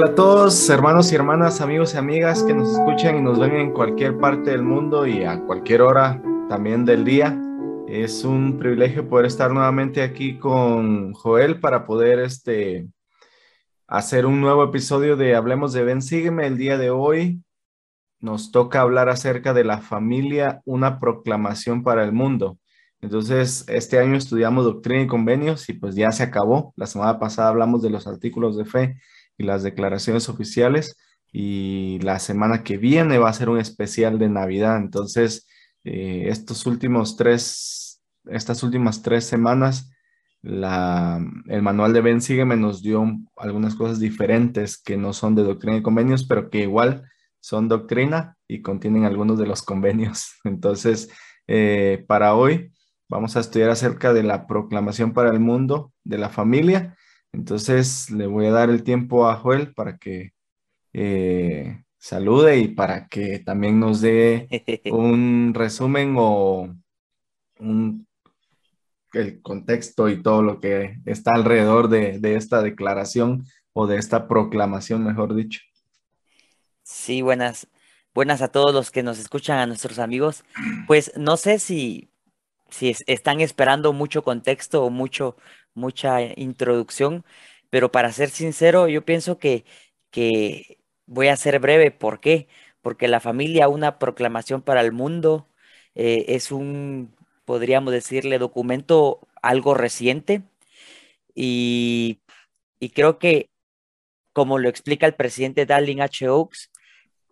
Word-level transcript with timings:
Hola 0.00 0.12
a 0.12 0.14
todos, 0.14 0.70
hermanos 0.70 1.12
y 1.12 1.14
hermanas, 1.14 1.60
amigos 1.60 1.92
y 1.92 1.98
amigas 1.98 2.42
que 2.42 2.54
nos 2.54 2.72
escuchan 2.72 3.18
y 3.18 3.20
nos 3.20 3.38
ven 3.38 3.54
en 3.54 3.70
cualquier 3.74 4.16
parte 4.16 4.52
del 4.52 4.62
mundo 4.62 5.06
y 5.06 5.24
a 5.24 5.44
cualquier 5.44 5.82
hora 5.82 6.22
también 6.48 6.86
del 6.86 7.04
día. 7.04 7.38
Es 7.86 8.24
un 8.24 8.58
privilegio 8.58 9.06
poder 9.06 9.26
estar 9.26 9.52
nuevamente 9.52 10.02
aquí 10.02 10.38
con 10.38 11.12
Joel 11.12 11.60
para 11.60 11.84
poder 11.84 12.18
este, 12.20 12.88
hacer 13.86 14.24
un 14.24 14.40
nuevo 14.40 14.64
episodio 14.64 15.18
de 15.18 15.34
Hablemos 15.34 15.74
de 15.74 15.84
Ven, 15.84 16.00
sígueme. 16.00 16.46
El 16.46 16.56
día 16.56 16.78
de 16.78 16.88
hoy 16.88 17.42
nos 18.20 18.52
toca 18.52 18.80
hablar 18.80 19.10
acerca 19.10 19.52
de 19.52 19.64
la 19.64 19.82
familia, 19.82 20.62
una 20.64 20.98
proclamación 20.98 21.82
para 21.82 22.04
el 22.04 22.12
mundo. 22.12 22.58
Entonces, 23.02 23.66
este 23.68 23.98
año 23.98 24.16
estudiamos 24.16 24.64
doctrina 24.64 25.02
y 25.02 25.06
convenios 25.06 25.68
y 25.68 25.74
pues 25.74 25.94
ya 25.94 26.10
se 26.10 26.22
acabó. 26.22 26.72
La 26.76 26.86
semana 26.86 27.18
pasada 27.18 27.50
hablamos 27.50 27.82
de 27.82 27.90
los 27.90 28.06
artículos 28.06 28.56
de 28.56 28.64
fe 28.64 28.96
y 29.40 29.42
las 29.42 29.62
declaraciones 29.62 30.28
oficiales 30.28 30.98
y 31.32 31.98
la 32.00 32.18
semana 32.18 32.62
que 32.62 32.76
viene 32.76 33.16
va 33.16 33.30
a 33.30 33.32
ser 33.32 33.48
un 33.48 33.58
especial 33.58 34.18
de 34.18 34.28
Navidad. 34.28 34.76
Entonces, 34.76 35.48
eh, 35.82 36.24
estos 36.26 36.66
últimos 36.66 37.16
tres, 37.16 38.02
estas 38.26 38.62
últimas 38.62 39.00
tres 39.00 39.24
semanas, 39.24 39.90
la, 40.42 41.24
el 41.46 41.62
manual 41.62 41.94
de 41.94 42.02
Ben 42.02 42.20
Sígueme 42.20 42.56
nos 42.56 42.82
dio 42.82 43.06
algunas 43.38 43.74
cosas 43.74 43.98
diferentes 43.98 44.76
que 44.76 44.98
no 44.98 45.14
son 45.14 45.34
de 45.34 45.42
doctrina 45.42 45.78
y 45.78 45.82
convenios, 45.82 46.26
pero 46.26 46.50
que 46.50 46.60
igual 46.60 47.04
son 47.40 47.66
doctrina 47.66 48.36
y 48.46 48.60
contienen 48.60 49.04
algunos 49.04 49.38
de 49.38 49.46
los 49.46 49.62
convenios. 49.62 50.32
Entonces, 50.44 51.08
eh, 51.46 52.04
para 52.06 52.34
hoy 52.34 52.72
Vamos 53.10 53.36
a 53.36 53.40
estudiar 53.40 53.70
acerca 53.70 54.12
de 54.12 54.22
la 54.22 54.46
proclamación 54.46 55.12
para 55.12 55.30
el 55.30 55.40
mundo 55.40 55.92
de 56.04 56.16
la 56.16 56.28
familia. 56.28 56.96
Entonces 57.32 58.10
le 58.10 58.26
voy 58.26 58.46
a 58.46 58.52
dar 58.52 58.70
el 58.70 58.82
tiempo 58.82 59.28
a 59.28 59.36
Joel 59.36 59.72
para 59.74 59.98
que 59.98 60.32
eh, 60.92 61.84
salude 61.98 62.58
y 62.58 62.68
para 62.68 63.06
que 63.08 63.38
también 63.38 63.78
nos 63.78 64.00
dé 64.00 64.48
un 64.90 65.52
resumen 65.54 66.14
o 66.18 66.74
el 69.12 69.42
contexto 69.42 70.08
y 70.08 70.22
todo 70.22 70.42
lo 70.42 70.60
que 70.60 70.96
está 71.06 71.34
alrededor 71.34 71.88
de, 71.88 72.18
de 72.18 72.36
esta 72.36 72.62
declaración 72.62 73.44
o 73.72 73.86
de 73.86 73.98
esta 73.98 74.26
proclamación, 74.28 75.04
mejor 75.04 75.34
dicho. 75.34 75.60
Sí, 76.82 77.22
buenas, 77.22 77.68
buenas 78.14 78.42
a 78.42 78.48
todos 78.48 78.74
los 78.74 78.90
que 78.90 79.02
nos 79.02 79.18
escuchan, 79.18 79.58
a 79.58 79.66
nuestros 79.66 79.98
amigos. 79.98 80.44
Pues 80.86 81.12
no 81.16 81.36
sé 81.36 81.58
si 81.58 82.09
si 82.70 82.94
están 83.06 83.40
esperando 83.40 83.92
mucho 83.92 84.22
contexto 84.24 84.84
o 84.84 84.90
mucho, 84.90 85.36
mucha 85.74 86.22
introducción, 86.36 87.24
pero 87.70 87.92
para 87.92 88.12
ser 88.12 88.30
sincero, 88.30 88.88
yo 88.88 89.04
pienso 89.04 89.38
que, 89.38 89.64
que 90.10 90.78
voy 91.06 91.28
a 91.28 91.36
ser 91.36 91.60
breve. 91.60 91.90
¿Por 91.90 92.20
qué? 92.20 92.48
Porque 92.82 93.08
la 93.08 93.20
familia, 93.20 93.68
una 93.68 93.98
proclamación 93.98 94.62
para 94.62 94.80
el 94.80 94.92
mundo, 94.92 95.48
eh, 95.94 96.26
es 96.28 96.52
un, 96.52 97.14
podríamos 97.44 97.92
decirle, 97.92 98.38
documento 98.38 99.20
algo 99.42 99.74
reciente 99.74 100.42
y, 101.34 102.20
y 102.80 102.90
creo 102.90 103.18
que, 103.18 103.50
como 104.32 104.58
lo 104.58 104.68
explica 104.68 105.06
el 105.06 105.14
presidente 105.14 105.66
Darling 105.66 106.00
H. 106.00 106.28
Oaks, 106.28 106.70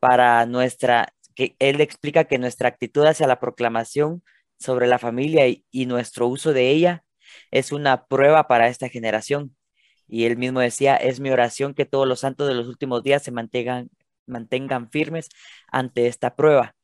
para 0.01 0.47
nuestra, 0.47 1.15
que 1.35 1.57
él 1.59 1.81
explica 1.81 2.25
que 2.25 2.39
nuestra 2.39 2.69
actitud 2.69 3.05
hacia 3.07 3.27
la 3.27 3.41
proclamación 3.41 4.23
sobre 4.59 4.87
la 4.87 4.99
familia 4.99 5.47
y, 5.49 5.87
nuestro 5.87 6.27
uso 6.29 6.53
de 6.53 6.71
ella 6.71 7.05
es 7.51 7.73
una 7.73 8.07
prueba 8.07 8.49
para 8.49 8.69
esta 8.69 8.89
generación. 8.89 9.57
Y 10.09 10.25
él 10.25 10.37
mismo 10.37 10.61
decía, 10.61 10.97
es 10.97 11.21
mi 11.21 11.31
oración 11.31 11.75
que 11.75 11.87
todos 11.87 12.09
los 12.09 12.21
santos 12.21 12.49
de 12.49 12.55
los 12.55 12.67
últimos 12.69 13.03
días 13.03 13.23
se 13.23 13.31
mantengan, 13.31 13.91
firmes 14.91 15.29
ante 15.69 16.07
esta 16.07 16.37
prueba. 16.37 16.77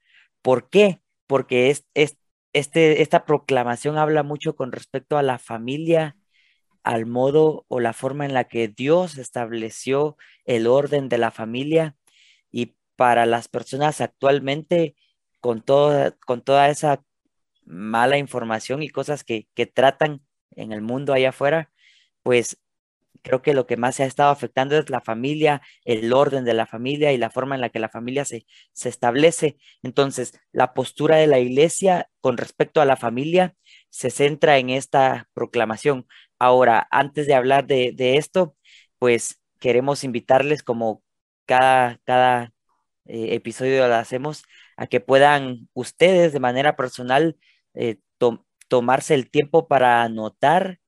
¿Por 0.43 0.71
qué? 0.71 1.01
Porque 1.27 1.71
es, 1.71 1.87
este, 2.53 3.03
esta 3.03 3.25
proclamación 3.27 3.99
habla 3.99 4.23
mucho 4.23 4.56
con 4.56 4.73
respecto 4.73 5.19
a 5.19 5.23
la 5.23 5.39
familia, 5.39 6.17
al 6.85 7.06
modo 7.06 7.65
o 7.69 7.81
la 7.81 7.95
forma 7.95 8.27
en 8.27 8.35
la 8.35 8.45
que 8.45 8.69
Dios 8.69 9.19
estableció 9.19 10.17
el 10.45 10.67
orden 10.67 11.09
de 11.09 11.19
la 11.19 11.31
familia 11.31 11.97
y 12.53 12.77
para 12.97 13.27
las 13.27 13.49
personas 13.49 14.01
actualmente 14.01 14.97
con, 15.41 15.65
con 16.27 16.43
toda 16.43 16.69
esa 16.71 17.03
mala 17.67 18.19
información 18.19 18.83
y 18.83 18.89
cosas 18.89 19.25
que, 19.25 19.49
tratan 19.75 20.23
en 20.57 20.73
el 20.73 20.83
mundo 20.83 21.13
allá 21.13 21.31
afuera, 21.31 21.71
pues 22.23 22.59
creo 23.23 23.43
que 23.43 23.55
lo 23.55 23.67
que 23.67 23.77
más 23.77 23.97
se 23.97 24.05
ha 24.05 24.07
estado 24.07 24.31
afectando 24.31 24.79
es 24.79 24.91
la 24.91 25.01
familia, 25.01 25.63
el 25.85 26.13
orden 26.13 26.45
de 26.45 26.55
la 26.55 26.67
familia 26.67 27.13
y 27.13 27.19
la 27.19 27.31
forma 27.31 27.55
en 27.55 27.61
la 27.63 27.71
que 27.71 27.79
la 27.79 27.89
familia 27.89 28.25
se, 28.25 28.47
se 28.73 28.89
establece. 28.89 29.57
Entonces, 29.83 30.39
la 30.53 30.75
postura 30.75 31.17
de 31.17 31.27
la 31.27 31.39
iglesia 31.39 32.11
con 32.21 32.37
respecto 32.37 32.81
a 32.81 32.85
la 32.85 32.97
familia 32.97 33.55
se 33.91 34.11
centra 34.11 34.59
en 34.59 34.71
esta 34.71 35.29
proclamación. 35.35 36.07
Ahora, 36.39 36.87
antes 36.91 37.27
de 37.27 37.35
hablar 37.35 37.67
de, 37.67 38.17
esto, 38.17 38.57
pues 38.99 39.41
queremos 39.61 40.05
invitarles 40.05 40.63
como 40.63 41.03
cada, 41.47 41.99
cada 42.05 42.53
eh, 43.07 43.35
episodio 43.35 43.87
lo 43.89 43.95
hacemos 43.95 44.45
a 44.77 44.87
que 44.87 45.01
puedan 45.01 45.69
ustedes 45.75 46.33
de 46.33 46.41
manera 46.41 46.77
personal 46.77 47.37
eh, 47.75 47.99
tomarse 48.69 49.15
el 49.15 49.31
tiempo 49.31 49.69
para 49.69 50.03
anotar 50.03 50.81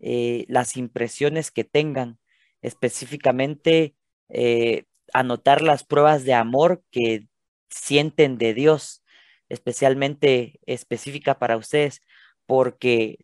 eh, 0.00 0.44
las 0.48 0.76
impresiones 0.76 1.50
que 1.50 1.64
tengan, 1.64 2.18
específicamente 2.62 3.96
eh, 4.28 4.84
anotar 5.12 5.62
las 5.62 5.84
pruebas 5.84 6.24
de 6.24 6.34
amor 6.34 6.84
que 6.90 7.28
sienten 7.70 8.38
de 8.38 8.54
Dios, 8.54 9.02
especialmente 9.48 10.60
específica 10.66 11.38
para 11.38 11.56
ustedes, 11.56 12.02
porque 12.46 13.18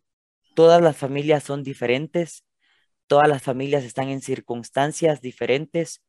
todas 0.55 0.81
las 0.81 0.97
familias 0.97 1.43
son 1.43 1.63
diferentes, 1.63 2.43
todas 3.07 3.27
las 3.27 3.43
familias 3.43 3.83
están 3.83 4.09
en 4.09 4.21
circunstancias 4.21 5.21
diferentes, 5.21 6.03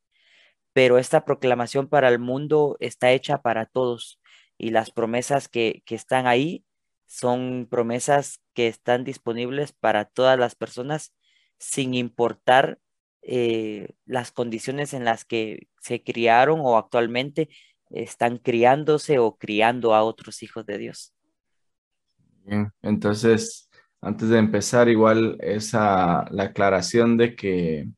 pero 0.73 0.97
esta 0.97 1.25
proclamación 1.25 1.87
para 1.87 2.09
el 2.09 2.19
mundo 2.19 2.77
está 2.79 3.11
hecha 3.11 3.41
para 3.41 3.65
todos 3.65 4.19
y 4.57 4.71
las 4.71 4.91
promesas 4.91 5.47
que, 5.49 5.83
que 5.85 5.95
están 5.95 6.27
ahí 6.27 6.65
son 7.13 7.67
promesas 7.69 8.41
que 8.55 8.67
están 8.67 9.03
disponibles 9.03 9.71
para 9.71 10.05
todas 10.05 10.39
las 10.39 10.55
personas 10.55 11.13
sin 11.59 11.93
importar 11.93 12.79
eh, 13.21 13.89
las 14.05 14.31
condiciones 14.31 14.95
en 14.95 15.05
las 15.05 15.23
que 15.23 15.67
se 15.79 16.01
criaron 16.01 16.61
o 16.63 16.75
actualmente 16.75 17.49
están 17.91 18.39
criándose 18.39 19.19
o 19.19 19.37
criando 19.37 19.93
a 19.93 20.01
otros 20.01 20.41
hijos 20.41 20.65
de 20.65 20.79
Dios. 20.79 21.13
Bien, 22.45 22.71
entonces, 22.81 23.69
antes 24.01 24.29
de 24.29 24.39
empezar, 24.39 24.89
igual 24.89 25.37
esa 25.39 26.25
la 26.31 26.45
aclaración 26.45 27.17
de 27.17 27.35
que, 27.35 27.89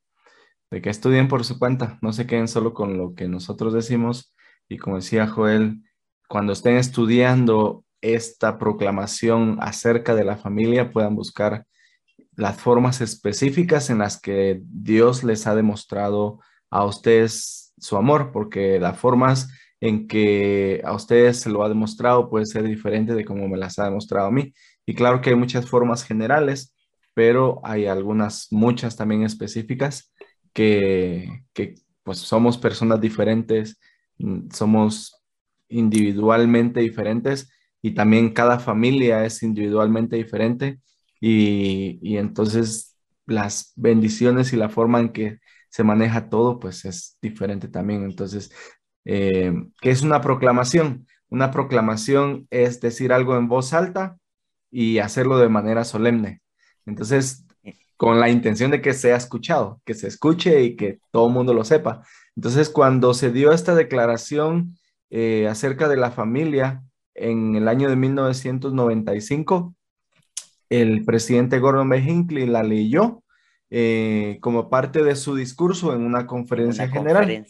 de 0.70 0.82
que 0.82 0.90
estudien 0.90 1.30
por 1.30 1.46
su 1.46 1.58
cuenta, 1.58 1.98
no 2.02 2.12
se 2.12 2.28
queden 2.28 2.50
solo 2.50 2.74
con 2.74 2.98
lo 2.98 3.16
que 3.16 3.30
nosotros 3.30 3.74
decimos 3.74 4.36
y 4.68 4.78
como 4.78 4.98
decía 4.98 5.26
Joel, 5.26 5.82
cuando 6.28 6.52
estén 6.52 6.76
estudiando 6.76 7.85
esta 8.14 8.58
proclamación 8.58 9.58
acerca 9.62 10.16
de 10.16 10.24
la 10.24 10.38
familia 10.38 10.92
puedan 10.92 11.16
buscar 11.16 11.66
las 12.36 12.58
formas 12.58 13.02
específicas 13.02 13.90
en 13.90 14.00
las 14.00 14.20
que 14.20 14.62
Dios 14.64 15.24
les 15.24 15.48
ha 15.48 15.56
demostrado 15.56 16.40
a 16.70 16.86
ustedes 16.86 17.74
su 17.78 17.98
amor, 17.98 18.32
porque 18.32 18.80
las 18.80 18.98
formas 18.98 19.50
en 19.80 20.08
que 20.08 20.82
a 20.84 20.94
ustedes 20.94 21.40
se 21.40 21.50
lo 21.50 21.64
ha 21.64 21.70
demostrado 21.70 22.30
puede 22.30 22.46
ser 22.46 22.64
diferente 22.64 23.14
de 23.14 23.26
cómo 23.26 23.48
me 23.48 23.58
las 23.58 23.80
ha 23.80 23.86
demostrado 23.86 24.28
a 24.28 24.32
mí. 24.32 24.54
Y 24.86 24.94
claro 24.94 25.22
que 25.22 25.32
hay 25.32 25.36
muchas 25.36 25.68
formas 25.68 26.04
generales, 26.04 26.74
pero 27.14 27.62
hay 27.64 27.86
algunas, 27.86 28.48
muchas 28.52 28.96
también 28.96 29.24
específicas 29.24 30.14
que, 30.54 31.44
que 31.54 31.76
pues 32.04 32.20
somos 32.20 32.58
personas 32.58 33.02
diferentes, 33.02 33.80
mm, 34.18 34.50
somos 34.52 35.22
individualmente 35.68 36.80
diferentes 36.80 37.50
y 37.86 37.92
también 37.94 38.32
cada 38.34 38.58
familia 38.58 39.26
es 39.26 39.44
individualmente 39.44 40.16
diferente 40.16 40.80
y, 41.22 42.18
entonces 42.18 42.98
las 43.28 43.74
bendiciones 43.76 44.54
y 44.54 44.56
la 44.58 44.70
forma 44.70 45.00
en 45.00 45.10
que 45.10 45.40
se 45.70 45.84
maneja 45.84 46.28
todo 46.28 46.60
pues 46.60 46.84
es 46.86 47.20
diferente 47.22 47.68
también. 47.68 48.04
Entonces, 48.04 48.52
eh, 49.06 49.54
¿qué 49.82 49.92
es 49.92 50.02
una 50.02 50.20
proclamación? 50.22 51.06
Una 51.30 51.52
proclamación 51.52 52.48
es 52.50 52.82
decir 52.82 53.14
algo 53.14 53.38
en 53.38 53.48
voz 53.48 53.72
alta 53.72 54.18
y 54.72 54.98
hacerlo 54.98 55.38
de 55.38 55.50
manera 55.50 55.84
solemne. 55.84 56.42
Entonces, 56.88 57.46
con 57.98 58.20
la 58.20 58.30
intención 58.30 58.72
de 58.72 58.82
que 58.82 58.94
sea 58.94 59.16
escuchado, 59.16 59.80
que 59.86 59.94
se 59.94 60.08
escuche 60.08 60.64
y 60.64 60.76
que 60.76 60.98
todo 61.12 61.28
el 61.28 61.34
mundo 61.34 61.54
lo 61.54 61.64
sepa. 61.64 62.02
Entonces, 62.36 62.68
cuando 62.70 63.14
se 63.14 63.32
dio 63.32 63.52
esta 63.52 63.76
declaración 63.76 64.76
eh, 65.12 65.48
acerca 65.48 65.88
de 65.88 65.98
la 65.98 66.10
familia, 66.10 66.82
en 67.16 67.56
el 67.56 67.68
año 67.68 67.90
de 67.90 67.96
1995, 67.96 69.76
el 70.70 71.04
presidente 71.06 71.60
Gordon 71.60 71.90
B. 71.90 72.00
Hinckley 72.00 72.46
la 72.46 72.64
leyó 72.64 73.24
eh, 73.70 74.38
como 74.42 74.70
parte 74.70 75.04
de 75.04 75.16
su 75.16 75.36
discurso 75.36 75.94
en 75.94 76.02
una 76.04 76.28
conferencia 76.28 76.88
general. 76.88 77.46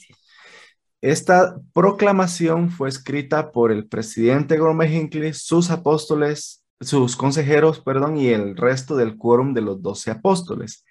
Esta 1.01 1.59
proclamación 1.73 2.71
fue 2.71 2.89
escrita 2.89 3.51
por 3.51 3.71
el 3.71 3.87
presidente 3.87 4.57
Gorme 4.57 4.91
Hinckley, 4.91 5.33
sus 5.33 5.69
apóstoles, 5.69 6.63
sus 6.79 7.15
consejeros, 7.15 7.79
perdón, 7.79 8.17
y 8.17 8.29
el 8.29 8.55
resto 8.55 8.95
del 8.95 9.17
quórum 9.17 9.53
de 9.53 9.61
los 9.61 9.83
doce 9.83 10.09
apóstoles. 10.09 10.83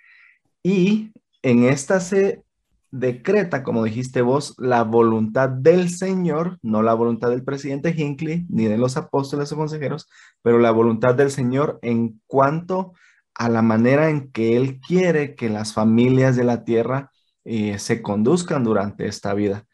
Y 0.63 1.11
en 1.43 1.65
esta 1.65 1.99
se 1.99 2.44
decreta, 2.95 3.65
como 3.65 3.83
dijiste 3.83 4.23
vos, 4.23 4.55
la 4.57 4.85
voluntad 4.85 5.49
del 5.49 5.91
Señor, 5.91 6.59
no 6.63 6.81
la 6.81 6.95
voluntad 6.95 7.31
del 7.31 7.43
presidente 7.43 7.93
Hinckley 7.97 8.47
ni 8.49 8.67
de 8.67 8.79
los 8.79 8.97
apóstoles 8.97 9.51
o 9.51 9.57
consejeros, 9.57 10.09
pero 10.43 10.61
la 10.61 10.71
voluntad 10.71 11.17
del 11.17 11.33
Señor 11.33 11.81
en 11.83 12.21
cuanto 12.29 12.93
a 13.35 13.49
la 13.49 13.63
manera 13.63 14.11
en 14.11 14.31
que 14.31 14.57
Él 14.57 14.79
quiere 14.81 15.35
que 15.35 15.51
las 15.51 15.75
familias 15.75 16.37
de 16.37 16.45
la 16.45 16.63
tierra 16.65 17.11
eh, 17.45 17.81
se 17.81 18.01
conduzcan 18.01 18.63
durante 18.63 19.09
esta 19.09 19.35
vida. 19.35 19.67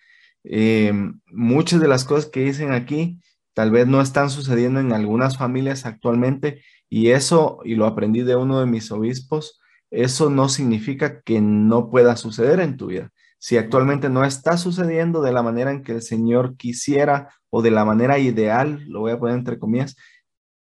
Eh, 0.43 0.91
muchas 1.27 1.79
de 1.79 1.89
las 1.89 2.07
cosas 2.07 2.31
que 2.31 2.45
dicen 2.45 2.73
aquí 2.73 3.21
tal 3.53 3.71
vez 3.71 3.87
no 3.87 4.01
están 4.01 4.31
sucediendo 4.31 4.81
en 4.81 4.95
algunas 4.95 5.37
familias 5.37 5.85
actualmente 5.85 6.63
y 6.89 7.11
eso, 7.11 7.59
y 7.65 7.75
lo 7.75 7.85
aprendí 7.85 8.23
de 8.23 8.35
uno 8.35 8.61
de 8.61 8.67
mis 8.67 8.91
obispos, 8.91 9.61
eso 9.91 10.31
no 10.31 10.49
significa 10.49 11.21
que 11.23 11.41
no 11.41 11.91
pueda 11.91 12.17
suceder 12.17 12.61
en 12.61 12.77
tu 12.77 12.87
vida. 12.87 13.11
Si 13.39 13.57
actualmente 13.57 14.09
no 14.09 14.25
está 14.25 14.57
sucediendo 14.57 15.23
de 15.23 15.33
la 15.33 15.43
manera 15.43 15.71
en 15.71 15.83
que 15.83 15.93
el 15.93 16.03
Señor 16.03 16.57
quisiera 16.57 17.31
o 17.49 17.63
de 17.63 17.71
la 17.71 17.85
manera 17.85 18.19
ideal, 18.19 18.85
lo 18.87 19.01
voy 19.01 19.13
a 19.13 19.19
poner 19.19 19.37
entre 19.37 19.59
comillas, 19.59 19.97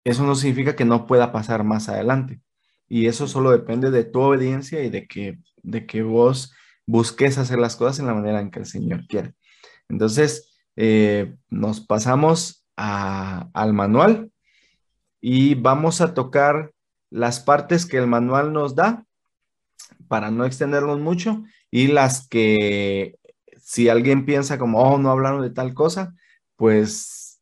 eso 0.05 0.25
no 0.25 0.35
significa 0.35 0.77
que 0.77 0.85
no 0.85 1.07
pueda 1.07 1.33
pasar 1.33 1.65
más 1.65 1.89
adelante. 1.89 2.41
Y 2.89 3.07
eso 3.07 3.27
solo 3.27 3.51
depende 3.51 3.91
de 3.91 4.05
tu 4.05 4.21
obediencia 4.21 4.83
y 4.85 4.91
de 4.91 5.07
que, 5.07 5.39
de 5.63 5.87
que 5.87 6.03
vos 6.03 6.53
busques 6.87 7.39
hacer 7.39 7.59
las 7.59 7.77
cosas 7.77 7.99
en 7.99 8.07
la 8.07 8.15
manera 8.15 8.41
en 8.41 8.51
que 8.51 8.61
el 8.61 8.67
Señor 8.67 9.07
quiere. 9.09 9.35
Entonces, 9.89 10.57
eh, 10.77 11.35
nos 11.49 11.81
pasamos 11.81 12.65
al 12.77 13.73
manual 13.73 14.31
y 15.21 15.55
vamos 15.55 16.03
a 16.03 16.13
tocar 16.13 16.73
las 17.11 17.41
partes 17.41 17.87
que 17.87 17.97
el 17.97 18.07
manual 18.07 18.53
nos 18.53 18.75
da 18.75 19.06
para 20.09 20.31
no 20.31 20.45
extendernos 20.45 21.01
mucho 21.01 21.45
y 21.71 21.89
las 21.89 22.29
que 22.29 23.19
si 23.61 23.89
alguien 23.89 24.25
piensa 24.25 24.59
como, 24.59 24.81
oh, 24.81 24.99
no 24.99 25.11
hablaron 25.11 25.43
de 25.43 25.51
tal 25.51 25.75
cosa, 25.75 26.15
pues 26.57 27.41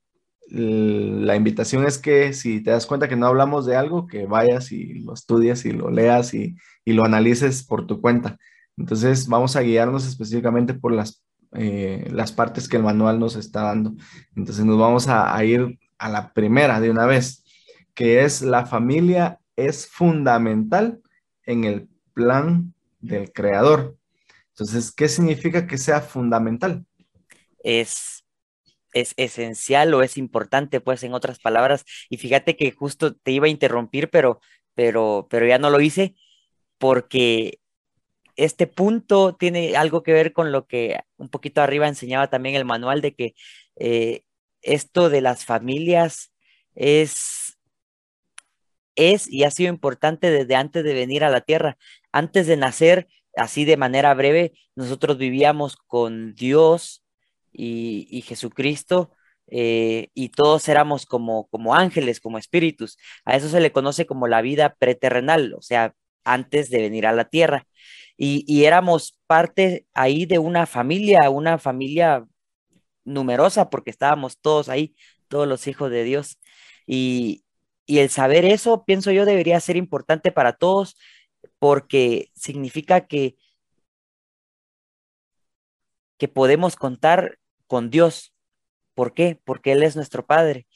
la 0.48 1.36
invitación 1.36 1.86
es 1.86 1.98
que 1.98 2.32
si 2.32 2.62
te 2.62 2.70
das 2.70 2.86
cuenta 2.86 3.08
que 3.08 3.16
no 3.16 3.26
hablamos 3.26 3.66
de 3.66 3.76
algo, 3.76 4.06
que 4.06 4.26
vayas 4.26 4.72
y 4.72 5.00
lo 5.00 5.14
estudies 5.14 5.64
y 5.64 5.72
lo 5.72 5.90
leas 5.90 6.34
y, 6.34 6.56
lo 6.86 7.04
analices 7.04 7.64
por 7.64 7.86
tu 7.86 8.00
cuenta. 8.00 8.36
Entonces 8.76 9.26
vamos 9.26 9.56
a 9.56 9.62
guiarnos 9.62 10.06
específicamente 10.06 10.74
por 10.74 10.92
las, 10.92 11.22
eh, 11.52 12.08
las 12.12 12.32
partes 12.32 12.68
que 12.68 12.76
el 12.76 12.82
manual 12.82 13.18
nos 13.18 13.36
está 13.36 13.62
dando. 13.62 13.94
Entonces 14.36 14.64
nos 14.64 14.78
vamos 14.78 15.08
a 15.08 15.42
ir 15.44 15.78
a 15.98 16.08
la 16.08 16.32
primera 16.32 16.80
de 16.80 16.90
una 16.90 17.06
vez, 17.06 17.42
que 17.94 18.24
es 18.24 18.42
la 18.42 18.66
familia 18.66 19.40
es 19.56 19.86
fundamental 19.86 21.00
en 21.46 21.64
el 21.64 21.88
plan 22.14 22.74
del 23.00 23.32
creador. 23.32 23.96
Entonces, 24.50 24.92
¿qué 24.92 25.08
significa 25.08 25.66
que 25.66 25.78
sea 25.78 26.00
fundamental? 26.00 26.86
Es, 27.62 28.24
es 28.92 29.14
esencial 29.16 29.92
o 29.94 30.02
es 30.02 30.16
importante, 30.16 30.80
pues, 30.80 31.02
en 31.02 31.12
otras 31.12 31.38
palabras. 31.40 31.84
Y 32.08 32.16
fíjate 32.16 32.56
que 32.56 32.70
justo 32.70 33.14
te 33.14 33.32
iba 33.32 33.46
a 33.46 33.50
interrumpir, 33.50 34.10
pero, 34.10 34.40
pero, 34.74 35.26
pero 35.28 35.46
ya 35.46 35.58
no 35.58 35.70
lo 35.70 35.80
hice 35.80 36.14
porque 36.78 37.60
este 38.36 38.66
punto 38.66 39.36
tiene 39.36 39.76
algo 39.76 40.02
que 40.02 40.12
ver 40.12 40.32
con 40.32 40.52
lo 40.52 40.66
que 40.66 41.00
un 41.16 41.28
poquito 41.28 41.62
arriba 41.62 41.88
enseñaba 41.88 42.30
también 42.30 42.54
el 42.56 42.64
manual 42.64 43.00
de 43.00 43.14
que 43.14 43.34
eh, 43.76 44.22
esto 44.62 45.10
de 45.10 45.20
las 45.20 45.44
familias 45.44 46.32
es, 46.74 47.58
es 48.96 49.30
y 49.30 49.44
ha 49.44 49.50
sido 49.50 49.70
importante 49.70 50.30
desde 50.30 50.56
antes 50.56 50.84
de 50.84 50.94
venir 50.94 51.24
a 51.24 51.30
la 51.30 51.42
tierra 51.42 51.76
antes 52.14 52.46
de 52.46 52.56
nacer, 52.56 53.08
así 53.36 53.64
de 53.64 53.76
manera 53.76 54.14
breve, 54.14 54.52
nosotros 54.76 55.18
vivíamos 55.18 55.76
con 55.76 56.34
Dios 56.36 57.04
y, 57.52 58.22
Jesucristo 58.22 59.10
eh, 59.48 60.10
y 60.14 60.28
todos 60.28 60.68
éramos 60.68 61.06
como, 61.06 61.48
como 61.48 61.74
ángeles, 61.74 62.20
como 62.20 62.38
espíritus. 62.38 62.98
A 63.24 63.34
eso 63.36 63.48
se 63.48 63.60
le 63.60 63.72
conoce 63.72 64.06
como 64.06 64.28
la 64.28 64.42
vida 64.42 64.76
preterrenal, 64.78 65.54
o 65.54 65.62
sea, 65.62 65.94
antes 66.24 66.70
de 66.70 66.82
venir 66.82 67.04
a 67.06 67.12
la 67.12 67.24
tierra. 67.24 67.66
Y, 68.16 68.64
éramos 68.64 69.18
parte 69.26 69.86
ahí 69.92 70.24
de 70.24 70.38
una 70.38 70.66
familia, 70.66 71.30
una 71.30 71.58
familia 71.58 72.24
numerosa, 73.04 73.70
porque 73.70 73.90
estábamos 73.90 74.38
todos 74.40 74.68
ahí, 74.68 74.94
todos 75.28 75.48
los 75.48 75.66
hijos 75.66 75.90
de 75.90 76.04
Dios. 76.04 76.38
Y, 76.86 77.44
y 77.86 77.98
el 77.98 78.10
saber 78.10 78.44
eso, 78.44 78.84
pienso 78.84 79.10
yo, 79.10 79.24
debería 79.24 79.58
ser 79.60 79.76
importante 79.76 80.30
para 80.32 80.52
todos 80.52 80.96
porque 81.64 82.30
significa 82.34 83.06
que, 83.06 83.38
que 86.18 86.28
podemos 86.28 86.76
contar 86.76 87.38
con 87.66 87.88
Dios. 87.88 88.34
¿Por 88.92 89.14
qué? 89.14 89.40
Porque 89.46 89.72
Él 89.72 89.82
es 89.82 89.96
nuestro 89.96 90.26
Padre. 90.26 90.66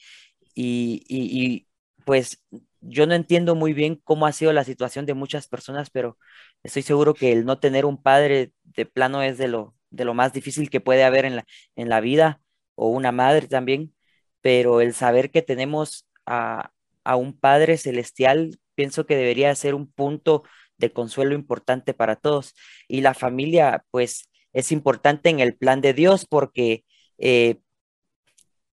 Y, 0.54 1.04
y, 1.06 1.68
pues 2.06 2.42
yo 2.80 3.06
no 3.06 3.12
entiendo 3.12 3.54
muy 3.54 3.74
bien 3.74 4.00
cómo 4.02 4.26
ha 4.26 4.32
sido 4.32 4.54
la 4.54 4.64
situación 4.64 5.04
de 5.04 5.12
muchas 5.12 5.46
personas, 5.46 5.90
pero 5.90 6.16
estoy 6.62 6.80
seguro 6.80 7.12
que 7.12 7.32
el 7.32 7.44
no 7.44 7.60
tener 7.60 7.84
un 7.84 8.02
padre 8.02 8.52
de 8.64 8.86
plano 8.86 9.20
es 9.22 9.36
de 9.36 9.48
lo, 9.48 9.74
de 9.90 10.06
lo 10.06 10.14
más 10.14 10.32
difícil 10.32 10.70
que 10.70 10.80
puede 10.80 11.04
haber 11.04 11.26
en 11.26 11.36
la, 11.36 11.46
en 11.76 11.90
la 11.90 12.00
vida, 12.00 12.40
o 12.76 12.88
una 12.88 13.12
madre 13.12 13.46
también, 13.46 13.94
pero 14.40 14.80
el 14.80 14.94
saber 14.94 15.30
que 15.30 15.42
tenemos 15.42 16.08
a, 16.24 16.72
a 17.04 17.16
un 17.16 17.38
Padre 17.38 17.76
celestial, 17.76 18.58
pienso 18.74 19.04
que 19.04 19.16
debería 19.16 19.54
ser 19.54 19.74
un 19.74 19.92
punto 19.92 20.44
de 20.78 20.92
consuelo 20.92 21.34
importante 21.34 21.94
para 21.94 22.16
todos. 22.16 22.54
Y 22.88 23.00
la 23.02 23.14
familia, 23.14 23.84
pues, 23.90 24.28
es 24.52 24.72
importante 24.72 25.28
en 25.28 25.40
el 25.40 25.56
plan 25.56 25.80
de 25.80 25.92
Dios 25.92 26.26
porque 26.28 26.84
eh, 27.18 27.58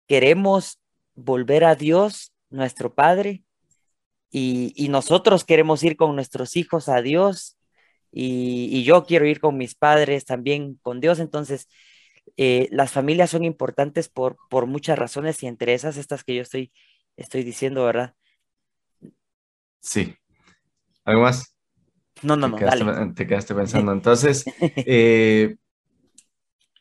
queremos 0.07 0.81
volver 1.15 1.65
a 1.65 1.75
Dios, 1.75 2.33
nuestro 2.51 2.95
Padre, 2.95 3.43
y, 4.31 4.89
nosotros 4.91 5.45
queremos 5.45 5.83
ir 5.83 5.97
con 5.97 6.15
nuestros 6.15 6.57
hijos 6.57 6.89
a 6.89 7.01
Dios, 7.01 7.57
y, 8.13 8.83
yo 8.85 9.05
quiero 9.05 9.27
ir 9.27 9.41
con 9.41 9.57
mis 9.57 9.75
padres 9.75 10.25
también 10.25 10.79
con 10.83 11.01
Dios. 11.01 11.19
Entonces, 11.19 11.69
eh, 12.37 12.69
las 12.71 12.93
familias 12.93 13.31
son 13.31 13.45
importantes 13.45 14.09
por, 14.09 14.37
por 14.49 14.67
muchas 14.67 14.99
razones 14.99 15.43
y 15.43 15.47
entre 15.47 15.75
esas 15.75 15.97
estas 15.97 16.25
que 16.25 16.35
yo 16.35 16.43
estoy, 16.43 16.73
estoy 17.17 17.43
diciendo, 17.43 17.85
¿verdad? 17.85 18.15
Sí. 19.81 20.15
¿Algo 21.05 21.23
más? 21.23 21.58
No, 22.23 22.37
no, 22.37 22.49
no. 22.49 22.57
Te 22.57 22.65
quedaste, 22.65 23.13
te 23.15 23.27
quedaste 23.27 23.55
pensando. 23.55 23.93
Entonces, 23.93 24.45
eh, 24.61 25.57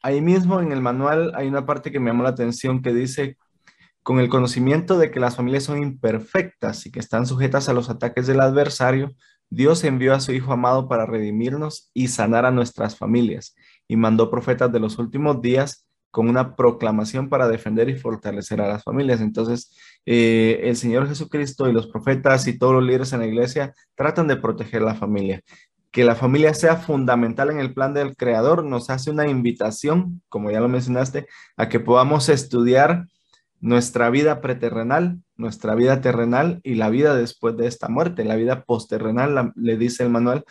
ahí 0.02 0.22
mismo 0.22 0.62
en 0.62 0.72
el 0.72 0.82
manual 0.82 1.34
hay 1.36 1.48
una 1.48 1.66
parte 1.66 1.92
que 1.92 2.00
me 2.00 2.12
llamó 2.12 2.24
la 2.24 2.30
atención 2.30 2.82
que 2.82 2.94
dice, 2.94 3.38
con 4.04 4.20
el 4.20 4.30
conocimiento 4.30 4.98
de 4.98 5.12
que 5.12 5.20
las 5.20 5.36
familias 5.36 5.64
son 5.64 5.82
imperfectas 5.82 6.86
y 6.86 6.92
que 6.92 7.00
están 7.00 7.26
sujetas 7.26 7.68
a 7.70 7.74
los 7.74 7.90
ataques 7.90 8.28
del 8.28 8.40
adversario, 8.40 9.14
Dios 9.50 9.84
envió 9.84 10.14
a 10.14 10.20
su 10.20 10.32
Hijo 10.34 10.54
amado 10.54 10.88
para 10.88 11.06
redimirnos 11.06 11.90
y 11.94 12.10
sanar 12.10 12.46
a 12.46 12.52
nuestras 12.52 12.98
familias 12.98 13.56
y 13.88 13.96
mandó 13.96 14.30
profetas 14.30 14.72
de 14.72 14.80
los 14.80 14.98
últimos 14.98 15.42
días 15.42 15.87
con 16.18 16.30
una 16.30 16.56
proclamación 16.56 17.30
para 17.30 17.48
defender 17.48 17.90
y 17.90 17.96
fortalecer 17.96 18.60
a 18.60 18.68
las 18.68 18.84
familias. 18.84 19.22
Entonces, 19.22 19.78
eh, 20.04 20.62
el 20.64 20.76
Señor 20.76 21.08
Jesucristo 21.08 21.70
y 21.70 21.74
los 21.74 21.86
profetas 21.86 22.48
y 22.48 22.58
todos 22.58 22.74
los 22.74 22.84
líderes 22.84 23.14
en 23.14 23.20
la 23.20 23.28
iglesia 23.28 23.76
tratan 23.94 24.28
de 24.28 24.36
proteger 24.36 24.82
la 24.82 24.96
familia. 24.96 25.44
Que 25.92 26.04
la 26.04 26.16
familia 26.16 26.56
sea 26.56 26.78
fundamental 26.78 27.52
en 27.52 27.60
el 27.60 27.72
plan 27.72 27.94
del 27.94 28.16
Creador 28.16 28.64
nos 28.64 28.90
hace 28.90 29.12
una 29.12 29.28
invitación, 29.28 30.24
como 30.28 30.50
ya 30.50 30.60
lo 30.60 30.68
mencionaste, 30.68 31.28
a 31.56 31.70
que 31.70 31.80
podamos 31.80 32.30
estudiar 32.30 33.06
nuestra 33.60 34.10
vida 34.10 34.42
preterrenal, 34.42 35.20
nuestra 35.36 35.76
vida 35.76 36.02
terrenal 36.02 36.62
y 36.64 36.74
la 36.74 36.90
vida 36.90 37.16
después 37.16 37.56
de 37.58 37.68
esta 37.68 37.90
muerte, 37.90 38.26
la 38.26 38.38
vida 38.38 38.64
posterrenal, 38.64 39.54
le 39.56 39.78
dice 39.78 40.02
el 40.02 40.10
manual, 40.10 40.46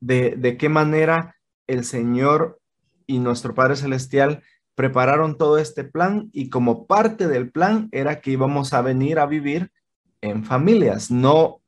de, 0.00 0.34
de 0.36 0.58
qué 0.58 0.68
manera 0.68 1.34
el 1.66 1.86
Señor 1.86 2.60
y 3.06 3.20
nuestro 3.20 3.54
Padre 3.54 3.76
Celestial 3.76 4.42
prepararon 4.78 5.36
todo 5.36 5.58
este 5.58 5.82
plan 5.82 6.30
y 6.32 6.50
como 6.50 6.86
parte 6.86 7.26
del 7.26 7.50
plan 7.50 7.88
era 7.90 8.20
que 8.20 8.30
íbamos 8.30 8.72
a 8.72 8.80
venir 8.80 9.18
a 9.18 9.26
vivir 9.26 9.72
en 10.20 10.44
familias, 10.44 11.10
no 11.10 11.60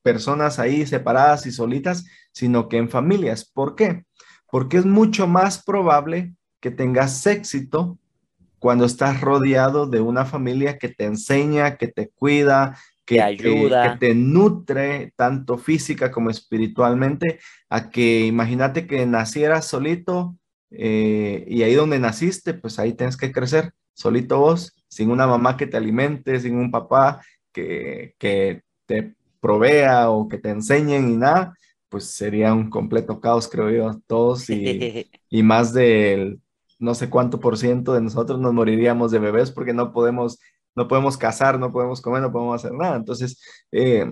personas 0.00 0.58
ahí 0.58 0.86
separadas 0.86 1.44
y 1.44 1.52
solitas, 1.52 2.06
sino 2.32 2.70
que 2.70 2.78
en 2.78 2.88
familias. 2.88 3.44
¿Por 3.44 3.76
qué? 3.76 4.06
Porque 4.50 4.78
es 4.78 4.86
mucho 4.86 5.26
más 5.26 5.62
probable 5.62 6.32
que 6.58 6.70
tengas 6.70 7.26
éxito 7.26 7.98
cuando 8.58 8.86
estás 8.86 9.20
rodeado 9.20 9.86
de 9.86 10.00
una 10.00 10.24
familia 10.24 10.78
que 10.78 10.88
te 10.88 11.04
enseña, 11.04 11.76
que 11.76 11.88
te 11.88 12.08
cuida, 12.08 12.78
que, 13.04 13.20
ayuda. 13.20 13.92
que 13.92 13.98
te 13.98 14.14
nutre 14.14 15.12
tanto 15.16 15.58
física 15.58 16.10
como 16.10 16.30
espiritualmente, 16.30 17.40
a 17.68 17.90
que 17.90 18.24
imagínate 18.24 18.86
que 18.86 19.04
nacieras 19.04 19.66
solito 19.66 20.37
eh, 20.70 21.44
y 21.48 21.62
ahí 21.62 21.74
donde 21.74 21.98
naciste, 21.98 22.54
pues 22.54 22.78
ahí 22.78 22.92
tienes 22.92 23.16
que 23.16 23.32
crecer, 23.32 23.72
solito 23.94 24.38
vos, 24.38 24.74
sin 24.88 25.10
una 25.10 25.26
mamá 25.26 25.56
que 25.56 25.66
te 25.66 25.76
alimente, 25.76 26.38
sin 26.40 26.56
un 26.56 26.70
papá 26.70 27.22
que, 27.52 28.14
que 28.18 28.62
te 28.86 29.14
provea 29.40 30.10
o 30.10 30.28
que 30.28 30.38
te 30.38 30.50
enseñen 30.50 31.10
y 31.10 31.16
nada, 31.16 31.54
pues 31.88 32.10
sería 32.10 32.52
un 32.54 32.70
completo 32.70 33.20
caos, 33.20 33.48
creo 33.48 33.70
yo, 33.70 34.00
todos 34.06 34.48
y, 34.50 35.10
y 35.30 35.42
más 35.42 35.72
del 35.72 36.40
no 36.78 36.94
sé 36.94 37.10
cuánto 37.10 37.40
por 37.40 37.58
ciento 37.58 37.92
de 37.92 38.00
nosotros 38.00 38.38
nos 38.38 38.54
moriríamos 38.54 39.10
de 39.10 39.18
bebés 39.18 39.50
porque 39.50 39.72
no 39.72 39.92
podemos, 39.92 40.38
no 40.74 40.86
podemos 40.86 41.16
cazar, 41.16 41.58
no 41.58 41.72
podemos 41.72 42.00
comer, 42.00 42.22
no 42.22 42.32
podemos 42.32 42.64
hacer 42.64 42.76
nada. 42.76 42.96
Entonces, 42.96 43.40
eh, 43.72 44.10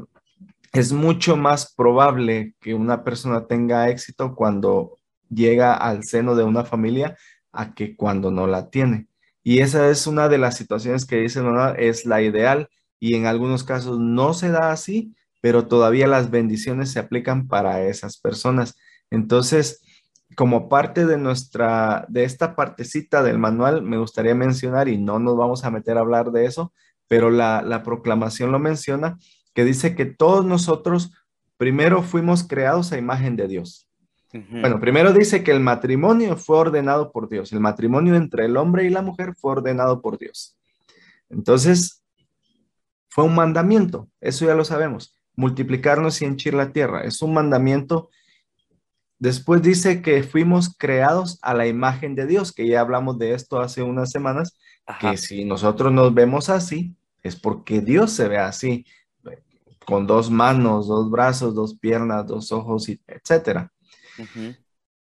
es 0.73 0.93
mucho 0.93 1.37
más 1.37 1.75
probable 1.75 2.55
que 2.61 2.75
una 2.75 3.05
persona 3.05 3.47
tenga 3.47 3.89
éxito 3.89 4.35
cuando 4.35 4.96
llega 5.31 5.75
al 5.75 6.05
seno 6.05 6.35
de 6.35 6.45
una 6.45 6.65
familia 6.65 7.17
a 7.53 7.75
que 7.75 7.97
cuando 7.97 8.31
no 8.31 8.47
la 8.47 8.71
tiene. 8.71 9.09
Y 9.43 9.61
esa 9.61 9.91
es 9.91 10.07
una 10.07 10.29
de 10.29 10.39
las 10.39 10.57
situaciones 10.57 11.07
que 11.07 11.21
dice 11.21 11.41
Nona, 11.41 11.71
es 11.71 12.05
la 12.05 12.21
ideal 12.23 12.69
y 12.99 13.15
en 13.15 13.27
algunos 13.27 13.65
casos 13.65 13.99
no 13.99 14.35
se 14.35 14.51
da 14.51 14.73
así, 14.73 15.15
pero 15.41 15.69
todavía 15.69 16.07
las 16.07 16.31
bendiciones 16.31 16.91
se 16.91 16.99
aplican 16.99 17.47
para 17.47 17.83
esas 17.85 18.19
personas. 18.19 18.77
Entonces, 19.11 19.83
como 20.35 20.69
parte 20.69 21.07
de 21.07 21.19
nuestra, 21.19 22.07
de 22.09 22.25
esta 22.25 22.57
partecita 22.57 23.23
del 23.23 23.39
manual, 23.39 23.83
me 23.83 23.99
gustaría 23.99 24.35
mencionar, 24.35 24.89
y 24.89 24.99
no 24.99 25.19
nos 25.19 25.37
vamos 25.37 25.65
a 25.65 25.71
meter 25.71 25.97
a 25.97 26.01
hablar 26.01 26.33
de 26.33 26.47
eso, 26.47 26.73
pero 27.07 27.31
la, 27.31 27.63
la 27.63 27.83
proclamación 27.85 28.51
lo 28.51 28.59
menciona, 28.59 29.19
que 29.55 29.65
dice 29.65 29.95
que 29.95 30.07
todos 30.07 30.45
nosotros 30.45 31.13
primero 31.57 32.03
fuimos 32.03 32.43
creados 32.43 32.93
a 32.93 32.99
imagen 32.99 33.37
de 33.37 33.49
Dios. 33.49 33.86
Bueno, 34.51 34.81
primero 34.81 35.13
dice 35.13 35.43
que 35.43 35.53
el 35.53 35.61
matrimonio 35.61 36.37
fue 36.37 36.59
ordenado 36.59 37.13
por 37.13 37.29
Dios, 37.29 37.53
el 37.53 37.61
matrimonio 37.61 38.15
entre 38.17 38.47
el 38.47 38.57
hombre 38.57 38.85
y 38.85 38.91
la 38.91 39.03
mujer 39.03 39.35
fue 39.35 39.53
ordenado 39.53 40.01
por 40.01 40.19
Dios. 40.19 40.57
Entonces, 41.29 42.03
fue 43.09 43.25
un 43.25 43.35
mandamiento, 43.35 44.09
eso 44.21 44.45
ya 44.47 44.55
lo 44.55 44.65
sabemos 44.65 45.17
multiplicarnos 45.37 46.21
y 46.21 46.25
henchir 46.25 46.55
la 46.55 46.73
tierra. 46.73 47.03
Es 47.03 47.23
un 47.23 47.35
mandamiento. 47.35 48.11
Después 49.19 49.63
dice 49.63 50.03
que 50.03 50.23
fuimos 50.23 50.75
creados 50.77 51.39
a 51.43 51.55
la 51.55 51.67
imagen 51.67 52.15
de 52.15 52.27
Dios, 52.27 52.53
que 52.53 52.67
ya 52.67 52.81
hablamos 52.81 53.19
de 53.19 53.33
esto 53.35 53.61
hace 53.61 53.83
unas 53.83 54.11
semanas, 54.11 54.59
que 55.01 55.17
si 55.17 55.45
nosotros 55.45 55.93
nos 55.93 56.13
vemos 56.13 56.49
así, 56.49 56.95
es 57.23 57.37
porque 57.37 57.81
Dios 57.81 58.13
se 58.13 58.29
ve 58.29 58.39
así, 58.39 58.85
con 59.87 60.07
dos 60.07 60.31
manos, 60.31 60.89
dos 60.89 61.11
brazos, 61.11 61.55
dos 61.55 61.79
piernas, 61.79 62.27
dos 62.27 62.51
ojos, 62.53 62.89
etcétera. 63.07 63.73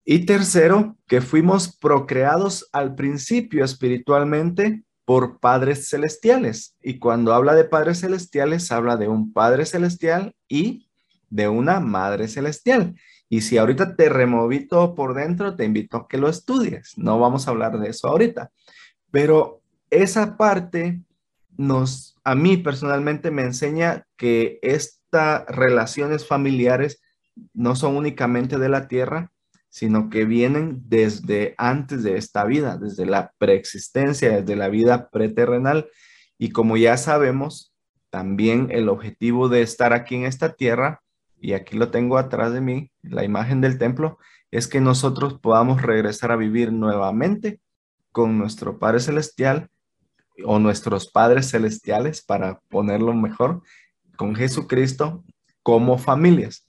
Y 0.05 0.27
tercero, 0.27 0.97
que 1.07 1.21
fuimos 1.21 1.77
procreados 1.77 2.69
al 2.73 2.95
principio 2.95 3.65
espiritualmente 3.65 4.85
por 5.05 5.39
padres 5.41 5.89
celestiales. 5.89 6.77
Y 6.83 6.99
cuando 6.99 7.35
habla 7.35 7.55
de 7.55 7.65
padres 7.65 8.01
celestiales, 8.01 8.71
habla 8.73 8.97
de 8.97 9.09
un 9.09 9.33
padre 9.33 9.67
celestial 9.67 10.35
y 10.49 10.89
de 11.31 11.49
una 11.49 11.81
madre 11.81 12.29
celestial. 12.29 12.95
Y 13.29 13.41
si 13.41 13.59
ahorita 13.59 13.97
te 13.97 14.09
removí 14.09 14.67
todo 14.67 14.95
por 14.95 15.15
dentro, 15.15 15.57
te 15.57 15.65
invito 15.65 15.97
a 15.97 16.09
que 16.09 16.19
lo 16.19 16.29
estudies. 16.29 16.97
No 16.97 17.19
vamos 17.19 17.47
a 17.47 17.51
hablar 17.51 17.79
de 17.79 17.91
eso 17.91 18.09
ahorita. 18.09 18.51
Pero 19.11 19.63
esa 19.91 20.37
parte 20.37 21.01
nos, 21.57 22.17
a 22.23 22.35
mí 22.35 22.57
personalmente 22.57 23.31
me 23.31 23.43
enseña 23.43 24.07
que 24.17 24.59
estas 24.63 25.47
relaciones 25.47 26.27
familiares 26.27 27.01
no 27.55 27.76
son 27.76 27.97
únicamente 27.97 28.59
de 28.59 28.69
la 28.69 28.88
tierra, 28.88 29.31
sino 29.69 30.09
que 30.09 30.25
vienen 30.25 30.83
desde 30.87 31.55
antes 31.59 32.02
de 32.02 32.16
esta 32.16 32.45
vida, 32.45 32.78
desde 32.78 33.05
la 33.05 33.33
preexistencia, 33.38 34.40
desde 34.40 34.57
la 34.57 34.69
vida 34.69 35.11
preterrenal. 35.11 35.88
Y 36.38 36.50
como 36.50 36.76
ya 36.76 36.97
sabemos, 36.97 37.75
también 38.11 38.69
el 38.71 38.88
objetivo 38.88 39.49
de 39.49 39.62
estar 39.62 39.93
aquí 39.93 40.14
en 40.14 40.25
esta 40.25 40.55
tierra, 40.55 41.02
y 41.38 41.52
aquí 41.52 41.76
lo 41.76 41.90
tengo 41.90 42.16
atrás 42.16 42.52
de 42.52 42.62
mí, 42.62 42.90
la 43.02 43.25
imagen 43.25 43.61
del 43.61 43.78
templo, 43.78 44.19
es 44.50 44.69
que 44.69 44.81
nosotros 44.81 45.38
podamos 45.40 45.83
regresar 45.83 46.33
a 46.33 46.37
vivir 46.37 46.73
nuevamente 46.73 47.61
con 48.12 48.38
nuestro 48.38 48.78
Padre 48.78 49.00
Celestial 49.00 49.69
o 50.45 50.59
nuestros 50.59 51.11
padres 51.11 51.50
celestiales, 51.50 52.23
para 52.23 52.61
ponerlo 52.69 53.14
mejor, 53.14 53.62
con 54.16 54.35
Jesucristo 54.35 55.25
como 55.62 55.99
familias 55.99 56.65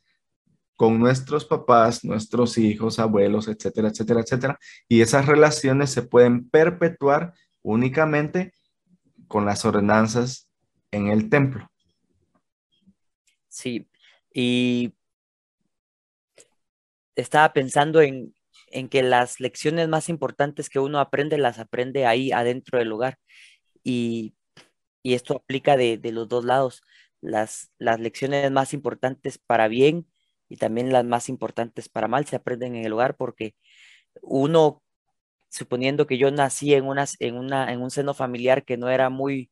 con 0.77 0.99
nuestros 0.99 1.43
papás, 1.43 2.05
nuestros 2.05 2.57
hijos, 2.59 2.99
abuelos, 2.99 3.47
etcétera, 3.47 3.89
etcétera, 3.89 4.21
etcétera. 4.21 4.59
Y 4.87 5.01
esas 5.01 5.25
relaciones 5.25 5.89
se 5.89 6.03
pueden 6.03 6.47
perpetuar 6.49 7.33
únicamente 7.63 8.53
con 9.27 9.43
las 9.43 9.65
ordenanzas 9.65 10.47
en 10.91 11.07
el 11.07 11.29
templo. 11.29 11.69
Sí, 13.49 13.89
y 14.31 14.93
estaba 17.15 17.51
pensando 17.53 17.99
en, 18.01 18.35
que 18.91 19.01
las 19.01 19.39
lecciones 19.39 19.87
más 19.87 20.09
importantes 20.09 20.69
que 20.69 20.77
uno 20.77 20.99
aprende 20.99 21.39
las 21.39 21.57
aprende 21.57 22.05
ahí 22.05 22.31
adentro 22.31 22.77
del 22.77 22.91
hogar. 22.91 23.17
Y, 23.83 24.35
esto 25.03 25.37
aplica 25.37 25.77
de, 25.77 25.99
los 26.11 26.27
dos 26.27 26.45
lados. 26.45 26.83
Las, 27.21 27.71
las 27.79 27.99
lecciones 27.99 28.51
más 28.51 28.73
importantes 28.73 29.39
para 29.39 29.69
bien 29.69 30.05
y 30.49 30.57
también 30.57 30.91
las 30.91 31.05
más 31.05 31.29
importantes 31.29 31.89
para 31.89 32.07
mal 32.07 32.25
se 32.25 32.35
aprenden 32.37 32.75
en 32.75 32.85
el 32.85 32.93
hogar 32.93 33.15
porque 33.17 33.55
uno, 34.21 34.83
suponiendo 35.49 36.07
que 36.07 36.17
yo 36.17 36.31
nací 36.31 36.73
en, 36.73 36.85
una, 36.85 37.05
en, 37.19 37.35
una, 37.37 37.71
en 37.73 37.81
un 37.81 37.91
seno 37.91 38.13
familiar 38.13 38.65
que 38.65 38.77
no 38.77 38.89
era 38.89 39.09
muy, 39.09 39.51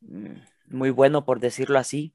mm, 0.00 0.34
muy 0.68 0.90
bueno, 0.90 1.24
por 1.24 1.40
decirlo 1.40 1.78
así, 1.78 2.14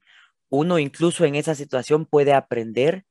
uno 0.50 0.78
incluso 0.78 1.24
en 1.24 1.34
esa 1.36 1.54
situación 1.54 2.06
puede 2.06 2.32
aprender 2.34 3.04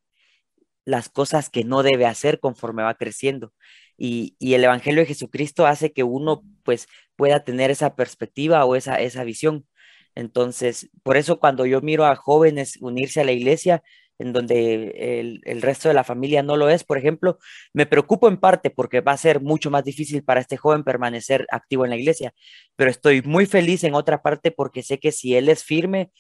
las 0.86 1.10
cosas 1.10 1.50
que 1.50 1.64
no 1.66 1.84
debe 1.84 2.06
hacer 2.06 2.40
conforme 2.40 2.84
va 2.84 2.96
creciendo. 2.96 3.54
Y, 3.98 4.36
y, 4.40 4.54
el 4.54 4.64
Evangelio 4.64 5.02
de 5.02 5.08
Jesucristo 5.08 5.66
hace 5.68 5.92
que 5.92 6.04
uno 6.04 6.44
pues 6.64 6.88
pueda 7.16 7.44
tener 7.44 7.72
esa 7.72 7.96
perspectiva 7.96 8.64
o 8.66 8.76
esa, 8.76 8.96
esa 9.02 9.24
visión. 9.24 9.68
Entonces, 10.16 10.90
por 11.04 11.18
eso 11.18 11.40
cuando 11.40 11.66
yo 11.66 11.82
miro 11.82 12.06
a 12.06 12.16
jóvenes 12.16 12.78
unirse 12.82 13.22
a 13.22 13.26
la 13.26 13.34
iglesia, 13.34 13.84
en 14.20 14.34
donde 14.34 15.42
el, 15.46 15.62
resto 15.62 15.88
de 15.88 15.94
la 15.94 16.04
familia 16.04 16.44
no 16.44 16.58
lo 16.58 16.70
es, 16.70 16.84
por 16.84 16.98
ejemplo, 16.98 17.38
me 17.74 17.86
preocupo 17.86 18.28
en 18.28 18.38
parte 18.38 18.70
porque 18.70 19.02
va 19.02 19.12
a 19.14 19.18
ser 19.18 19.42
mucho 19.42 19.70
más 19.72 19.84
difícil 19.84 20.24
para 20.24 20.42
este 20.42 20.58
joven 20.58 20.84
permanecer 20.84 21.46
activo 21.52 21.86
en 21.86 21.92
la 21.92 21.98
iglesia, 21.98 22.34
pero 22.76 22.90
estoy 22.90 23.22
muy 23.22 23.46
feliz 23.46 23.84
en 23.84 23.94
otra 23.96 24.22
parte 24.22 24.52
porque 24.52 24.84
sé 24.84 25.00
que 25.00 25.12
si 25.12 25.36
él 25.36 25.50
es 25.50 25.64
firme, 25.64 26.12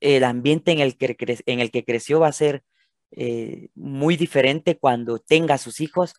el 0.00 0.24
ambiente 0.24 0.72
en 0.72 0.80
el 0.80 0.96
que, 0.96 1.16
en 1.46 1.60
el 1.60 1.70
que 1.70 1.84
creció 1.84 2.20
va 2.20 2.28
a 2.28 2.32
ser 2.32 2.64
eh, 3.12 3.68
muy 3.74 4.16
diferente 4.16 4.78
cuando 4.78 5.18
tenga 5.18 5.58
sus 5.58 5.80
hijos, 5.80 6.14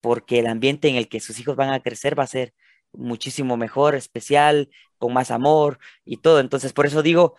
porque 0.00 0.38
el 0.40 0.46
ambiente 0.46 0.88
en 0.88 0.96
el 0.96 1.08
que 1.08 1.20
sus 1.20 1.38
hijos 1.40 1.56
van 1.56 1.70
a 1.70 1.80
crecer 1.80 2.18
va 2.18 2.24
a 2.24 2.28
ser 2.28 2.54
muchísimo 2.92 3.56
mejor, 3.56 3.94
especial, 3.94 4.70
con 4.98 5.12
más 5.12 5.30
amor 5.30 5.78
y 6.04 6.18
todo. 6.18 6.40
Entonces, 6.40 6.72
por 6.72 6.86
eso 6.86 7.02
digo, 7.02 7.36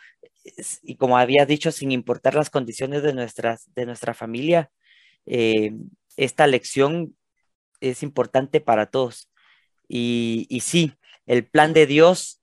y 0.84 0.96
como 0.96 1.18
había 1.18 1.46
dicho, 1.46 1.72
sin 1.72 1.92
importar 1.92 2.36
las 2.36 2.50
condiciones 2.50 3.04
de, 3.04 3.13
nuestras, 3.13 3.74
de 3.75 3.86
nuestra 3.86 4.13
familia, 4.13 4.72
eh, 5.25 5.74
esta 6.16 6.48
lección 6.48 7.16
es 7.80 8.04
importante 8.04 8.62
para 8.62 8.88
todos. 8.88 9.30
Y, 9.88 10.46
y, 10.50 10.62
sí, 10.62 10.94
el 11.25 11.46
plan 11.46 11.74
de 11.74 11.86
Dios 11.86 12.42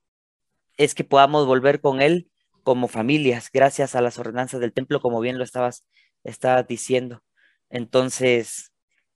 es 0.77 0.95
que 0.95 1.03
podamos 1.03 1.45
volver 1.45 1.81
con 1.81 2.01
Él 2.01 2.29
como 2.63 2.87
familias, 2.87 3.49
gracias 3.53 3.95
a 3.95 4.01
las 4.01 4.17
ordenanzas 4.17 4.59
del 4.59 4.73
templo, 4.73 4.99
como 4.99 5.19
bien 5.19 5.37
lo 5.37 5.43
estabas, 5.43 5.85
diciendo. 6.67 7.23
Entonces, 7.69 8.71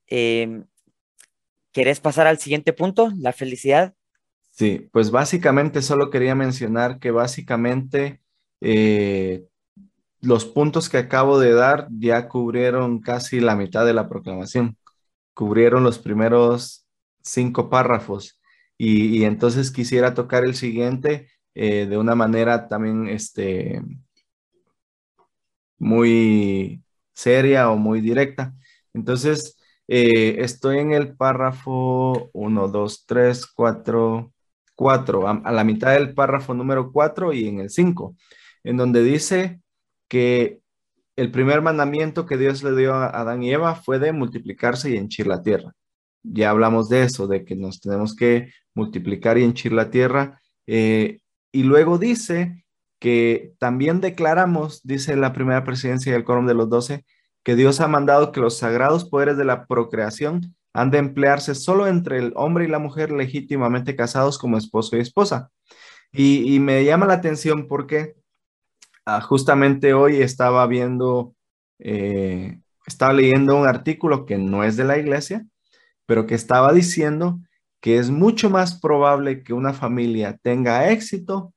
eh, 0.08 0.64
¿querés 1.72 2.00
pasar 2.00 2.28
al 2.28 2.38
siguiente 2.38 2.74
punto, 2.74 3.12
la 3.18 3.34
felicidad? 3.34 3.96
Sí, 4.52 4.90
pues 4.92 5.10
básicamente 5.10 5.82
solo 5.82 6.10
quería 6.10 6.36
mencionar 6.36 7.00
que 7.00 7.12
básicamente 7.12 8.22
eh, 8.62 9.46
los 10.22 10.46
puntos 10.46 10.90
que 10.90 10.98
acabo 10.98 11.40
de 11.40 11.54
dar 11.54 11.88
ya 11.92 12.28
cubrieron 12.28 13.00
casi 13.00 13.40
la 13.40 13.56
mitad 13.56 13.86
de 13.86 13.94
la 13.94 14.10
proclamación, 14.10 14.78
cubrieron 15.34 15.84
los 15.84 16.00
primeros 16.00 16.86
cinco 17.22 17.70
párrafos. 17.70 18.40
Y, 18.78 19.24
entonces 19.26 19.72
quisiera 19.72 20.14
tocar 20.14 20.46
el 20.46 20.56
siguiente 20.56 21.30
eh, 21.54 21.86
de 21.86 21.98
una 21.98 22.16
manera 22.16 22.68
también 22.70 23.10
este, 23.10 23.82
muy 25.78 26.84
seria 27.14 27.70
o 27.72 27.78
muy 27.78 28.02
directa. 28.02 28.54
Entonces, 28.94 29.58
eh, 29.88 30.38
estoy 30.44 30.80
en 30.80 30.94
el 30.94 31.16
párrafo 31.16 32.30
1, 32.34 32.68
2, 32.68 33.06
3, 33.08 33.48
4, 33.48 34.34
4, 34.76 35.28
a, 35.28 35.52
la 35.52 35.64
mitad 35.64 35.94
del 35.94 36.14
párrafo 36.14 36.54
número 36.54 36.92
4 36.92 37.34
y 37.34 37.48
en 37.48 37.60
el 37.60 37.70
5, 37.70 38.16
en 38.64 38.78
donde 38.78 39.04
dice 39.04 39.62
que 40.08 40.60
el 41.16 41.32
primer 41.32 41.62
mandamiento 41.62 42.26
que 42.26 42.38
Dios 42.38 42.64
le 42.64 42.76
dio 42.76 42.94
a 42.96 43.08
Adán 43.08 43.44
y 43.44 43.52
Eva 43.52 43.76
fue 43.76 44.00
de 44.00 44.12
multiplicarse 44.12 44.90
y 44.90 44.98
henchir 44.98 45.28
la 45.28 45.42
tierra. 45.42 45.74
Ya 46.24 46.50
hablamos 46.50 46.90
de 46.90 47.04
eso, 47.04 47.28
de 47.28 47.46
que 47.46 47.56
nos 47.56 47.82
tenemos 47.82 48.16
que 48.16 48.52
multiplicar 48.74 49.38
y 49.38 49.44
henchir 49.44 49.74
la 49.74 49.90
tierra. 49.90 50.42
Eh, 50.68 51.20
y 51.52 51.64
luego 51.64 51.98
dice 51.98 52.64
que 53.00 53.54
también 53.60 54.02
declaramos, 54.02 54.82
dice 54.84 55.16
la 55.16 55.34
primera 55.34 55.64
presidencia 55.64 56.14
del 56.14 56.24
Quórum 56.24 56.46
de 56.46 56.54
los 56.54 56.70
Doce, 56.70 57.06
que 57.44 57.56
Dios 57.56 57.80
ha 57.80 57.88
mandado 57.88 58.32
que 58.32 58.42
los 58.42 58.58
sagrados 58.58 59.06
poderes 59.06 59.38
de 59.38 59.46
la 59.46 59.66
procreación 59.66 60.56
han 60.74 60.92
de 60.92 61.00
emplearse 61.00 61.56
solo 61.56 61.88
entre 61.88 62.20
el 62.20 62.34
hombre 62.36 62.66
y 62.66 62.68
la 62.68 62.80
mujer 62.80 63.12
legítimamente 63.12 63.96
casados 63.96 64.38
como 64.38 64.58
esposo 64.58 64.98
y 64.98 65.00
esposa. 65.00 65.50
Y, 66.12 66.60
me 66.60 66.84
llama 66.84 67.06
la 67.06 67.16
atención 67.16 67.68
porque 67.68 68.16
ah, 69.06 69.22
justamente 69.22 69.94
hoy 69.94 70.22
estaba 70.22 70.66
viendo, 70.68 71.36
eh, 71.80 72.60
estaba 72.86 73.14
leyendo 73.14 73.56
un 73.56 73.68
artículo 73.68 74.26
que 74.26 74.38
no 74.38 74.64
es 74.64 74.78
de 74.78 74.86
la 74.86 74.98
iglesia, 74.98 75.46
pero 76.06 76.26
que 76.26 76.36
estaba 76.36 76.74
diciendo 76.74 77.40
que 77.82 77.98
es 77.98 78.10
mucho 78.10 78.50
más 78.50 78.80
probable 78.80 79.44
que 79.44 79.54
una 79.54 79.74
familia 79.74 80.38
tenga 80.42 80.90
éxito 80.90 81.54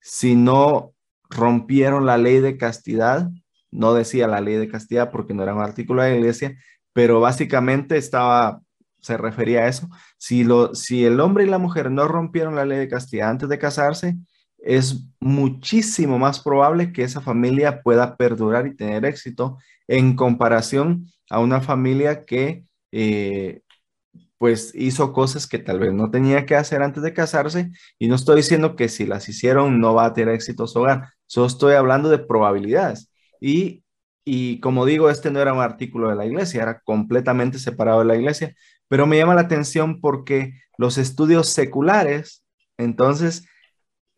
si 0.00 0.34
no 0.34 0.94
rompieron 1.28 2.06
la 2.06 2.18
ley 2.18 2.40
de 2.40 2.56
castidad, 2.56 3.30
no 3.70 3.94
decía 3.94 4.26
la 4.26 4.40
ley 4.40 4.56
de 4.56 4.68
castidad 4.68 5.10
porque 5.10 5.34
no 5.34 5.42
era 5.42 5.54
un 5.54 5.62
artículo 5.62 6.02
de 6.02 6.10
la 6.10 6.16
iglesia, 6.16 6.56
pero 6.92 7.20
básicamente 7.20 7.96
estaba, 7.96 8.62
se 9.00 9.16
refería 9.16 9.60
a 9.60 9.68
eso. 9.68 9.88
Si, 10.18 10.44
lo, 10.44 10.74
si 10.74 11.04
el 11.04 11.20
hombre 11.20 11.44
y 11.44 11.48
la 11.48 11.58
mujer 11.58 11.90
no 11.90 12.08
rompieron 12.08 12.56
la 12.56 12.64
ley 12.64 12.78
de 12.78 12.88
castidad 12.88 13.30
antes 13.30 13.48
de 13.48 13.58
casarse, 13.58 14.16
es 14.62 15.06
muchísimo 15.20 16.18
más 16.18 16.40
probable 16.40 16.92
que 16.92 17.02
esa 17.02 17.20
familia 17.20 17.82
pueda 17.82 18.16
perdurar 18.16 18.66
y 18.66 18.76
tener 18.76 19.04
éxito 19.04 19.58
en 19.88 20.16
comparación 20.16 21.06
a 21.30 21.40
una 21.40 21.60
familia 21.60 22.24
que 22.24 22.64
eh, 22.92 23.62
pues 24.40 24.72
hizo 24.74 25.12
cosas 25.12 25.46
que 25.46 25.58
tal 25.58 25.78
vez 25.78 25.92
no 25.92 26.10
tenía 26.10 26.46
que 26.46 26.56
hacer 26.56 26.82
antes 26.82 27.02
de 27.02 27.12
casarse. 27.12 27.70
Y 27.98 28.08
no 28.08 28.14
estoy 28.14 28.36
diciendo 28.36 28.74
que 28.74 28.88
si 28.88 29.04
las 29.04 29.28
hicieron 29.28 29.80
no 29.80 29.92
va 29.94 30.06
a 30.06 30.14
tener 30.14 30.34
éxito 30.34 30.66
su 30.66 30.80
hogar, 30.80 31.10
solo 31.26 31.46
estoy 31.46 31.74
hablando 31.74 32.08
de 32.08 32.18
probabilidades. 32.18 33.10
Y, 33.38 33.84
y 34.24 34.58
como 34.60 34.86
digo, 34.86 35.10
este 35.10 35.30
no 35.30 35.40
era 35.40 35.52
un 35.52 35.60
artículo 35.60 36.08
de 36.08 36.16
la 36.16 36.24
iglesia, 36.24 36.62
era 36.62 36.80
completamente 36.80 37.58
separado 37.58 37.98
de 37.98 38.06
la 38.06 38.16
iglesia, 38.16 38.54
pero 38.88 39.06
me 39.06 39.18
llama 39.18 39.34
la 39.34 39.42
atención 39.42 40.00
porque 40.00 40.54
los 40.78 40.96
estudios 40.96 41.50
seculares, 41.50 42.42
entonces, 42.78 43.46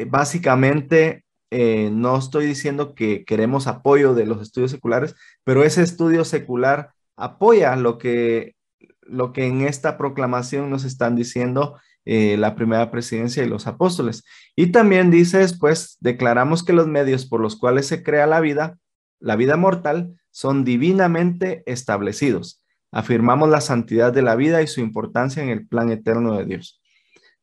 básicamente 0.04 1.24
eh, 1.50 1.90
no 1.92 2.16
estoy 2.16 2.46
diciendo 2.46 2.94
que 2.94 3.24
queremos 3.24 3.66
apoyo 3.66 4.14
de 4.14 4.26
los 4.26 4.40
estudios 4.40 4.70
seculares, 4.70 5.14
pero 5.44 5.64
ese 5.64 5.82
estudio 5.82 6.24
secular 6.24 6.92
apoya 7.16 7.76
lo 7.76 7.98
que 7.98 8.54
lo 9.02 9.32
que 9.32 9.46
en 9.46 9.62
esta 9.62 9.98
proclamación 9.98 10.70
nos 10.70 10.84
están 10.84 11.16
diciendo 11.16 11.78
eh, 12.04 12.36
la 12.36 12.54
primera 12.54 12.90
presidencia 12.90 13.44
y 13.44 13.48
los 13.48 13.66
apóstoles. 13.66 14.24
Y 14.56 14.72
también 14.72 15.10
dice 15.10 15.38
después, 15.38 15.98
declaramos 16.00 16.64
que 16.64 16.72
los 16.72 16.86
medios 16.88 17.26
por 17.26 17.40
los 17.40 17.56
cuales 17.56 17.86
se 17.86 18.02
crea 18.02 18.26
la 18.26 18.40
vida, 18.40 18.78
la 19.20 19.36
vida 19.36 19.56
mortal, 19.56 20.18
son 20.30 20.64
divinamente 20.64 21.62
establecidos. 21.66 22.62
Afirmamos 22.90 23.48
la 23.48 23.60
santidad 23.60 24.12
de 24.12 24.22
la 24.22 24.34
vida 24.34 24.62
y 24.62 24.66
su 24.66 24.80
importancia 24.80 25.42
en 25.42 25.50
el 25.50 25.66
plan 25.66 25.90
eterno 25.90 26.36
de 26.36 26.44
Dios. 26.44 26.80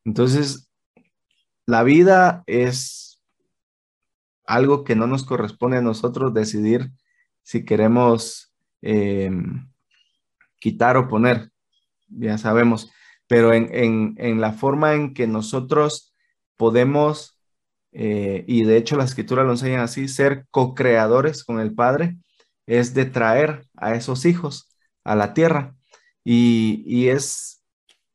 Entonces, 0.03 0.68
la 1.69 1.83
vida 1.83 2.43
es 2.47 3.21
algo 4.47 4.83
que 4.83 4.95
no 4.95 5.05
nos 5.05 5.23
corresponde 5.23 5.77
a 5.77 5.83
nosotros 5.83 6.33
decidir 6.33 6.89
si 7.43 7.63
queremos 7.63 8.51
em, 8.81 9.69
quitar 10.57 10.97
o 10.97 11.07
poner, 11.07 11.51
ya 12.07 12.39
sabemos, 12.39 12.91
pero 13.27 13.53
en, 13.53 14.41
la 14.41 14.53
forma 14.53 14.95
en 14.95 15.13
que 15.13 15.27
nosotros 15.27 16.11
podemos, 16.57 17.39
eh, 17.91 18.45
y 18.47 18.63
de 18.63 18.77
hecho 18.77 18.97
la 18.97 19.03
escritura 19.03 19.43
lo 19.43 19.51
enseña 19.51 19.83
así, 19.83 20.07
ser 20.07 20.47
co-creadores 20.49 21.43
con 21.43 21.59
el 21.59 21.75
Padre, 21.75 22.17
es 22.65 22.95
de 22.95 23.05
traer 23.05 23.67
a 23.75 23.93
esos 23.93 24.25
hijos 24.25 24.75
a 25.03 25.15
la 25.15 25.35
tierra. 25.35 25.75
Y, 26.23 26.81
y 26.87 27.09
es, 27.09 27.63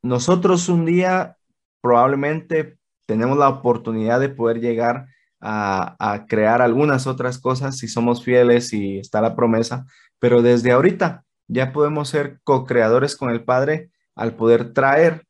nosotros 0.03 0.69
un 0.69 0.87
día 0.87 1.37
probablemente 1.81 2.79
tenemos 3.07 3.39
la 3.39 3.49
oportunidad 3.49 4.21
de 4.21 4.29
poder 4.29 4.61
llegar 4.61 5.07
a, 5.41 6.25
crear 6.27 6.63
algunas 6.63 7.07
otras 7.07 7.39
cosas 7.39 7.77
si 7.77 7.87
somos 7.87 8.25
fieles 8.25 8.73
y 8.73 8.99
está 8.99 9.21
la 9.21 9.37
promesa, 9.37 9.85
pero 10.19 10.41
desde 10.41 10.73
ahorita 10.73 11.25
ya 11.49 11.73
podemos 11.73 12.09
ser 12.09 12.41
co-creadores 12.45 13.15
con 13.17 13.31
el 13.31 13.45
Padre 13.45 13.91
al 14.15 14.37
poder 14.37 14.73
traer 14.73 15.27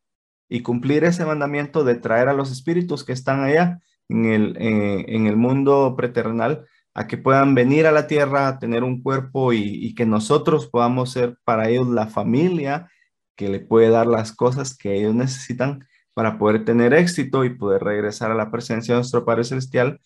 y 0.49 0.61
cumplir 0.61 1.03
ese 1.05 1.25
mandamiento 1.25 1.83
de 1.83 1.97
traer 1.97 2.29
a 2.29 2.33
los 2.33 2.53
espíritus 2.53 3.03
que 3.03 3.13
están 3.13 3.43
allá 3.43 3.81
en 4.09 4.27
el, 4.27 4.57
eh, 4.59 5.05
en 5.09 5.27
el 5.27 5.37
mundo 5.37 5.95
preternal 5.97 6.65
a 6.95 7.09
que 7.09 7.19
puedan 7.19 7.57
venir 7.57 7.89
a 7.89 7.93
la 7.93 8.07
tierra, 8.07 8.47
a 8.47 8.59
tener 8.61 8.85
un 8.85 9.03
cuerpo 9.03 9.53
y, 9.53 9.63
y, 9.63 9.97
que 9.97 10.07
nosotros 10.07 10.69
podamos 10.69 11.11
ser 11.11 11.39
para 11.43 11.69
ellos 11.69 11.89
la 11.89 12.07
familia 12.07 12.89
que 13.35 13.49
le 13.49 13.59
puede 13.59 13.89
dar 13.89 14.07
las 14.07 14.33
cosas 14.33 14.77
que 14.77 14.95
ellos 14.95 15.13
necesitan 15.15 15.85
para 16.15 16.39
poder 16.39 16.65
tener 16.65 16.95
éxito 16.95 17.45
y 17.45 17.51
poder 17.51 17.83
regresar 17.83 18.31
a 18.31 18.35
la 18.35 18.51
presencia 18.51 18.95
de 18.95 19.01
nuestro 19.01 19.25
Padre 19.25 19.45
Celestial 19.45 20.01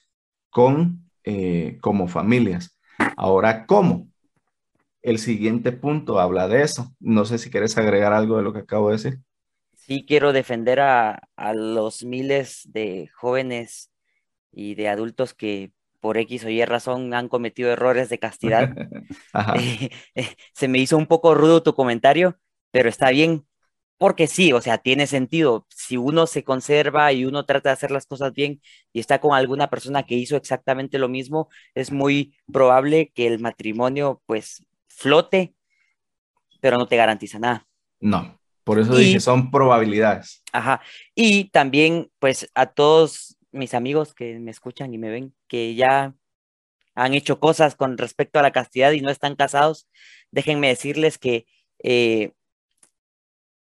con, 0.51 1.11
eh, 1.25 1.79
como 1.81 2.09
familias. 2.09 2.79
Ahora, 3.17 3.67
¿cómo? 3.67 4.09
el 5.03 5.19
siguiente 5.19 5.73
punto 5.73 6.21
habla 6.21 6.49
de 6.49 6.63
eso. 6.63 6.95
No 7.01 7.25
sé 7.25 7.39
si 7.39 7.51
quieres 7.51 7.77
agregar 7.79 8.13
algo 8.13 8.37
de 8.37 8.43
lo 8.43 8.53
que 8.53 8.61
acabo 8.61 8.89
de 8.89 8.97
decir. 8.97 9.19
Sí, 9.75 10.05
quiero 10.07 10.33
defender 10.33 10.81
a, 10.81 11.23
los 11.55 12.05
miles 12.05 12.69
de 12.71 13.09
jóvenes 13.15 13.91
y 14.53 14.75
de 14.75 14.89
adultos 14.89 15.35
que 15.35 15.73
por 16.01 16.19
X 16.19 16.45
o 16.45 16.51
Y 16.51 16.65
razón 16.65 17.15
han 17.15 17.29
cometido 17.29 17.71
errores 17.71 18.09
de 18.09 18.19
castidad. 18.19 18.75
Eh, 19.57 19.91
eh, 20.15 20.29
se 20.53 20.69
me 20.69 20.79
hizo 20.79 20.99
un 20.99 21.07
poco 21.07 21.35
rudo 21.35 21.63
tu 21.63 21.75
comentario, 21.75 22.39
pero 22.71 22.89
está 22.89 23.11
bien, 23.11 23.47
porque 23.99 24.29
sí, 24.29 24.53
o 24.53 24.61
sea, 24.61 24.79
tiene 24.79 25.07
sentido. 25.07 25.67
Si 25.69 25.97
uno 25.97 26.27
se 26.27 26.45
conserva 26.45 27.13
y 27.13 27.25
uno 27.25 27.45
trata 27.45 27.71
de 27.71 27.75
hacer 27.75 27.91
las 27.91 28.07
cosas 28.07 28.33
bien 28.33 28.63
y 28.93 29.01
está 29.01 29.21
con 29.21 29.35
alguna 29.35 29.69
persona 29.69 30.05
que 30.05 30.15
hizo 30.15 30.37
exactamente 30.37 30.99
lo 30.99 31.09
mismo, 31.09 31.49
es 31.75 31.91
muy 31.91 32.37
probable 32.53 33.11
que 33.13 33.27
el 33.27 33.41
matrimonio 33.41 34.23
pues 34.27 34.65
flote, 34.87 35.55
pero 36.61 36.77
no 36.79 36.87
te 36.87 36.97
garantiza 36.97 37.39
nada. 37.39 37.67
No, 38.01 38.39
por 38.65 38.79
eso 38.79 38.97
dije, 38.97 39.19
son 39.19 39.51
probabilidades. 39.51 40.43
Ajá. 40.53 40.81
Y 41.15 41.45
también, 41.51 42.11
pues, 42.19 42.51
a 42.55 42.67
todos 42.67 43.37
mis 43.51 43.75
amigos 43.75 44.15
que 44.15 44.39
me 44.39 44.51
escuchan 44.51 44.93
y 44.95 44.99
me 44.99 45.11
ven, 45.11 45.35
que 45.49 45.75
ya 45.75 46.15
han 46.95 47.15
hecho 47.15 47.41
cosas 47.41 47.77
con 47.77 47.97
respecto 47.97 48.39
a 48.39 48.43
la 48.43 48.53
castidad 48.53 48.93
y 48.93 49.01
no 49.01 49.11
están 49.11 49.37
casados, 49.37 49.89
déjenme 50.31 50.69
decirles 50.69 51.17
que 51.17 51.47
eh, 51.83 52.33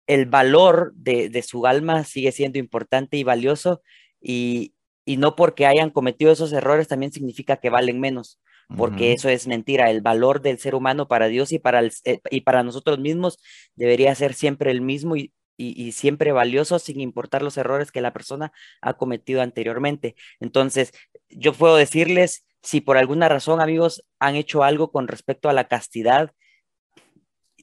el 0.09 0.27
valor 0.27 0.93
de, 0.97 1.43
su 1.43 1.67
alma 1.67 2.03
sigue 2.03 2.33
siendo 2.33 2.59
importante 2.59 3.17
y 3.17 3.23
valioso 3.23 3.83
y, 4.21 4.75
y 5.05 5.17
no 5.19 5.37
porque 5.37 5.67
hayan 5.67 5.91
cometido 5.91 6.33
esos 6.33 6.53
errores 6.53 6.89
también 6.89 7.13
significa 7.13 7.59
que 7.59 7.71
valen 7.71 8.01
menos 8.01 8.41
porque 8.77 9.13
eso 9.13 9.29
es 9.29 9.47
mentira. 9.47 9.91
El 9.91 10.03
valor 10.03 10.43
del 10.43 10.59
ser 10.59 10.75
humano 10.75 11.09
para 11.09 11.29
Dios 11.29 11.53
y 11.53 11.59
para, 11.59 11.83
eh, 11.83 12.21
y 12.31 12.41
para 12.43 12.63
nosotros 12.63 12.99
mismos 12.99 13.39
debería 13.75 14.15
ser 14.15 14.35
siempre 14.35 14.71
el 14.71 14.81
mismo 14.81 15.17
y, 15.17 15.33
y, 15.57 15.93
siempre 15.93 16.33
valioso 16.33 16.79
sin 16.79 17.01
importar 17.01 17.43
los 17.43 17.57
errores 17.57 17.91
que 17.91 18.01
la 18.01 18.13
persona 18.13 18.53
ha 18.81 18.95
cometido 18.95 19.43
anteriormente. 19.43 20.17
Entonces, 20.39 20.93
yo 21.31 21.53
puedo 21.53 21.77
decirles, 21.77 22.47
si 22.63 22.81
por 22.81 22.99
alguna 22.99 23.29
razón, 23.29 23.61
amigos, 23.61 24.05
han 24.19 24.37
hecho 24.37 24.63
algo 24.63 24.93
con 24.93 25.09
respecto 25.09 25.49
a 25.49 25.53
la 25.53 25.67
castidad, 25.67 26.33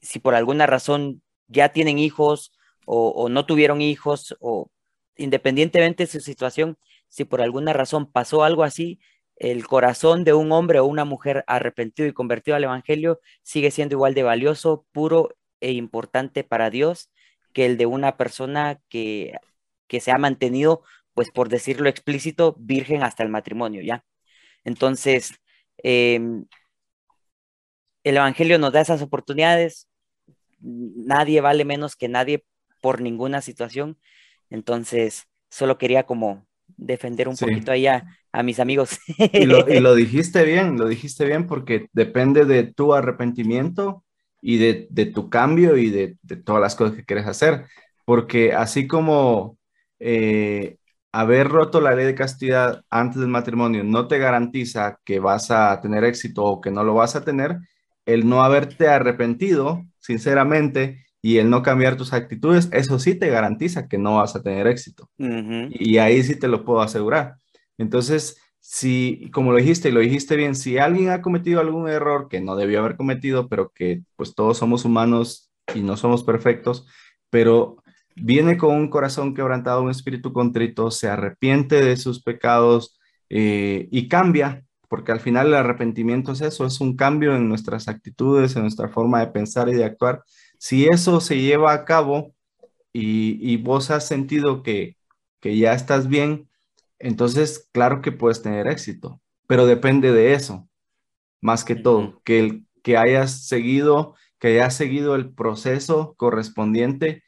si 0.01 0.19
por 0.19 0.35
alguna 0.35 0.65
razón 0.65 1.21
ya 1.47 1.69
tienen 1.69 1.99
hijos 1.99 2.51
o, 2.85 3.29
no 3.29 3.45
tuvieron 3.45 3.81
hijos 3.81 4.35
o 4.39 4.69
independientemente 5.17 6.03
de 6.03 6.07
su 6.07 6.19
situación, 6.19 6.77
si 7.09 7.25
por 7.25 7.41
alguna 7.41 7.73
razón 7.73 8.11
pasó 8.11 8.43
algo 8.43 8.63
así, 8.63 8.99
el 9.37 9.67
corazón 9.67 10.23
de 10.23 10.33
un 10.33 10.51
hombre 10.51 10.79
o 10.79 10.85
una 10.85 11.05
mujer 11.05 11.43
arrepentido 11.47 12.07
y 12.07 12.13
convertido 12.13 12.55
al 12.55 12.63
Evangelio 12.63 13.19
sigue 13.43 13.71
siendo 13.71 13.95
igual 13.95 14.13
de 14.13 14.23
valioso, 14.23 14.85
puro 14.91 15.29
e 15.61 15.71
importante 15.71 16.43
para 16.43 16.69
Dios 16.69 17.09
que 17.53 17.65
el 17.65 17.77
de 17.77 17.85
una 17.85 18.17
persona 18.17 18.79
que, 18.89 19.33
que 19.87 19.99
se 20.01 20.11
ha 20.11 20.17
mantenido, 20.17 20.83
pues 21.13 21.31
por 21.31 21.49
decirlo 21.49 21.89
explícito, 21.89 22.55
virgen 22.59 23.03
hasta 23.03 23.23
el 23.23 23.29
matrimonio, 23.29 23.81
¿ya? 23.81 24.05
Entonces, 24.63 25.33
em, 25.77 26.45
el 28.03 28.17
Evangelio 28.17 28.59
nos 28.59 28.71
da 28.73 28.81
esas 28.81 29.01
oportunidades, 29.01 29.87
nadie 30.59 31.41
vale 31.41 31.65
menos 31.65 31.95
que 31.95 32.07
nadie 32.07 32.45
por 32.81 33.01
ninguna 33.01 33.41
situación, 33.41 33.97
entonces 34.49 35.27
solo 35.49 35.77
quería 35.77 36.03
como 36.03 36.45
defender 36.77 37.27
un 37.27 37.37
poquito 37.37 37.71
ahí 37.71 37.87
a, 37.87 38.03
mis 38.43 38.59
amigos. 38.59 38.99
Y 39.31 39.45
lo, 39.45 39.63
dijiste 39.95 40.43
bien, 40.43 40.77
lo 40.77 40.87
dijiste 40.87 41.25
bien 41.25 41.47
porque 41.47 41.87
depende 41.93 42.45
de 42.45 42.63
tu 42.63 42.93
arrepentimiento 42.93 44.03
y 44.41 44.57
de, 44.57 45.05
tu 45.05 45.29
cambio 45.29 45.77
y 45.77 45.89
de, 45.89 46.17
todas 46.43 46.61
las 46.61 46.75
cosas 46.75 46.95
que 46.95 47.05
quieres 47.05 47.27
hacer. 47.27 47.65
Porque 48.03 48.53
así 48.53 48.87
como 48.87 49.57
eh, 49.99 50.77
haber 51.11 51.47
roto 51.47 51.79
la 51.79 51.95
ley 51.95 52.05
de 52.05 52.13
castidad 52.13 52.83
antes 52.89 53.21
del 53.21 53.29
matrimonio 53.29 53.83
no 53.85 54.07
te 54.07 54.17
garantiza 54.17 54.99
que 55.05 55.19
vas 55.19 55.49
a 55.49 55.79
tener 55.79 56.03
éxito 56.03 56.43
o 56.43 56.59
que 56.59 56.71
no 56.71 56.83
lo 56.83 56.93
vas 56.93 57.15
a 57.15 57.23
tener, 57.23 57.57
el 58.05 58.27
no 58.27 58.43
haberte 58.43 58.89
arrepentido, 58.89 59.85
sinceramente, 60.05 61.03
y 61.21 61.37
el 61.39 61.49
no 61.49 61.63
cambiar 61.63 61.97
tus 61.97 62.13
actitudes, 62.13 62.69
eso 62.71 62.99
sí 62.99 63.15
te 63.15 63.29
garantiza 63.29 63.87
que 63.87 63.97
no 63.97 64.17
vas 64.17 64.35
a 64.35 64.43
tener 64.43 64.67
éxito. 64.67 65.09
Y 65.17 65.97
ahí 65.97 66.21
sí 66.21 66.35
te 66.35 66.47
lo 66.47 66.63
puedo 66.63 66.81
asegurar. 66.81 67.37
Entonces, 67.79 68.37
si, 68.59 69.29
como 69.33 69.51
lo 69.51 69.57
dijiste 69.57 69.89
y 69.89 69.91
lo 69.91 70.01
dijiste 70.01 70.35
bien, 70.35 70.55
si 70.55 70.77
alguien 70.77 71.09
ha 71.09 71.23
cometido 71.23 71.59
algún 71.59 71.89
error 71.89 72.27
que 72.29 72.41
no 72.41 72.55
debió 72.55 72.79
haber 72.79 72.95
cometido, 72.95 73.49
pero 73.49 73.71
que 73.73 74.03
pues 74.15 74.35
todos 74.35 74.59
somos 74.59 74.85
humanos 74.85 75.51
y 75.73 75.81
no 75.81 75.97
somos 75.97 76.23
perfectos, 76.23 76.87
pero 77.31 77.77
viene 78.15 78.57
con 78.57 78.75
un 78.75 78.89
corazón 78.89 79.33
quebrantado, 79.33 79.81
un 79.81 79.89
espíritu 79.89 80.31
contrito, 80.31 80.91
se 80.91 81.07
arrepiente 81.09 81.81
de 81.83 81.97
sus 81.97 82.21
pecados 82.21 82.99
eh, 83.29 83.87
y 83.91 84.07
cambia, 84.07 84.63
porque 84.95 85.11
al 85.11 85.19
final 85.19 85.47
el 85.47 85.55
arrepentimiento 85.55 86.31
es 86.31 86.39
eso, 86.39 86.65
es 86.65 86.79
un 86.79 86.95
cambio 86.95 87.35
en 87.35 87.49
nuestras 87.49 87.89
actitudes, 87.89 88.55
en 88.55 88.61
nuestra 88.61 88.87
forma 88.87 89.19
de 89.19 89.27
pensar 89.27 89.67
y 89.67 89.73
de 89.73 89.83
actuar. 89.83 90.23
Si 90.57 90.85
eso 90.85 91.19
se 91.19 91.41
lleva 91.41 91.73
a 91.73 91.83
cabo 91.83 92.33
y, 92.93 93.57
vos 93.57 93.91
has 93.91 94.07
sentido 94.07 94.63
que, 94.63 94.95
ya 95.41 95.73
estás 95.73 96.07
bien, 96.07 96.47
entonces 96.97 97.67
claro 97.73 98.01
que 98.01 98.13
puedes 98.13 98.41
tener 98.41 98.67
éxito, 98.67 99.19
pero 99.47 99.65
depende 99.65 100.13
de 100.13 100.31
eso, 100.31 100.65
más 101.41 101.65
que 101.65 101.75
todo, 101.75 102.21
que, 102.23 102.39
el, 102.39 102.65
que 102.81 102.95
hayas 102.95 103.47
seguido, 103.47 104.15
que 104.39 104.47
hayas 104.47 104.75
seguido 104.75 105.15
el 105.15 105.33
proceso 105.33 106.15
correspondiente 106.15 107.21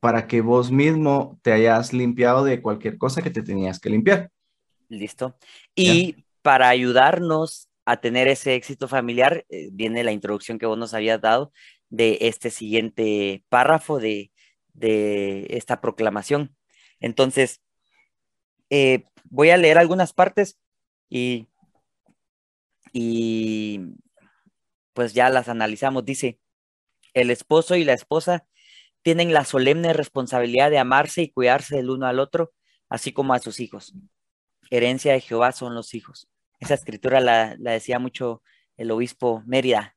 para 0.00 0.26
que 0.26 0.42
vos 0.42 0.70
mismo 0.70 1.40
te 1.40 1.52
hayas 1.52 1.94
limpiado 1.94 2.44
de 2.44 2.60
cualquier 2.60 2.98
cosa 2.98 3.22
que 3.22 3.30
te 3.30 3.42
tenías 3.42 3.80
que 3.80 3.88
limpiar. 3.88 4.30
Listo. 4.90 5.38
Y 5.74 6.26
para 6.42 6.68
ayudarnos 6.68 7.68
a 7.84 8.00
tener 8.00 8.28
ese 8.28 8.54
éxito 8.54 8.88
familiar, 8.88 9.44
eh, 9.48 9.68
viene 9.72 10.04
la 10.04 10.12
introducción 10.12 10.58
que 10.58 10.66
vos 10.66 10.78
nos 10.78 10.94
habías 10.94 11.20
dado 11.20 11.52
de 11.88 12.18
este 12.22 12.50
siguiente 12.50 13.44
párrafo 13.48 13.98
de, 13.98 14.30
esta 15.50 15.80
proclamación. 15.80 16.56
Entonces, 17.00 17.60
eh, 18.70 19.04
voy 19.24 19.50
a 19.50 19.56
leer 19.58 19.76
algunas 19.76 20.12
partes 20.14 20.58
y, 21.10 21.48
y 22.92 23.80
pues 24.94 25.12
ya 25.12 25.28
las 25.28 25.48
analizamos. 25.48 26.04
Dice, 26.04 26.38
el 27.14 27.30
esposo 27.30 27.76
y 27.76 27.84
la 27.84 27.92
esposa 27.92 28.46
tienen 29.02 29.32
la 29.32 29.44
solemne 29.44 29.92
responsabilidad 29.92 30.70
de 30.70 30.78
amarse 30.78 31.22
y 31.22 31.30
cuidarse 31.30 31.76
del 31.76 31.90
uno 31.90 32.06
al 32.06 32.20
otro, 32.20 32.52
así 32.88 33.12
como 33.12 33.34
a 33.34 33.38
sus 33.38 33.60
hijos. 33.60 33.94
Herencia 34.70 35.12
de 35.12 35.20
Jehová 35.20 35.52
son 35.52 35.74
los 35.74 35.94
hijos. 35.94 36.28
Esa 36.60 36.74
escritura 36.74 37.20
la, 37.20 37.56
decía 37.56 37.98
mucho 37.98 38.42
el 38.76 38.90
obispo 38.90 39.42
Mérida. 39.46 39.96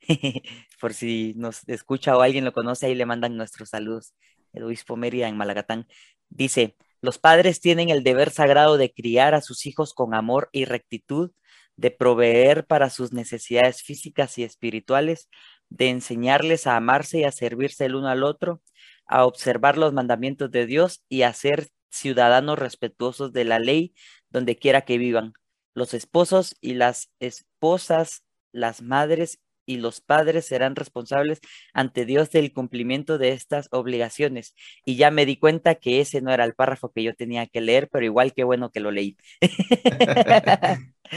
Por 0.80 0.94
si 0.94 1.34
nos 1.36 1.68
escucha 1.68 2.16
o 2.16 2.22
alguien 2.22 2.44
lo 2.44 2.52
conoce, 2.52 2.86
ahí 2.86 2.94
le 2.94 3.06
mandan 3.06 3.36
nuestros 3.36 3.70
saludos. 3.70 4.14
El 4.52 4.64
obispo 4.64 4.96
Mérida 4.96 5.28
en 5.28 5.36
Malagatán. 5.36 5.86
Dice, 6.28 6.76
los 7.00 7.18
padres 7.18 7.60
tienen 7.60 7.90
el 7.90 8.02
deber 8.02 8.30
sagrado 8.30 8.76
de 8.76 8.92
criar 8.92 9.34
a 9.34 9.40
sus 9.40 9.66
hijos 9.66 9.94
con 9.94 10.14
amor 10.14 10.48
y 10.52 10.64
rectitud, 10.64 11.30
de 11.76 11.92
proveer 11.92 12.66
para 12.66 12.90
sus 12.90 13.12
necesidades 13.12 13.82
físicas 13.82 14.36
y 14.36 14.42
espirituales, 14.42 15.28
de 15.68 15.90
enseñarles 15.90 16.66
a 16.66 16.76
amarse 16.76 17.20
y 17.20 17.24
a 17.24 17.30
servirse 17.30 17.84
el 17.84 17.94
uno 17.94 18.08
al 18.08 18.24
otro, 18.24 18.62
a 19.06 19.24
observar 19.24 19.78
los 19.78 19.92
mandamientos 19.92 20.50
de 20.50 20.66
Dios 20.66 21.04
y 21.08 21.22
a 21.22 21.32
ser 21.32 21.68
ciudadanos 21.90 22.58
respetuosos 22.58 23.32
de 23.32 23.44
la 23.44 23.58
ley 23.58 23.94
donde 24.30 24.56
quiera 24.56 24.82
que 24.82 24.98
vivan. 24.98 25.32
Los 25.74 25.94
esposos 25.94 26.56
y 26.60 26.74
las 26.74 27.10
esposas, 27.20 28.24
las 28.52 28.82
madres 28.82 29.40
y 29.68 29.76
los 29.76 30.00
padres 30.00 30.46
serán 30.46 30.76
responsables 30.76 31.40
ante 31.74 32.06
Dios 32.06 32.30
del 32.30 32.52
cumplimiento 32.54 33.18
de 33.18 33.32
estas 33.32 33.68
obligaciones. 33.70 34.54
Y 34.86 34.96
ya 34.96 35.10
me 35.10 35.26
di 35.26 35.36
cuenta 35.36 35.74
que 35.74 36.00
ese 36.00 36.22
no 36.22 36.32
era 36.32 36.44
el 36.44 36.54
párrafo 36.54 36.90
que 36.90 37.02
yo 37.02 37.14
tenía 37.14 37.46
que 37.46 37.60
leer, 37.60 37.88
pero 37.92 38.06
igual 38.06 38.32
que 38.32 38.44
bueno 38.44 38.70
que 38.72 38.80
lo 38.80 38.90
leí. 38.90 39.18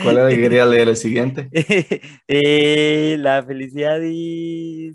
¿Cuál 0.03 0.17
era 0.17 0.29
que 0.29 0.35
quería 0.41 0.65
leer 0.65 0.89
el 0.89 0.97
siguiente? 0.97 1.49
Eh, 2.27 3.15
la 3.19 3.43
felicidad 3.43 3.99
y... 4.03 4.93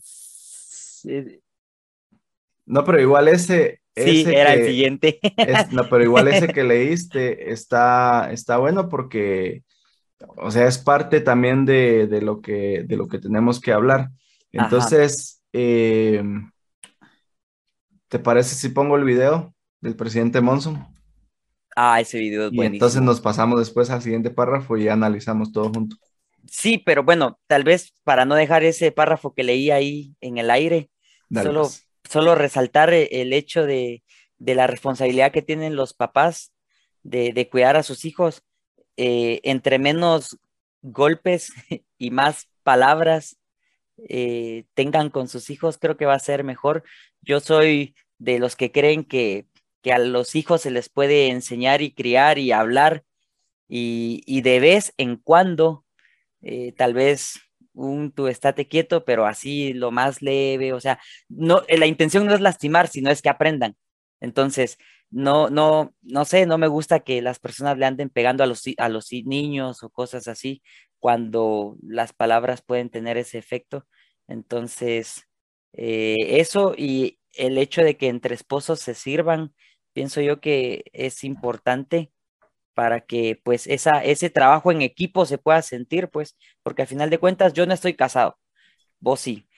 No, 2.67 2.85
pero 2.85 3.01
igual 3.01 3.29
ese... 3.29 3.81
Sí, 3.96 4.24
era 4.28 4.52
el 4.52 4.66
siguiente. 4.66 5.18
no, 5.72 5.88
pero 5.88 6.04
igual 6.04 6.28
ese 6.28 6.48
que 6.48 6.64
leíste 6.64 7.50
está, 7.52 8.30
está 8.30 8.59
bueno 8.59 8.88
porque, 8.88 9.62
o 10.37 10.50
sea, 10.50 10.66
es 10.66 10.76
parte 10.76 11.20
también 11.20 11.64
de, 11.64 12.06
lo, 12.22 12.40
que, 12.40 12.85
de 12.87 12.96
lo 12.96 13.09
que 13.09 13.18
tenemos 13.18 13.61
que 13.61 13.72
hablar. 13.72 14.11
Entonces, 14.52 15.42
eh, 15.52 16.22
¿te 18.09 18.18
parece 18.18 18.54
si 18.54 18.68
pongo 18.68 18.96
el 18.96 19.04
video 19.04 19.54
del 19.80 19.96
presidente 19.96 20.40
Monson? 20.40 20.87
Ah, 21.74 22.00
ese 22.00 22.18
video 22.18 22.46
es 22.46 22.52
y 22.54 22.61
entonces 22.62 23.02
nos 23.02 23.20
pasamos 23.20 23.59
después 23.59 23.90
al 23.90 24.00
siguiente 24.00 24.30
párrafo 24.30 24.76
y 24.76 24.88
analizamos 24.88 25.52
todo 25.52 25.70
junto. 25.70 25.96
Sí, 26.46 26.78
pero 26.78 27.02
bueno, 27.02 27.38
tal 27.46 27.64
vez 27.64 27.92
para 28.04 28.24
no 28.24 28.35
dejar 28.35 28.64
ese 28.64 28.92
párrafo 28.92 29.35
que 29.35 29.42
leí 29.42 29.70
ahí 29.70 30.14
en 30.20 30.38
el 30.38 30.50
aire, 30.50 30.90
solo, 31.30 31.62
pues. 31.62 31.86
Solo 32.09 32.35
resaltar 32.35 32.92
e, 32.92 33.09
el 33.23 33.33
hecho 33.33 33.66
de, 33.66 34.03
la 34.38 34.66
responsabilidad 34.66 35.33
que 35.33 35.42
tienen 35.42 35.77
los 35.77 35.95
papás 35.95 36.53
de, 37.03 37.49
cuidar 37.51 37.77
a 37.77 37.83
sus 37.83 38.05
hijos. 38.05 38.42
Eh, 38.99 39.40
entre 39.45 39.79
menos 39.79 40.38
golpes 40.83 41.53
y 41.99 42.11
más 42.11 42.49
palabras 42.62 43.37
eh, 44.09 44.64
tengan 44.75 45.11
con 45.11 45.29
sus 45.29 45.51
hijos, 45.51 45.79
creo 45.79 45.97
que 45.97 46.07
va 46.07 46.14
a 46.14 46.19
ser 46.19 46.45
mejor. 46.45 46.83
Yo 47.21 47.40
soy 47.40 47.95
de 48.19 48.38
los 48.38 48.57
que 48.57 48.73
creen 48.73 49.05
que 49.05 49.47
que 49.87 49.92
a 49.92 50.01
los 50.01 50.35
hijos 50.35 50.62
se 50.62 50.73
les 50.73 50.88
puede 50.88 51.29
enseñar 51.29 51.81
y 51.81 51.92
criar 51.92 52.38
y 52.38 52.51
hablar 52.51 53.05
y, 53.69 54.40
de 54.40 54.59
vez 54.59 54.92
en 54.97 55.14
cuando, 55.14 55.85
eh, 56.42 56.73
tal 56.77 56.92
vez 56.92 57.38
un 57.77 58.12
tú 58.12 58.29
estate 58.29 58.69
quieto, 58.69 59.05
pero 59.05 59.27
así 59.27 59.73
lo 59.75 59.91
más 59.93 60.23
leve, 60.23 60.73
o 60.73 60.81
sea, 60.81 60.99
no, 61.29 61.62
eh, 61.69 61.79
la 61.79 61.87
intención 61.87 62.27
no 62.27 62.35
es 62.35 62.41
lastimar, 62.41 62.89
sino 62.89 63.11
es 63.11 63.23
que 63.23 63.29
aprendan. 63.29 63.77
Entonces, 64.21 64.79
no, 65.11 65.51
no, 65.51 65.95
no 66.03 66.25
sé, 66.25 66.47
no 66.47 66.59
me 66.59 66.69
gusta 66.69 67.01
que 67.01 67.23
las 67.23 67.39
personas 67.39 67.79
le 67.79 67.87
anden 67.87 68.11
pegando 68.11 68.43
a 68.45 68.47
los, 68.47 68.65
a 68.79 68.89
los 68.89 69.12
niños 69.12 69.83
o 69.83 69.91
cosas 69.91 70.29
así, 70.29 70.62
cuando 70.99 71.77
las 71.83 72.12
palabras 72.12 72.62
pueden 72.62 72.91
tener 72.91 73.17
ese 73.19 73.39
efecto. 73.39 73.87
Entonces, 74.29 75.29
eh, 75.73 76.17
eso 76.41 76.75
y 76.77 77.21
el 77.35 77.59
hecho 77.59 77.83
de 77.83 77.97
que 77.97 78.09
entre 78.09 78.35
esposos 78.35 78.81
se 78.81 78.95
sirvan 78.95 79.55
pienso 79.93 80.21
yo 80.21 80.41
que 80.41 80.85
es 80.93 81.25
importante 81.25 82.12
para 82.77 83.01
que 83.03 83.41
pues 83.45 83.67
esa, 83.67 84.05
ese 84.05 84.31
trabajo 84.31 84.73
en 84.73 84.83
equipo 84.83 85.27
se 85.27 85.39
pueda 85.39 85.62
sentir, 85.62 86.11
pues, 86.11 86.37
porque 86.62 86.83
al 86.83 86.89
final 86.89 87.11
de 87.11 87.19
cuentas 87.19 87.55
yo 87.55 87.67
no 87.67 87.75
estoy 87.75 87.95
casado, 87.95 88.39
vos 89.01 89.21
sí, 89.21 89.49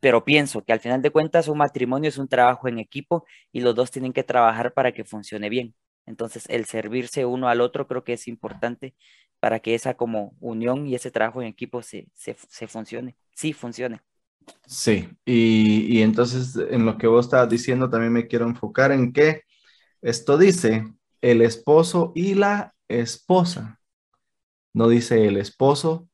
pero 0.00 0.24
pienso 0.24 0.64
que 0.64 0.72
al 0.72 0.80
final 0.80 1.02
de 1.02 1.10
cuentas 1.10 1.48
un 1.48 1.58
matrimonio 1.58 2.08
es 2.08 2.18
un 2.18 2.28
trabajo 2.28 2.68
en 2.68 2.78
equipo 2.80 3.26
y 3.52 3.60
los 3.60 3.74
dos 3.74 3.90
tienen 3.90 4.12
que 4.14 4.24
trabajar 4.24 4.72
para 4.74 4.92
que 4.92 5.04
funcione 5.04 5.48
bien. 5.50 5.74
Entonces, 6.06 6.46
el 6.48 6.64
servirse 6.66 7.26
uno 7.26 7.48
al 7.48 7.60
otro 7.60 7.86
creo 7.86 8.04
que 8.04 8.14
es 8.14 8.28
importante 8.28 8.94
para 9.40 9.60
que 9.60 9.74
esa 9.74 9.94
como 9.94 10.36
unión 10.40 10.86
y 10.88 10.94
ese 10.96 11.10
trabajo 11.10 11.42
en 11.42 11.48
equipo 11.48 11.82
se, 11.82 12.08
se, 12.14 12.36
se 12.48 12.66
funcione, 12.68 13.16
sí 13.34 13.52
funcione. 13.52 14.00
Sí, 14.66 15.08
y, 15.24 16.00
entonces 16.02 16.56
en 16.70 16.86
lo 16.86 16.98
que 16.98 17.06
vos 17.06 17.26
estabas 17.26 17.48
diciendo 17.48 17.90
también 17.90 18.12
me 18.12 18.26
quiero 18.26 18.46
enfocar 18.46 18.92
en 18.92 19.12
que 19.12 19.42
esto 20.00 20.38
dice 20.38 20.84
el 21.22 21.40
esposo 21.40 22.12
y 22.14 22.34
la 22.34 22.74
esposa. 22.88 23.80
No 24.74 24.88
dice 24.88 25.26
el 25.26 25.38
esposo 25.38 26.08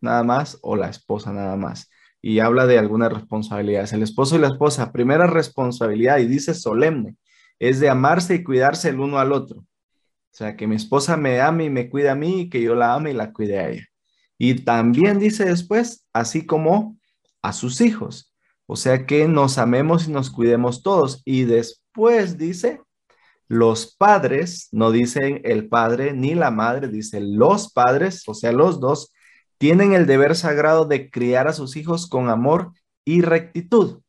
nada 0.00 0.22
más 0.22 0.58
o 0.62 0.76
la 0.76 0.88
esposa 0.88 1.32
nada 1.32 1.56
más. 1.56 1.90
Y 2.22 2.40
habla 2.40 2.66
de 2.66 2.78
algunas 2.78 3.12
responsabilidades. 3.12 3.92
El 3.92 4.02
esposo 4.02 4.36
y 4.36 4.40
la 4.40 4.48
esposa, 4.48 4.92
primera 4.92 5.26
responsabilidad, 5.26 6.18
y 6.18 6.26
dice 6.26 6.54
solemne, 6.54 7.16
es 7.58 7.80
de 7.80 7.88
amarse 7.88 8.36
y 8.36 8.44
cuidarse 8.44 8.90
el 8.90 9.00
uno 9.00 9.18
al 9.18 9.32
otro. 9.32 9.60
O 9.60 10.32
sea, 10.32 10.56
que 10.56 10.66
mi 10.66 10.76
esposa 10.76 11.16
me 11.16 11.40
ame 11.40 11.64
y 11.64 11.70
me 11.70 11.90
cuide 11.90 12.10
a 12.10 12.14
mí 12.14 12.42
y 12.42 12.50
que 12.50 12.62
yo 12.62 12.74
la 12.74 12.94
ame 12.94 13.10
y 13.10 13.14
la 13.14 13.32
cuide 13.32 13.58
a 13.58 13.70
ella. 13.70 13.86
Y 14.38 14.54
también 14.54 15.18
dice 15.18 15.44
después, 15.44 16.06
así 16.12 16.46
como 16.46 16.98
a 17.42 17.52
sus 17.52 17.80
hijos. 17.80 18.34
O 18.66 18.76
sea 18.76 19.06
que 19.06 19.26
nos 19.26 19.58
amemos 19.58 20.06
y 20.06 20.12
nos 20.12 20.30
cuidemos 20.30 20.82
todos. 20.82 21.22
Y 21.24 21.44
después 21.44 22.38
dice, 22.38 22.80
los 23.50 23.96
padres, 23.96 24.68
no 24.70 24.92
dicen 24.92 25.40
el 25.42 25.68
padre 25.68 26.12
ni 26.12 26.36
la 26.36 26.52
madre, 26.52 26.86
dice 26.86 27.20
los 27.20 27.72
padres, 27.72 28.22
o 28.28 28.32
sea, 28.32 28.52
los 28.52 28.78
dos, 28.78 29.12
tienen 29.58 29.92
el 29.92 30.06
deber 30.06 30.36
sagrado 30.36 30.84
de 30.84 31.10
criar 31.10 31.48
a 31.48 31.52
sus 31.52 31.74
hijos 31.74 32.08
con 32.08 32.30
amor 32.30 32.72
y 33.04 33.22
rectitud. 33.22 34.02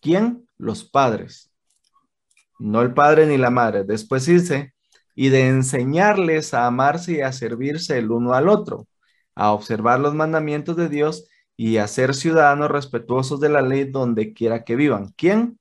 ¿Quién? 0.00 0.46
Los 0.56 0.84
padres. 0.84 1.50
No 2.60 2.82
el 2.82 2.94
padre 2.94 3.26
ni 3.26 3.38
la 3.38 3.50
madre. 3.50 3.82
Después 3.82 4.26
dice, 4.26 4.72
y 5.16 5.30
de 5.30 5.48
enseñarles 5.48 6.54
a 6.54 6.66
amarse 6.66 7.14
y 7.14 7.20
a 7.22 7.32
servirse 7.32 7.98
el 7.98 8.12
uno 8.12 8.34
al 8.34 8.48
otro, 8.48 8.86
a 9.34 9.50
observar 9.50 9.98
los 9.98 10.14
mandamientos 10.14 10.76
de 10.76 10.88
Dios 10.88 11.26
y 11.56 11.78
a 11.78 11.88
ser 11.88 12.14
ciudadanos 12.14 12.70
respetuosos 12.70 13.40
de 13.40 13.48
la 13.48 13.62
ley 13.62 13.82
donde 13.90 14.32
quiera 14.32 14.62
que 14.62 14.76
vivan. 14.76 15.12
¿Quién? 15.16 15.58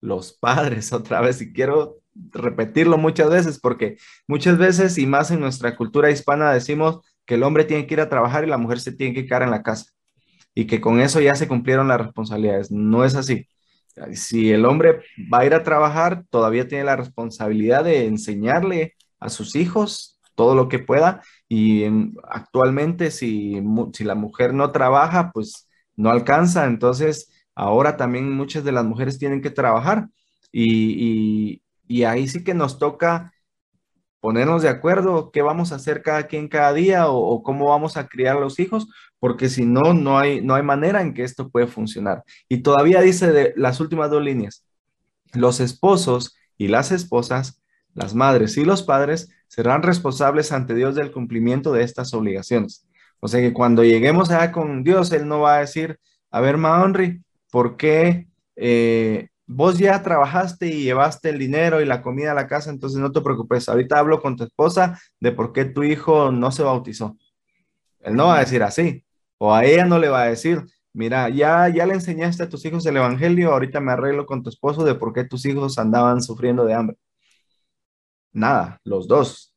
Los 0.00 0.32
padres, 0.32 0.92
otra 0.92 1.20
vez, 1.20 1.42
y 1.42 1.52
quiero 1.52 2.01
repetirlo 2.14 2.98
muchas 2.98 3.30
veces 3.30 3.58
porque 3.58 3.96
muchas 4.26 4.58
veces 4.58 4.98
y 4.98 5.06
más 5.06 5.30
en 5.30 5.40
nuestra 5.40 5.76
cultura 5.76 6.10
hispana 6.10 6.52
decimos 6.52 7.00
que 7.24 7.34
el 7.34 7.42
hombre 7.42 7.64
tiene 7.64 7.86
que 7.86 7.94
ir 7.94 8.00
a 8.00 8.08
trabajar 8.08 8.44
y 8.44 8.48
la 8.48 8.58
mujer 8.58 8.80
se 8.80 8.92
tiene 8.92 9.14
que 9.14 9.24
quedar 9.24 9.42
en 9.42 9.50
la 9.50 9.62
casa 9.62 9.86
y 10.54 10.66
que 10.66 10.80
con 10.80 11.00
eso 11.00 11.20
ya 11.20 11.34
se 11.34 11.48
cumplieron 11.48 11.88
las 11.88 12.00
responsabilidades. 12.00 12.70
No 12.70 13.04
es 13.04 13.14
así. 13.14 13.46
Si 14.14 14.50
el 14.50 14.64
hombre 14.64 15.02
va 15.32 15.40
a 15.40 15.46
ir 15.46 15.54
a 15.54 15.62
trabajar, 15.62 16.24
todavía 16.30 16.68
tiene 16.68 16.84
la 16.84 16.96
responsabilidad 16.96 17.84
de 17.84 18.06
enseñarle 18.06 18.94
a 19.20 19.28
sus 19.28 19.54
hijos 19.54 20.20
todo 20.34 20.54
lo 20.54 20.68
que 20.68 20.78
pueda 20.78 21.22
y 21.48 21.84
actualmente 22.24 23.10
si, 23.10 23.62
si 23.92 24.04
la 24.04 24.14
mujer 24.14 24.54
no 24.54 24.72
trabaja, 24.72 25.30
pues 25.32 25.68
no 25.96 26.10
alcanza. 26.10 26.66
Entonces, 26.66 27.30
ahora 27.54 27.96
también 27.96 28.30
muchas 28.30 28.64
de 28.64 28.72
las 28.72 28.84
mujeres 28.84 29.18
tienen 29.18 29.42
que 29.42 29.50
trabajar 29.50 30.08
y, 30.50 31.52
y 31.52 31.61
ahí 32.04 32.28
sí 32.28 32.44
que 32.44 32.54
nos 32.54 32.78
toca 32.78 33.32
ponernos 34.22 34.62
de 34.62 34.68
acuerdo 34.68 35.32
qué 35.32 35.42
vamos 35.42 35.72
a 35.72 35.74
hacer 35.74 36.00
cada 36.00 36.28
quien 36.28 36.46
cada 36.46 36.72
día 36.72 37.08
o, 37.08 37.42
cómo 37.42 37.70
vamos 37.70 37.96
a 37.96 38.06
criar 38.06 38.36
a 38.36 38.40
los 38.40 38.60
hijos, 38.60 38.86
porque 39.18 39.48
si 39.48 39.66
no, 39.66 39.94
no 39.94 40.16
hay, 40.16 40.40
no 40.40 40.54
hay 40.54 40.62
manera 40.62 41.02
en 41.02 41.12
que 41.12 41.24
esto 41.24 41.50
puede 41.50 41.66
funcionar. 41.66 42.22
Y 42.48 42.58
todavía 42.58 43.00
dice 43.00 43.32
de 43.32 43.52
las 43.56 43.80
últimas 43.80 44.10
dos 44.10 44.22
líneas, 44.22 44.64
los 45.32 45.58
esposos 45.58 46.36
y 46.56 46.68
las 46.68 46.92
esposas, 46.92 47.60
las 47.94 48.14
madres 48.14 48.56
y 48.56 48.64
los 48.64 48.84
padres 48.84 49.28
serán 49.48 49.82
responsables 49.82 50.52
ante 50.52 50.74
Dios 50.74 50.94
del 50.94 51.10
cumplimiento 51.10 51.72
de 51.72 51.82
estas 51.82 52.14
obligaciones. 52.14 52.86
O 53.18 53.26
sea 53.26 53.40
que 53.40 53.52
cuando 53.52 53.82
lleguemos 53.82 54.30
allá 54.30 54.52
con 54.52 54.84
Dios, 54.84 55.10
Él 55.10 55.26
no 55.26 55.40
va 55.40 55.56
a 55.56 55.60
decir, 55.60 55.98
a 56.30 56.40
ver, 56.40 56.58
Maonri, 56.58 57.22
¿por 57.50 57.76
qué 57.76 58.28
eh, 58.54 59.30
vos 59.54 59.78
ya 59.78 60.02
trabajaste 60.02 60.66
y 60.66 60.84
llevaste 60.84 61.30
el 61.30 61.38
dinero 61.38 61.80
y 61.80 61.84
la 61.84 62.02
comida 62.02 62.32
a 62.32 62.34
la 62.34 62.46
casa, 62.46 62.70
entonces 62.70 63.00
no 63.00 63.12
te 63.12 63.20
preocupes. 63.20 63.68
Ahorita 63.68 63.98
hablo 63.98 64.20
con 64.20 64.36
tu 64.36 64.44
esposa 64.44 64.98
de 65.20 65.32
por 65.32 65.52
qué 65.52 65.64
tu 65.64 65.82
hijo 65.82 66.32
no 66.32 66.50
se 66.52 66.62
bautizó. 66.62 67.16
Él 68.00 68.14
no 68.14 68.26
va 68.26 68.36
a 68.36 68.40
decir 68.40 68.62
así, 68.62 69.04
o 69.38 69.54
a 69.54 69.64
ella 69.64 69.84
no 69.84 69.98
le 69.98 70.08
va 70.08 70.22
a 70.22 70.26
decir, 70.26 70.62
mira, 70.92 71.28
ya, 71.28 71.68
ya 71.68 71.86
le 71.86 71.94
enseñaste 71.94 72.42
a 72.44 72.48
tus 72.48 72.64
hijos 72.64 72.84
el 72.86 72.96
evangelio, 72.96 73.52
ahorita 73.52 73.80
me 73.80 73.92
arreglo 73.92 74.26
con 74.26 74.42
tu 74.42 74.50
esposo 74.50 74.84
de 74.84 74.94
por 74.94 75.12
qué 75.12 75.24
tus 75.24 75.44
hijos 75.46 75.78
andaban 75.78 76.22
sufriendo 76.22 76.64
de 76.64 76.74
hambre. 76.74 76.96
Nada, 78.32 78.80
los 78.84 79.06
dos. 79.08 79.54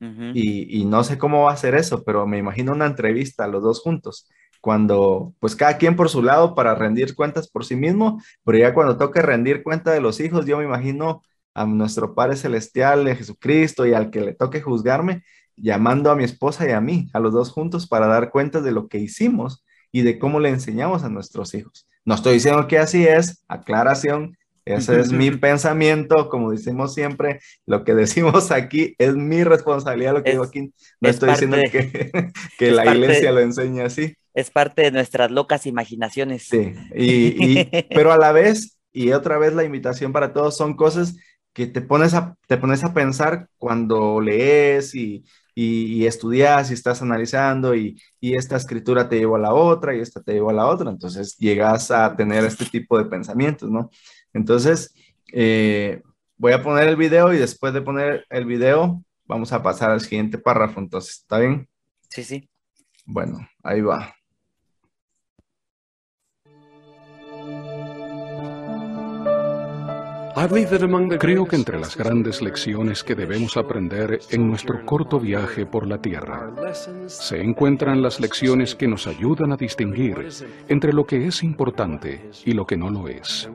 y, 0.00 0.80
y 0.80 0.84
no 0.84 1.02
sé 1.04 1.16
cómo 1.18 1.44
va 1.44 1.52
a 1.52 1.56
ser 1.56 1.74
eso, 1.74 2.04
pero 2.04 2.26
me 2.26 2.38
imagino 2.38 2.72
una 2.72 2.86
entrevista, 2.86 3.46
los 3.46 3.62
dos 3.62 3.80
juntos 3.80 4.28
cuando, 4.64 5.34
pues 5.40 5.54
cada 5.54 5.76
quien 5.76 5.94
por 5.94 6.08
su 6.08 6.22
lado 6.22 6.54
para 6.54 6.74
rendir 6.74 7.14
cuentas 7.14 7.48
por 7.48 7.66
sí 7.66 7.76
mismo, 7.76 8.22
pero 8.46 8.56
ya 8.56 8.72
cuando 8.72 8.96
toque 8.96 9.20
rendir 9.20 9.62
cuenta 9.62 9.92
de 9.92 10.00
los 10.00 10.20
hijos, 10.20 10.46
yo 10.46 10.56
me 10.56 10.64
imagino 10.64 11.20
a 11.52 11.66
nuestro 11.66 12.14
Padre 12.14 12.36
Celestial 12.36 13.04
de 13.04 13.14
Jesucristo 13.14 13.84
y 13.84 13.92
al 13.92 14.10
que 14.10 14.22
le 14.22 14.32
toque 14.32 14.62
juzgarme, 14.62 15.22
llamando 15.54 16.10
a 16.10 16.16
mi 16.16 16.24
esposa 16.24 16.66
y 16.66 16.72
a 16.72 16.80
mí, 16.80 17.10
a 17.12 17.20
los 17.20 17.34
dos 17.34 17.50
juntos, 17.50 17.86
para 17.86 18.06
dar 18.06 18.30
cuenta 18.30 18.62
de 18.62 18.72
lo 18.72 18.88
que 18.88 18.96
hicimos 18.96 19.66
y 19.92 20.00
de 20.00 20.18
cómo 20.18 20.40
le 20.40 20.48
enseñamos 20.48 21.04
a 21.04 21.10
nuestros 21.10 21.52
hijos. 21.52 21.86
No 22.06 22.14
estoy 22.14 22.32
diciendo 22.32 22.66
que 22.66 22.78
así 22.78 23.06
es, 23.06 23.44
aclaración, 23.48 24.34
ese 24.64 24.98
es 24.98 25.12
mi 25.12 25.30
pensamiento, 25.36 26.30
como 26.30 26.52
decimos 26.52 26.94
siempre, 26.94 27.40
lo 27.66 27.84
que 27.84 27.94
decimos 27.94 28.50
aquí 28.50 28.94
es 28.96 29.14
mi 29.14 29.44
responsabilidad, 29.44 30.14
lo 30.14 30.22
que 30.22 30.30
digo 30.30 30.44
aquí, 30.44 30.72
no 31.02 31.10
estoy 31.10 31.32
diciendo 31.32 31.58
que, 31.70 32.32
que 32.58 32.70
la 32.70 32.94
iglesia 32.94 33.30
lo 33.30 33.40
enseñe 33.40 33.82
así. 33.82 34.16
Es 34.34 34.50
parte 34.50 34.82
de 34.82 34.90
nuestras 34.90 35.30
locas 35.30 35.66
imaginaciones. 35.66 36.48
Sí, 36.48 36.74
y, 36.94 37.64
pero 37.94 38.12
a 38.12 38.18
la 38.18 38.32
vez, 38.32 38.78
y 38.92 39.12
otra 39.12 39.38
vez 39.38 39.54
la 39.54 39.64
invitación 39.64 40.12
para 40.12 40.32
todos, 40.32 40.56
son 40.56 40.76
cosas 40.76 41.16
que 41.52 41.66
te 41.66 41.80
pones 41.80 42.14
a, 42.14 42.36
te 42.48 42.56
pones 42.56 42.82
a 42.82 42.92
pensar 42.92 43.48
cuando 43.58 44.20
lees 44.20 44.94
y, 44.94 45.24
y, 45.54 46.04
estudias 46.04 46.70
y 46.70 46.74
estás 46.74 47.00
analizando 47.00 47.76
y, 47.76 47.96
y, 48.20 48.34
esta 48.34 48.56
escritura 48.56 49.08
te 49.08 49.18
llevó 49.18 49.36
a 49.36 49.40
la 49.40 49.54
otra 49.54 49.94
y 49.94 50.00
esta 50.00 50.20
te 50.20 50.32
llevó 50.32 50.50
a 50.50 50.54
la 50.54 50.66
otra, 50.66 50.90
entonces 50.90 51.36
llegas 51.38 51.92
a 51.92 52.16
tener 52.16 52.44
este 52.44 52.64
tipo 52.66 52.98
de 52.98 53.04
pensamientos, 53.04 53.70
¿no? 53.70 53.88
Entonces, 54.32 54.92
eh, 55.32 56.02
voy 56.36 56.52
a 56.52 56.62
poner 56.62 56.88
el 56.88 56.96
video 56.96 57.32
y 57.32 57.38
después 57.38 57.72
de 57.72 57.82
poner 57.82 58.26
el 58.30 58.44
video, 58.44 59.02
vamos 59.24 59.52
a 59.52 59.62
pasar 59.62 59.90
al 59.90 60.00
siguiente 60.00 60.38
párrafo. 60.38 60.80
Entonces, 60.80 61.18
¿está 61.18 61.38
bien? 61.38 61.68
Sí, 62.10 62.24
sí. 62.24 62.48
Bueno, 63.06 63.38
ahí 63.62 63.80
va. 63.80 64.14
Creo 70.34 71.46
que 71.46 71.54
entre 71.54 71.78
las 71.78 71.96
grandes 71.96 72.42
lecciones 72.42 73.04
que 73.04 73.14
debemos 73.14 73.56
aprender 73.56 74.18
en 74.30 74.48
nuestro 74.48 74.84
corto 74.84 75.20
viaje 75.20 75.64
por 75.64 75.86
la 75.86 75.98
Tierra 75.98 76.50
se 77.06 77.40
encuentran 77.40 78.02
las 78.02 78.18
lecciones 78.18 78.74
que 78.74 78.88
nos 78.88 79.06
ayudan 79.06 79.52
a 79.52 79.56
distinguir 79.56 80.28
entre 80.68 80.92
lo 80.92 81.06
que 81.06 81.26
es 81.26 81.44
importante 81.44 82.30
y 82.44 82.52
lo 82.52 82.66
que 82.66 82.76
no 82.76 82.90
lo 82.90 83.06
es. 83.06 83.48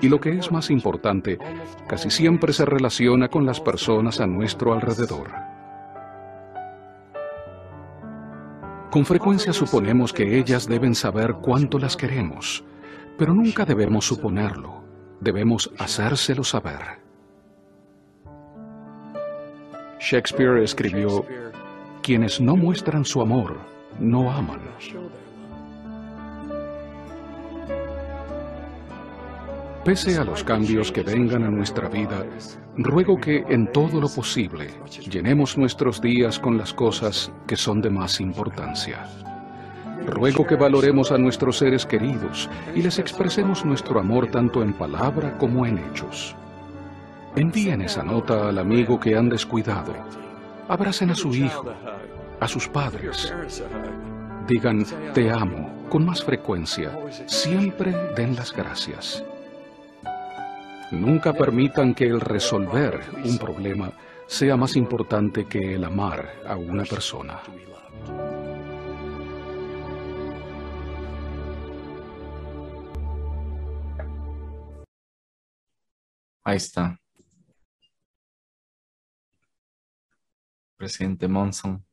Y 0.00 0.08
lo 0.08 0.20
que 0.20 0.30
es 0.38 0.50
más 0.50 0.70
importante 0.70 1.38
casi 1.86 2.10
siempre 2.10 2.54
se 2.54 2.64
relaciona 2.64 3.28
con 3.28 3.44
las 3.44 3.60
personas 3.60 4.18
a 4.20 4.26
nuestro 4.26 4.72
alrededor. 4.72 5.28
Con 8.90 9.04
frecuencia 9.04 9.52
suponemos 9.52 10.14
que 10.14 10.38
ellas 10.38 10.66
deben 10.66 10.94
saber 10.94 11.34
cuánto 11.42 11.78
las 11.78 11.96
queremos, 11.96 12.64
pero 13.18 13.34
nunca 13.34 13.66
debemos 13.66 14.06
suponerlo 14.06 14.81
debemos 15.22 15.70
hacérselo 15.78 16.42
saber. 16.42 17.00
Shakespeare 20.00 20.62
escribió, 20.62 21.24
quienes 22.02 22.40
no 22.40 22.56
muestran 22.56 23.04
su 23.04 23.20
amor, 23.20 23.56
no 24.00 24.32
aman. 24.32 24.60
Pese 29.84 30.18
a 30.18 30.24
los 30.24 30.42
cambios 30.42 30.90
que 30.90 31.02
vengan 31.02 31.44
a 31.44 31.50
nuestra 31.50 31.88
vida, 31.88 32.24
ruego 32.76 33.20
que 33.20 33.44
en 33.48 33.70
todo 33.72 34.00
lo 34.00 34.08
posible 34.08 34.70
llenemos 35.08 35.56
nuestros 35.56 36.00
días 36.00 36.38
con 36.38 36.56
las 36.58 36.72
cosas 36.72 37.32
que 37.46 37.56
son 37.56 37.80
de 37.80 37.90
más 37.90 38.20
importancia. 38.20 39.06
Ruego 40.06 40.46
que 40.46 40.56
valoremos 40.56 41.12
a 41.12 41.18
nuestros 41.18 41.58
seres 41.58 41.86
queridos 41.86 42.48
y 42.74 42.82
les 42.82 42.98
expresemos 42.98 43.64
nuestro 43.64 44.00
amor 44.00 44.28
tanto 44.28 44.62
en 44.62 44.72
palabra 44.72 45.36
como 45.38 45.66
en 45.66 45.78
hechos. 45.78 46.34
Envíen 47.36 47.82
esa 47.82 48.02
nota 48.02 48.48
al 48.48 48.58
amigo 48.58 49.00
que 49.00 49.16
han 49.16 49.28
descuidado. 49.28 49.94
Abracen 50.68 51.10
a 51.10 51.14
su 51.14 51.34
hijo, 51.34 51.72
a 52.40 52.48
sus 52.48 52.68
padres. 52.68 53.32
Digan, 54.46 54.84
te 55.14 55.30
amo, 55.30 55.86
con 55.88 56.04
más 56.04 56.22
frecuencia. 56.22 56.98
Siempre 57.26 57.94
den 58.16 58.36
las 58.36 58.52
gracias. 58.52 59.24
Nunca 60.90 61.32
permitan 61.32 61.94
que 61.94 62.04
el 62.04 62.20
resolver 62.20 63.00
un 63.24 63.38
problema 63.38 63.92
sea 64.26 64.56
más 64.56 64.76
importante 64.76 65.46
que 65.46 65.74
el 65.76 65.84
amar 65.84 66.34
a 66.46 66.56
una 66.56 66.84
persona. 66.84 67.40
Ahí 76.44 76.56
está. 76.56 76.98
Presidente 80.76 81.28
Monson. 81.28 81.84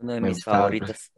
Uno 0.00 0.14
de 0.14 0.20
mis 0.20 0.42
favoritos. 0.42 1.12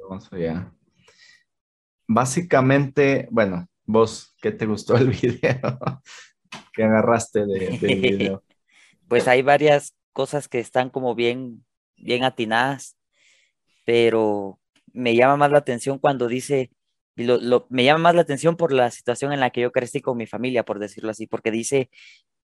Básicamente, 2.06 3.28
bueno, 3.30 3.66
vos, 3.86 4.34
¿qué 4.42 4.52
te 4.52 4.66
gustó 4.66 4.96
el 4.96 5.08
video? 5.22 6.02
¿Qué 6.74 6.82
agarraste 6.82 7.46
del 7.46 7.78
video? 7.78 8.44
pues 9.08 9.28
hay 9.28 9.40
varias 9.40 9.94
cosas 10.12 10.48
que 10.48 10.58
están 10.58 10.90
como 10.90 11.14
bien, 11.14 11.64
bien 11.96 12.24
atinadas, 12.24 12.98
pero 13.86 14.58
me 14.92 15.14
llama 15.14 15.36
más 15.36 15.50
la 15.50 15.58
atención 15.58 15.98
cuando 15.98 16.28
dice, 16.28 16.70
lo, 17.16 17.66
me 17.70 17.84
llama 17.84 18.04
más 18.04 18.14
la 18.14 18.22
atención 18.22 18.56
por 18.56 18.72
la 18.72 18.90
situación 18.90 19.32
en 19.32 19.40
la 19.40 19.50
que 19.50 19.60
yo 19.62 19.72
crecí 19.72 20.00
con 20.00 20.16
mi 20.16 20.26
familia, 20.26 20.64
por 20.64 20.78
decirlo 20.78 21.10
así, 21.10 21.26
porque 21.26 21.50
dice 21.50 21.90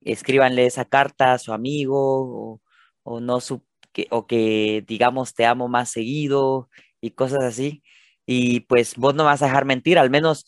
escríbanle 0.03 0.67
esa 0.67 0.85
carta 0.85 1.33
a 1.33 1.39
su 1.39 1.53
amigo 1.53 2.61
o, 3.03 3.21
no 3.21 3.41
su, 3.41 3.65
que, 3.93 4.07
o 4.11 4.27
que 4.27 4.85
digamos 4.87 5.35
te 5.35 5.47
amo 5.47 5.69
más 5.69 5.91
seguido 5.91 6.71
y 7.01 7.13
cosas 7.13 7.45
así. 7.45 7.83
Y 8.27 8.61
pues 8.61 8.97
vos 8.97 9.15
no 9.15 9.25
vas 9.25 9.43
a 9.43 9.47
dejar 9.47 9.65
mentir, 9.65 9.99
al 9.99 10.11
menos 10.11 10.47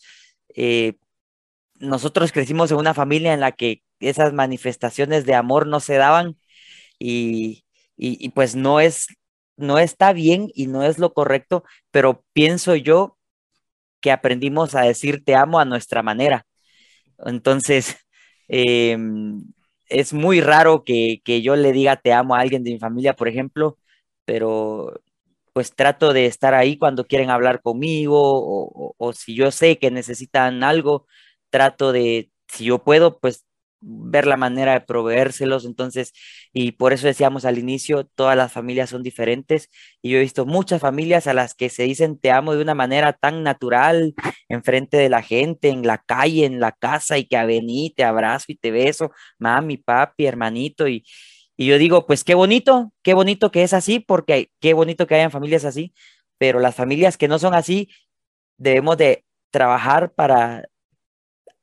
eh, 0.55 0.95
nosotros 1.79 2.31
crecimos 2.31 2.71
en 2.71 2.77
una 2.77 2.93
familia 2.93 3.33
en 3.33 3.39
la 3.41 3.53
que 3.53 3.83
esas 3.99 4.33
manifestaciones 4.33 5.25
de 5.25 5.35
amor 5.35 5.67
no 5.67 5.79
se 5.79 5.95
daban 5.95 6.37
y, 6.99 7.65
y, 7.97 8.29
pues 8.29 8.55
no 8.55 8.79
es, 8.79 9.07
no 9.57 9.79
está 9.79 10.13
bien 10.13 10.49
y 10.55 10.67
no 10.67 10.83
es 10.83 10.99
lo 10.99 11.13
correcto, 11.13 11.63
pero 11.91 12.23
pienso 12.33 12.75
yo 12.75 13.17
que 14.01 14.11
aprendimos 14.11 14.75
a 14.75 14.81
decir 14.83 15.23
te 15.25 15.35
amo 15.35 15.59
a 15.59 15.65
nuestra 15.65 16.03
manera. 16.03 16.45
Entonces, 17.25 17.97
em, 18.47 19.43
es 19.89 20.13
muy 20.13 20.41
raro 20.41 20.83
que, 20.83 21.21
que, 21.25 21.41
yo 21.41 21.55
le 21.55 21.71
diga 21.73 21.97
te 21.97 22.13
amo 22.13 22.35
a 22.35 22.39
alguien 22.41 22.63
de 22.63 22.71
mi 22.73 22.79
familia, 22.79 23.13
por 23.15 23.27
ejemplo, 23.27 23.77
pero 24.25 25.01
pues 25.53 25.75
trato 25.75 26.13
de 26.13 26.27
estar 26.27 26.53
ahí 26.53 26.77
cuando 26.77 27.05
quieren 27.07 27.29
hablar 27.29 27.61
conmigo 27.61 28.17
o, 28.21 28.95
o 28.97 29.13
si 29.13 29.35
yo 29.35 29.51
sé 29.51 29.79
que 29.79 29.91
necesitan 29.91 30.63
algo, 30.63 31.07
trato 31.49 31.91
de, 31.91 32.31
si 32.47 32.65
yo 32.65 32.83
puedo, 32.83 33.19
pues 33.19 33.45
ver 33.81 34.27
la 34.27 34.37
manera 34.37 34.73
de 34.73 34.81
proveérselos, 34.81 35.65
entonces, 35.65 36.13
y 36.53 36.73
por 36.73 36.93
eso 36.93 37.07
decíamos 37.07 37.45
al 37.45 37.57
inicio, 37.57 38.05
todas 38.15 38.37
las 38.37 38.51
familias 38.51 38.89
son 38.91 39.03
diferentes, 39.03 39.69
y 40.01 40.11
yo 40.11 40.17
he 40.17 40.21
visto 40.21 40.45
muchas 40.45 40.81
familias 40.81 41.27
a 41.27 41.33
las 41.33 41.55
que 41.55 41.69
se 41.69 41.83
dicen 41.83 42.19
te 42.19 42.31
amo 42.31 42.53
de 42.55 42.61
una 42.61 42.75
manera 42.75 43.13
tan 43.13 43.43
natural, 43.43 44.13
enfrente 44.49 44.97
de 44.97 45.09
la 45.09 45.23
gente, 45.23 45.69
en 45.69 45.85
la 45.85 45.97
calle, 45.97 46.45
en 46.45 46.59
la 46.59 46.71
casa, 46.71 47.17
y 47.17 47.25
que 47.25 47.37
a 47.37 47.45
vení, 47.45 47.93
te 47.95 48.03
abrazo 48.03 48.45
y 48.49 48.55
te 48.55 48.71
beso, 48.71 49.11
mami, 49.39 49.77
papi, 49.77 50.25
hermanito, 50.25 50.87
y, 50.87 51.03
y 51.57 51.65
yo 51.67 51.77
digo, 51.77 52.05
pues 52.07 52.23
qué 52.23 52.35
bonito, 52.35 52.93
qué 53.03 53.13
bonito 53.13 53.51
que 53.51 53.63
es 53.63 53.73
así, 53.73 53.99
porque 53.99 54.51
qué 54.59 54.73
bonito 54.73 55.07
que 55.07 55.15
hayan 55.15 55.31
familias 55.31 55.65
así, 55.65 55.93
pero 56.37 56.59
las 56.59 56.75
familias 56.75 57.17
que 57.17 57.27
no 57.27 57.39
son 57.39 57.53
así, 57.53 57.89
debemos 58.57 58.97
de 58.97 59.25
trabajar 59.51 60.13
para 60.13 60.65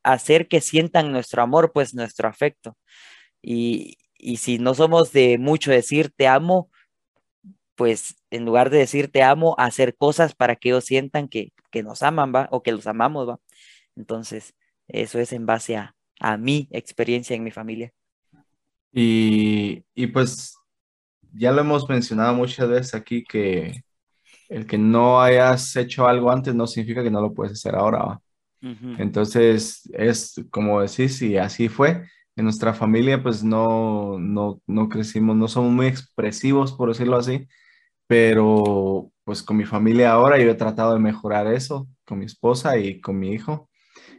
hacer 0.02 0.48
que 0.48 0.60
sientan 0.60 1.12
nuestro 1.12 1.42
amor, 1.42 1.72
pues 1.72 1.94
nuestro 1.94 2.28
afecto. 2.28 2.76
Y, 3.42 3.98
si 4.38 4.58
no 4.58 4.74
somos 4.74 5.12
de 5.12 5.38
mucho 5.38 5.70
decir 5.70 6.10
te 6.16 6.26
amo, 6.26 6.70
pues 7.76 8.16
en 8.30 8.44
lugar 8.44 8.70
de 8.70 8.78
decir 8.78 9.10
te 9.12 9.22
amo, 9.22 9.54
hacer 9.58 9.96
cosas 9.96 10.34
para 10.34 10.56
que 10.56 10.70
ellos 10.70 10.84
sientan 10.84 11.28
que, 11.28 11.52
nos 11.84 12.02
aman, 12.02 12.34
¿va? 12.34 12.48
O 12.50 12.62
que 12.62 12.72
los 12.72 12.88
amamos, 12.88 13.28
¿va? 13.28 13.38
Entonces, 13.94 14.54
eso 14.88 15.20
es 15.20 15.32
en 15.32 15.46
base 15.46 15.76
a, 15.76 15.94
a 16.18 16.36
mi 16.36 16.68
experiencia 16.72 17.36
en 17.36 17.44
mi 17.44 17.52
familia. 17.52 17.92
Y, 18.92 19.84
y, 19.94 20.08
pues 20.08 20.56
ya 21.32 21.52
lo 21.52 21.60
hemos 21.60 21.88
mencionado 21.88 22.34
muchas 22.34 22.68
veces 22.68 22.94
aquí 22.94 23.22
que 23.22 23.84
el 24.48 24.66
que 24.66 24.78
no 24.78 25.20
hayas 25.20 25.76
hecho 25.76 26.08
algo 26.08 26.30
antes 26.30 26.54
no 26.54 26.66
significa 26.66 27.02
que 27.02 27.10
no 27.10 27.20
lo 27.20 27.32
puedes 27.32 27.52
hacer 27.52 27.76
ahora. 27.76 27.98
¿va? 27.98 28.22
Entonces, 28.60 29.88
es 29.92 30.34
como 30.50 30.80
decís, 30.80 31.22
y 31.22 31.36
así 31.36 31.68
fue. 31.68 32.04
En 32.36 32.44
nuestra 32.44 32.74
familia, 32.74 33.22
pues 33.22 33.42
no, 33.42 34.18
no, 34.18 34.60
no 34.66 34.88
crecimos, 34.88 35.36
no 35.36 35.48
somos 35.48 35.72
muy 35.72 35.86
expresivos, 35.86 36.72
por 36.72 36.88
decirlo 36.88 37.16
así, 37.16 37.48
pero 38.06 39.10
pues 39.24 39.42
con 39.42 39.56
mi 39.56 39.64
familia 39.64 40.12
ahora 40.12 40.38
yo 40.38 40.50
he 40.50 40.54
tratado 40.54 40.94
de 40.94 41.00
mejorar 41.00 41.46
eso, 41.52 41.88
con 42.04 42.18
mi 42.20 42.26
esposa 42.26 42.78
y 42.78 43.00
con 43.00 43.18
mi 43.18 43.32
hijo, 43.32 43.68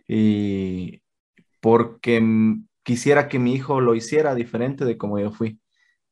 y 0.08 1.02
porque 1.62 2.22
quisiera 2.84 3.30
que 3.30 3.40
mi 3.40 3.54
hijo 3.54 3.82
lo 3.82 3.96
hiciera 3.96 4.36
diferente 4.36 4.86
de 4.86 4.98
como 4.98 5.20
yo 5.20 5.32
fui. 5.32 5.60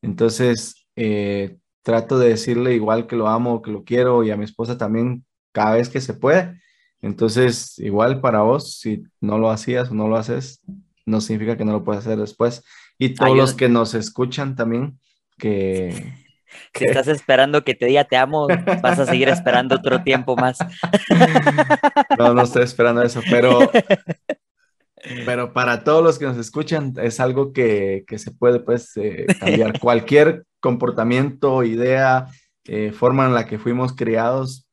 Entonces, 0.01 0.87
eh, 0.95 1.57
trato 1.83 2.19
de 2.19 2.29
decirle 2.29 2.73
igual 2.75 3.07
que 3.07 3.15
lo 3.15 3.27
amo, 3.27 3.61
que 3.61 3.71
lo 3.71 3.83
quiero, 3.83 4.23
y 4.23 4.31
a 4.31 4.37
mi 4.37 4.45
esposa 4.45 4.77
también 4.77 5.25
cada 5.53 5.75
vez 5.75 5.89
que 5.89 6.01
se 6.01 6.13
puede 6.13 6.59
entonces, 7.01 7.77
igual 7.79 8.21
para 8.21 8.41
vos, 8.41 8.79
si 8.79 9.03
no 9.21 9.37
lo 9.37 9.49
hacías 9.49 9.91
o 9.91 9.93
no 9.93 10.07
lo 10.07 10.17
haces, 10.17 10.61
no 11.05 11.21
significa 11.21 11.57
que 11.57 11.65
no 11.65 11.71
lo 11.71 11.83
puedes 11.83 12.05
hacer 12.05 12.17
después. 12.17 12.63
Y 12.97 13.09
todos 13.09 13.37
los 13.37 13.53
que 13.53 13.69
nos 13.69 13.93
escuchan 13.93 14.55
también, 14.55 14.99
que, 15.37 16.13
Si 16.73 16.85
estás 16.85 17.07
esperando 17.07 17.63
que 17.63 17.75
te 17.75 17.85
diga 17.85 18.05
te 18.05 18.17
amo, 18.17 18.47
vas 18.81 18.99
a 18.99 19.05
seguir 19.05 19.29
esperando 19.29 19.75
otro 19.75 20.03
tiempo 20.03 20.35
más. 20.35 20.57
No, 22.17 22.33
no 22.33 22.41
estoy 22.43 22.63
esperando 22.63 23.03
eso, 23.03 23.21
pero, 23.29 23.59
pero 25.25 25.53
para 25.53 25.83
todos 25.83 26.03
los 26.03 26.17
que 26.17 26.25
nos 26.25 26.37
escuchan 26.37 26.93
es 26.97 27.19
algo 27.19 27.53
que, 27.53 28.05
se 28.15 28.31
puede 28.31 28.59
pues 28.59 28.95
eh, 28.97 29.27
cambiar. 29.39 29.79
Cualquier 29.79 30.45
comportamiento, 30.59 31.63
idea, 31.63 32.27
eh, 32.65 32.91
forma 32.91 33.25
en 33.25 33.33
la 33.33 33.45
que 33.45 33.59
fuimos 33.59 33.95
criados, 33.95 34.66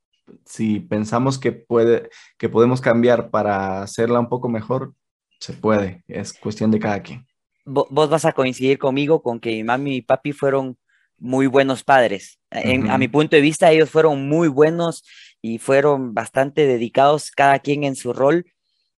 si 0.45 0.81
pensamos 0.81 1.39
que, 1.39 1.53
puede, 1.53 2.11
que 2.39 2.49
podemos 2.49 2.81
cambiar 2.81 3.31
para 3.31 3.83
hacerla 3.83 4.21
un 4.21 4.29
poco 4.29 4.49
mejor, 4.49 4.95
se 5.39 5.53
puede, 5.53 6.05
es 6.09 6.33
cuestión 6.33 6.71
de 6.71 6.79
cada 6.79 7.03
quien. 7.03 7.27
Vos 7.67 8.11
vas 8.11 8.25
a 8.25 8.33
coincidir 8.33 8.79
conmigo 8.79 9.23
con 9.23 9.41
que 9.41 9.51
mi 9.51 9.65
mami 9.65 9.97
y 9.97 10.03
papi 10.03 10.33
fueron 10.33 10.77
muy 11.19 11.47
buenos 11.47 11.83
padres. 11.83 12.39
A 12.51 12.99
mi 12.99 13.09
punto 13.09 13.37
de 13.37 13.43
vista, 13.43 13.71
ellos 13.71 13.91
fueron 13.91 14.29
muy 14.29 14.49
buenos 14.49 15.05
y 15.41 15.59
fueron 15.59 16.15
bastante 16.15 16.67
dedicados, 16.67 17.31
cada 17.31 17.59
quien 17.59 17.85
en 17.85 17.97
su 17.97 18.13
rol, 18.13 18.47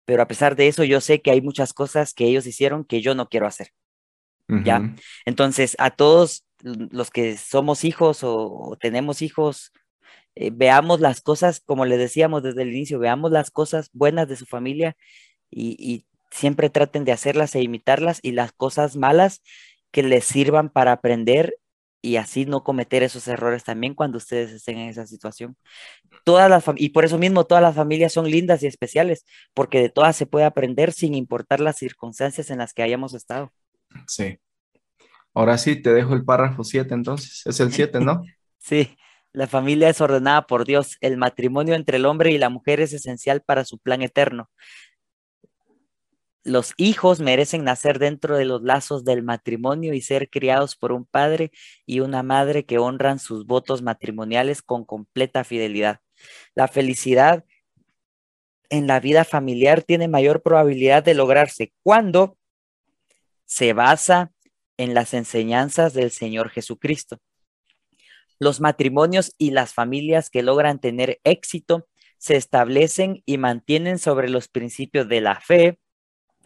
pero 0.05 0.21
a 0.21 0.27
pesar 0.27 0.55
de 0.55 0.67
eso, 0.67 0.83
yo 0.83 1.01
sé 1.01 1.21
que 1.21 1.31
hay 1.31 1.41
muchas 1.41 1.73
cosas 1.73 2.13
que 2.13 2.25
ellos 2.25 2.45
hicieron 2.45 2.85
que 2.85 3.01
yo 3.01 3.15
no 3.15 3.27
quiero 3.29 3.47
hacer. 3.47 3.69
¿Ya? 4.47 4.93
Entonces, 5.25 5.75
a 5.79 5.89
todos 5.89 6.45
los 6.61 7.09
que 7.09 7.35
somos 7.35 7.83
hijos 7.83 8.19
o 8.21 8.77
tenemos 8.79 9.23
hijos 9.23 9.71
eh, 10.35 10.51
veamos 10.53 10.99
las 10.99 11.21
cosas, 11.21 11.61
como 11.61 11.85
le 11.85 11.97
decíamos 11.97 12.43
desde 12.43 12.63
el 12.63 12.69
inicio, 12.73 12.99
veamos 12.99 13.31
las 13.31 13.51
cosas 13.51 13.89
buenas 13.93 14.27
de 14.27 14.35
su 14.35 14.45
familia 14.45 14.95
y, 15.49 16.05
siempre 16.31 16.69
traten 16.69 17.05
de 17.05 17.13
hacerlas 17.13 17.55
e 17.55 17.61
imitarlas 17.61 18.19
y 18.21 18.33
las 18.33 18.51
cosas 18.51 18.97
malas 18.97 19.41
que 19.91 20.03
les 20.03 20.25
sirvan 20.25 20.69
para 20.69 20.91
aprender 20.91 21.55
y 22.01 22.17
así 22.17 22.45
no 22.45 22.61
cometer 22.61 23.03
esos 23.03 23.29
errores 23.29 23.63
también 23.63 23.93
cuando 23.93 24.17
ustedes 24.17 24.51
estén 24.51 24.79
en 24.79 24.89
esa 24.89 25.07
situación. 25.07 25.55
Todas 26.25 26.49
las 26.49 26.65
y 26.75 26.89
por 26.89 27.05
eso 27.05 27.17
mismo 27.17 27.45
todas 27.45 27.61
las 27.61 27.75
familias 27.75 28.11
son 28.11 28.29
lindas 28.29 28.63
y 28.63 28.67
especiales, 28.67 29.23
porque 29.53 29.79
de 29.79 29.89
todas 29.89 30.17
se 30.17 30.25
puede 30.25 30.43
aprender 30.43 30.91
sin 30.91 31.13
importar 31.13 31.61
las 31.61 31.77
circunstancias 31.77 32.49
en 32.49 32.57
las 32.57 32.73
que 32.73 32.83
hayamos 32.83 33.13
estado. 33.13 33.53
Sí. 34.05 34.37
Ahora 35.33 35.57
sí, 35.57 35.81
te 35.81 35.93
dejo 35.93 36.15
el 36.15 36.25
párrafo 36.25 36.65
7 36.65 36.93
entonces. 36.93 37.43
Es 37.45 37.61
el 37.61 37.71
7, 37.71 38.01
¿no? 38.01 38.23
sí. 38.57 38.97
La 39.35 39.47
familia 39.47 39.89
es 39.89 39.99
ordenada 39.99 40.47
por 40.47 40.63
Dios. 40.63 40.95
El 41.01 41.17
matrimonio 41.17 41.75
entre 41.75 41.97
el 41.97 42.05
hombre 42.05 42.31
y 42.31 42.37
la 42.37 42.49
mujer 42.49 42.79
es 42.79 42.93
esencial 42.93 43.41
para 43.41 43.65
su 43.65 43.77
plan 43.77 44.01
eterno. 44.01 44.49
Los 46.45 46.73
hijos 46.77 47.19
merecen 47.19 47.65
nacer 47.65 47.99
dentro 47.99 48.37
de 48.37 48.45
los 48.45 48.61
lazos 48.61 49.03
del 49.03 49.23
matrimonio 49.23 49.93
y 49.93 49.99
ser 49.99 50.29
criados 50.29 50.77
por 50.77 50.93
un 50.93 51.03
padre 51.05 51.51
y 51.85 51.99
una 51.99 52.23
madre 52.23 52.65
que 52.65 52.77
honran 52.77 53.19
sus 53.19 53.45
votos 53.45 53.81
matrimoniales 53.81 54.61
con 54.61 54.85
completa 54.85 55.43
fidelidad. 55.43 55.99
La 56.53 56.69
felicidad 56.69 57.43
en 58.69 58.87
la 58.87 59.01
vida 59.01 59.25
familiar 59.25 59.83
tiene 59.83 60.07
mayor 60.07 60.43
probabilidad 60.43 61.03
de 61.03 61.13
lograrse 61.13 61.73
cuando 61.83 62.37
se 63.43 63.73
basa 63.73 64.31
en 64.77 64.93
las 64.93 65.13
enseñanzas 65.13 65.93
del 65.93 66.11
Señor 66.11 66.51
Jesucristo. 66.51 67.19
Los 68.39 68.61
matrimonios 68.61 69.33
y 69.37 69.51
las 69.51 69.73
familias 69.73 70.29
que 70.29 70.43
logran 70.43 70.79
tener 70.79 71.19
éxito 71.23 71.87
se 72.17 72.35
establecen 72.35 73.23
y 73.25 73.37
mantienen 73.37 73.99
sobre 73.99 74.29
los 74.29 74.47
principios 74.47 75.07
de 75.07 75.21
la 75.21 75.39
fe, 75.39 75.79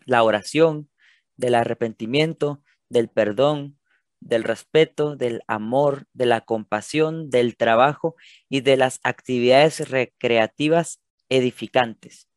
la 0.05 0.23
oración, 0.23 0.89
del 1.37 1.55
arrepentimiento, 1.55 2.61
del 2.89 3.09
perdón, 3.09 3.79
del 4.19 4.43
respeto, 4.43 5.15
del 5.15 5.41
amor, 5.47 6.05
de 6.13 6.25
la 6.25 6.41
compasión, 6.41 7.29
del 7.29 7.55
trabajo 7.55 8.15
y 8.49 8.61
de 8.61 8.77
las 8.77 8.99
actividades 9.03 9.89
recreativas 9.89 11.01
edificantes. 11.29 12.27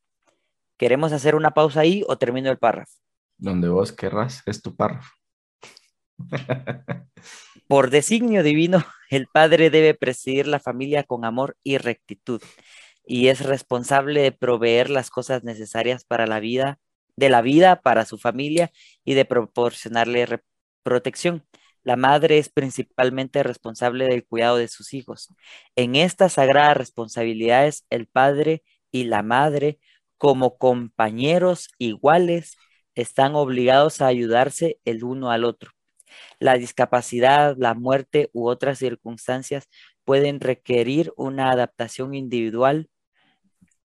¿Queremos 0.77 1.13
hacer 1.13 1.35
una 1.35 1.53
pausa 1.53 1.81
ahí 1.81 2.05
o 2.07 2.19
termino 2.19 2.51
el 2.51 2.59
párrafo? 2.59 2.93
Donde 3.39 3.69
vos 3.69 3.93
querrás, 3.93 4.43
es 4.47 4.63
tu 4.63 4.77
párrafo. 4.77 5.11
Por 7.73 7.89
designio 7.89 8.43
divino, 8.43 8.85
el 9.09 9.29
padre 9.29 9.71
debe 9.71 9.95
presidir 9.95 10.47
la 10.47 10.61
familia 10.61 11.05
con 11.05 11.25
amor 11.25 11.57
y 11.63 11.79
rectitud 11.79 12.43
y 13.03 13.29
es 13.29 13.41
responsable 13.47 14.21
de 14.21 14.31
proveer 14.31 14.91
las 14.91 15.09
cosas 15.09 15.43
necesarias 15.43 16.05
para 16.05 16.27
la 16.27 16.39
vida, 16.39 16.79
de 17.17 17.31
la 17.31 17.41
vida 17.41 17.81
para 17.81 18.05
su 18.05 18.19
familia 18.19 18.71
y 19.07 19.15
de 19.15 19.25
proporcionarle 19.25 20.43
protección. 20.83 21.47
La 21.83 21.97
madre 21.97 22.37
es 22.37 22.51
principalmente 22.51 23.43
responsable 23.43 24.05
del 24.05 24.27
cuidado 24.27 24.59
de 24.59 24.69
sus 24.69 24.93
hijos. 24.93 25.31
En 25.75 25.97
estas 25.97 26.35
sagradas 26.35 26.77
responsabilidades, 26.77 27.87
el 27.89 28.07
padre 28.07 28.63
y 28.91 29.05
la 29.05 29.23
madre, 29.23 29.79
como 30.19 30.59
compañeros 30.59 31.71
iguales, 31.79 32.59
están 32.95 33.35
obligados 33.35 34.03
a 34.03 34.09
ayudarse 34.09 34.79
el 34.85 35.05
uno 35.05 35.31
al 35.31 35.45
otro. 35.47 35.71
La 36.39 36.55
discapacidad, 36.55 37.57
la 37.59 37.75
muerte 37.75 38.31
u 38.33 38.49
otras 38.49 38.79
circunstancias 38.79 39.69
pueden 40.05 40.41
requerir 40.41 41.13
una 41.17 41.51
adaptación 41.51 42.15
individual. 42.15 42.89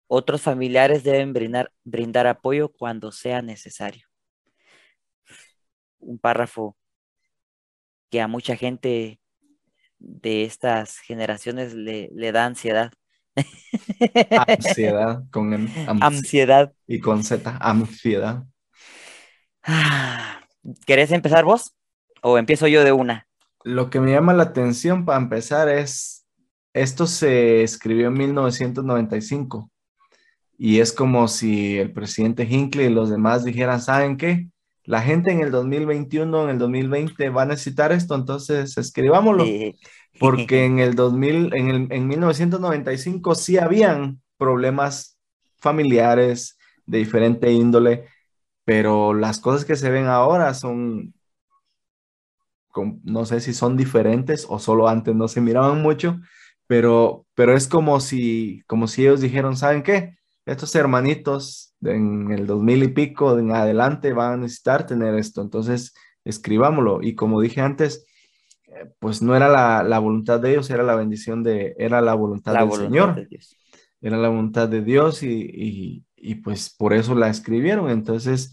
Otros 0.09 0.43
familiares 0.43 1.03
deben 1.05 1.33
brindar, 1.33 1.73
brindar 1.85 2.27
apoyo 2.27 2.73
cuando 2.73 3.13
sea 3.13 3.43
necesario. 3.43 4.07
Un 5.99 6.19
párrafo 6.19 6.77
que 8.11 8.21
a 8.21 8.29
mucha 8.29 8.57
gente 8.57 9.21
de 9.99 10.45
estas 10.45 10.99
generaciones 10.99 11.75
le, 11.75 12.11
le 12.15 12.33
da 12.33 12.47
ansiedad. 12.47 12.93
Ansiedad 14.47 15.25
con 15.31 15.53
em, 15.53 15.69
ansiedad. 16.01 16.73
Y 16.87 17.01
con 17.01 17.23
Z, 17.23 17.59
ansiedad. 17.61 18.45
¿Querés 20.87 21.13
empezar 21.13 21.45
vos? 21.45 21.76
¿O 22.29 22.39
empiezo 22.39 22.67
yo 22.67 22.83
de 22.83 22.91
una? 22.91 23.29
Lo 23.63 23.89
que 23.89 24.01
me 24.01 24.11
llama 24.11 24.35
la 24.35 24.43
atención 24.43 25.05
para 25.05 25.23
empezar 25.23 25.69
es, 25.69 26.27
esto 26.75 27.07
se 27.07 27.63
escribió 27.63 28.09
en 28.09 28.15
1995 28.15 29.71
y 30.59 30.81
es 30.81 30.93
como 30.93 31.29
si 31.29 31.79
el 31.79 31.93
presidente 31.93 32.43
Hinckley 32.43 32.87
y 32.87 32.93
los 32.93 33.11
demás 33.11 33.45
dijeran, 33.45 33.81
¿saben 33.81 34.17
qué? 34.17 34.49
La 34.83 35.03
gente 35.03 35.31
en 35.31 35.39
el 35.39 35.53
2021, 35.53 36.43
en 36.43 36.51
el 36.51 36.59
2020 36.59 37.31
va 37.31 37.43
a 37.43 37.47
necesitar 37.47 37.93
esto, 37.93 38.17
entonces 38.17 38.77
escribámoslo. 38.77 39.45
Porque 40.19 40.65
en 40.65 40.81
el 40.81 40.97
2000, 40.97 41.55
en, 41.55 41.69
el, 41.69 41.93
en 41.93 42.09
1995 42.09 43.37
sí 43.37 43.57
habían 43.57 44.21
problemas 44.37 45.17
familiares 45.59 46.59
de 46.87 46.99
diferente 46.99 47.53
índole, 47.53 48.09
pero 48.65 49.15
las 49.15 49.39
cosas 49.39 49.65
que 49.65 49.77
se 49.77 49.91
ven 49.91 50.07
ahora 50.07 50.55
son, 50.55 51.15
no 53.05 53.25
sé 53.25 53.41
si 53.41 53.55
son 53.55 53.77
diferentes 53.77 54.47
o 54.49 54.59
solo 54.59 54.89
antes 54.89 55.15
no 55.15 55.29
se 55.29 55.41
miraban 55.41 55.83
mucho, 55.83 56.21
pero, 56.67 57.27
pero 57.35 57.55
es 57.55 57.69
como 57.69 58.01
si, 58.01 58.63
como 58.67 58.89
si 58.89 59.03
ellos 59.03 59.21
dijeron, 59.21 59.57
¿saben 59.57 59.83
qué? 59.83 60.19
Estos 60.45 60.75
hermanitos 60.75 61.75
en 61.83 62.31
el 62.33 62.47
2000 62.47 62.83
y 62.83 62.89
pico 62.89 63.39
en 63.39 63.53
adelante 63.53 64.13
van 64.13 64.33
a 64.33 64.37
necesitar 64.39 64.87
tener 64.87 65.15
esto, 65.15 65.43
entonces 65.43 65.95
escribámoslo. 66.25 67.03
Y 67.03 67.15
como 67.15 67.41
dije 67.41 67.61
antes, 67.61 68.07
pues 68.99 69.23
no 69.23 69.35
era 69.37 69.49
la, 69.83 69.99
voluntad 69.99 70.41
de 70.41 70.53
ellos, 70.53 70.71
era 70.71 70.83
la 70.83 70.97
bendición 70.97 71.43
de, 71.43 71.75
era 71.79 72.01
la 72.01 72.15
voluntad 72.15 72.55
del 72.55 72.73
Señor. 72.73 73.27
era 74.01 74.17
la 74.19 74.29
voluntad 74.29 74.69
de 74.69 74.83
Dios 74.83 75.23
y, 75.23 76.05
pues 76.43 76.75
por 76.77 76.93
eso 76.93 77.15
la 77.15 77.29
escribieron. 77.29 77.91
Entonces, 77.91 78.53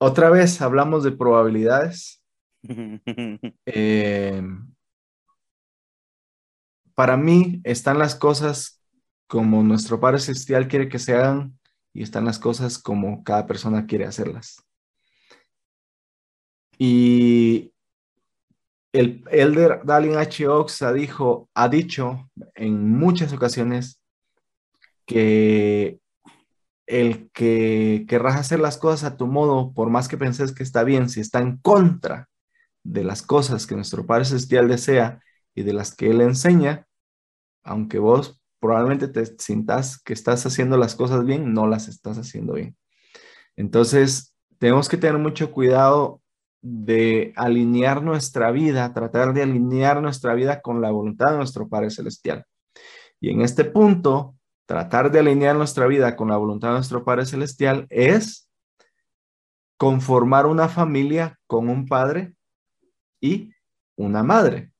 otra 0.00 0.30
vez 0.30 0.60
hablamos 0.62 1.04
de 1.04 1.12
probabilidades. 1.12 2.22
Eh, 3.66 4.42
para 6.94 7.16
mí 7.16 7.60
están 7.64 7.98
las 7.98 8.14
cosas 8.14 8.82
como 9.26 9.62
nuestro 9.62 10.00
Padre 10.00 10.18
Celestial 10.18 10.68
quiere 10.68 10.88
que 10.88 10.98
se 10.98 11.14
hagan 11.14 11.58
y 11.94 12.02
están 12.02 12.24
las 12.24 12.38
cosas 12.38 12.78
como 12.78 13.22
cada 13.24 13.46
persona 13.46 13.86
quiere 13.86 14.04
hacerlas. 14.04 14.62
Y 16.76 17.72
el 18.92 19.22
elder 19.30 19.82
Dalin 19.84 20.16
H. 20.16 20.48
Oxa 20.48 20.92
dijo, 20.92 21.48
ha 21.54 21.68
dicho 21.68 22.30
en 22.54 22.90
muchas 22.90 23.32
ocasiones 23.32 24.00
que 25.06 26.00
el 26.90 27.30
que 27.30 28.04
querrás 28.08 28.36
hacer 28.36 28.58
las 28.58 28.76
cosas 28.76 29.04
a 29.04 29.16
tu 29.16 29.28
modo, 29.28 29.72
por 29.72 29.90
más 29.90 30.08
que 30.08 30.18
penses 30.18 30.52
que 30.52 30.64
está 30.64 30.82
bien, 30.82 31.08
si 31.08 31.20
está 31.20 31.38
en 31.38 31.58
contra 31.58 32.28
de 32.82 33.04
las 33.04 33.22
cosas 33.22 33.66
que 33.66 33.76
nuestro 33.76 34.06
Padre 34.06 34.24
Celestial 34.24 34.68
desea 34.68 35.20
y 35.54 35.62
de 35.62 35.72
las 35.72 35.94
que 35.94 36.10
Él 36.10 36.20
enseña, 36.20 36.86
aunque 37.62 38.00
vos 38.00 38.40
probablemente 38.58 39.06
te 39.06 39.24
sientas 39.38 40.02
que 40.02 40.12
estás 40.12 40.44
haciendo 40.46 40.76
las 40.76 40.96
cosas 40.96 41.24
bien, 41.24 41.54
no 41.54 41.68
las 41.68 41.86
estás 41.86 42.18
haciendo 42.18 42.54
bien. 42.54 42.76
Entonces, 43.56 44.34
tenemos 44.58 44.88
que 44.88 44.96
tener 44.96 45.18
mucho 45.18 45.52
cuidado 45.52 46.20
de 46.60 47.32
alinear 47.36 48.02
nuestra 48.02 48.50
vida, 48.50 48.92
tratar 48.92 49.32
de 49.32 49.42
alinear 49.42 50.02
nuestra 50.02 50.34
vida 50.34 50.60
con 50.60 50.80
la 50.80 50.90
voluntad 50.90 51.30
de 51.30 51.38
nuestro 51.38 51.68
Padre 51.68 51.90
Celestial. 51.90 52.44
Y 53.20 53.30
en 53.30 53.42
este 53.42 53.64
punto, 53.64 54.34
tratar 54.70 55.10
de 55.10 55.18
alinear 55.18 55.56
nuestra 55.56 55.88
vida 55.88 56.14
con 56.14 56.28
la 56.28 56.36
voluntad 56.36 56.68
de 56.68 56.74
nuestro 56.74 57.04
Padre 57.04 57.26
Celestial 57.26 57.88
es 57.90 58.48
conformar 59.76 60.46
una 60.46 60.68
familia 60.68 61.40
con 61.48 61.68
un 61.68 61.86
padre 61.86 62.34
y 63.20 63.52
una 63.96 64.22
madre. 64.22 64.70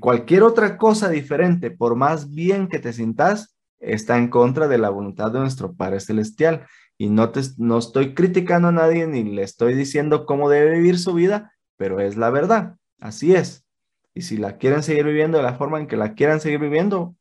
Cualquier 0.00 0.42
otra 0.42 0.78
cosa 0.78 1.10
diferente, 1.10 1.70
por 1.70 1.96
más 1.96 2.30
bien 2.30 2.66
que 2.66 2.78
te 2.78 2.94
sintas, 2.94 3.58
está 3.78 4.16
en 4.16 4.28
contra 4.28 4.68
de 4.68 4.78
la 4.78 4.88
voluntad 4.88 5.30
de 5.30 5.40
nuestro 5.40 5.74
Padre 5.74 6.00
Celestial 6.00 6.66
y 6.96 7.10
no, 7.10 7.28
te, 7.28 7.42
no 7.58 7.76
estoy 7.76 8.14
criticando 8.14 8.68
a 8.68 8.72
nadie 8.72 9.06
ni 9.06 9.22
le 9.22 9.42
estoy 9.42 9.74
diciendo 9.74 10.24
cómo 10.24 10.48
debe 10.48 10.78
vivir 10.78 10.98
su 10.98 11.12
vida, 11.12 11.52
pero 11.76 12.00
es 12.00 12.16
la 12.16 12.30
verdad, 12.30 12.76
así 13.00 13.34
es. 13.34 13.66
Y 14.14 14.22
si 14.22 14.38
la 14.38 14.56
quieren 14.56 14.82
seguir 14.82 15.04
viviendo 15.04 15.36
de 15.36 15.44
la 15.44 15.56
forma 15.56 15.78
en 15.78 15.86
que 15.86 15.98
la 15.98 16.14
quieran 16.14 16.40
seguir 16.40 16.58
viviendo, 16.58 17.14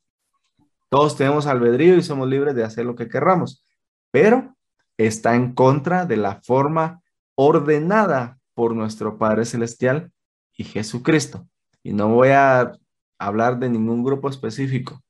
todos 0.91 1.15
tenemos 1.15 1.47
albedrío 1.47 1.95
y 1.95 2.03
somos 2.03 2.27
libres 2.27 2.53
de 2.53 2.65
hacer 2.65 2.85
lo 2.85 2.95
que 2.95 3.07
querramos, 3.07 3.65
pero 4.11 4.57
está 4.97 5.35
en 5.35 5.53
contra 5.53 6.05
de 6.05 6.17
la 6.17 6.41
forma 6.41 7.01
ordenada 7.35 8.39
por 8.53 8.75
nuestro 8.75 9.17
Padre 9.17 9.45
Celestial 9.45 10.11
y 10.57 10.65
Jesucristo. 10.65 11.47
Y 11.81 11.93
no 11.93 12.09
voy 12.09 12.29
a 12.29 12.73
hablar 13.17 13.57
de 13.57 13.69
ningún 13.69 14.03
grupo 14.03 14.27
específico, 14.27 15.01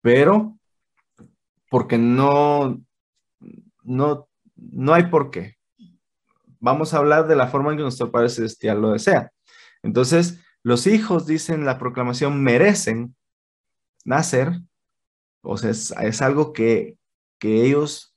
pero 0.00 0.56
porque 1.68 1.98
no, 1.98 2.80
no, 3.82 4.26
no 4.56 4.94
hay 4.94 5.04
por 5.04 5.30
qué. 5.30 5.56
Vamos 6.60 6.94
a 6.94 6.98
hablar 6.98 7.28
de 7.28 7.36
la 7.36 7.48
forma 7.48 7.72
en 7.72 7.76
que 7.76 7.82
nuestro 7.82 8.10
Padre 8.10 8.30
Celestial 8.30 8.80
lo 8.80 8.92
desea. 8.92 9.32
Entonces, 9.82 10.40
los 10.62 10.86
hijos, 10.86 11.26
dicen 11.26 11.66
la 11.66 11.76
proclamación, 11.76 12.42
merecen 12.42 13.14
nacer. 14.04 14.52
O 15.42 15.56
sea, 15.56 15.70
es, 15.70 16.22
algo 16.22 16.52
que, 16.52 16.96
que 17.38 17.64
ellos 17.64 18.14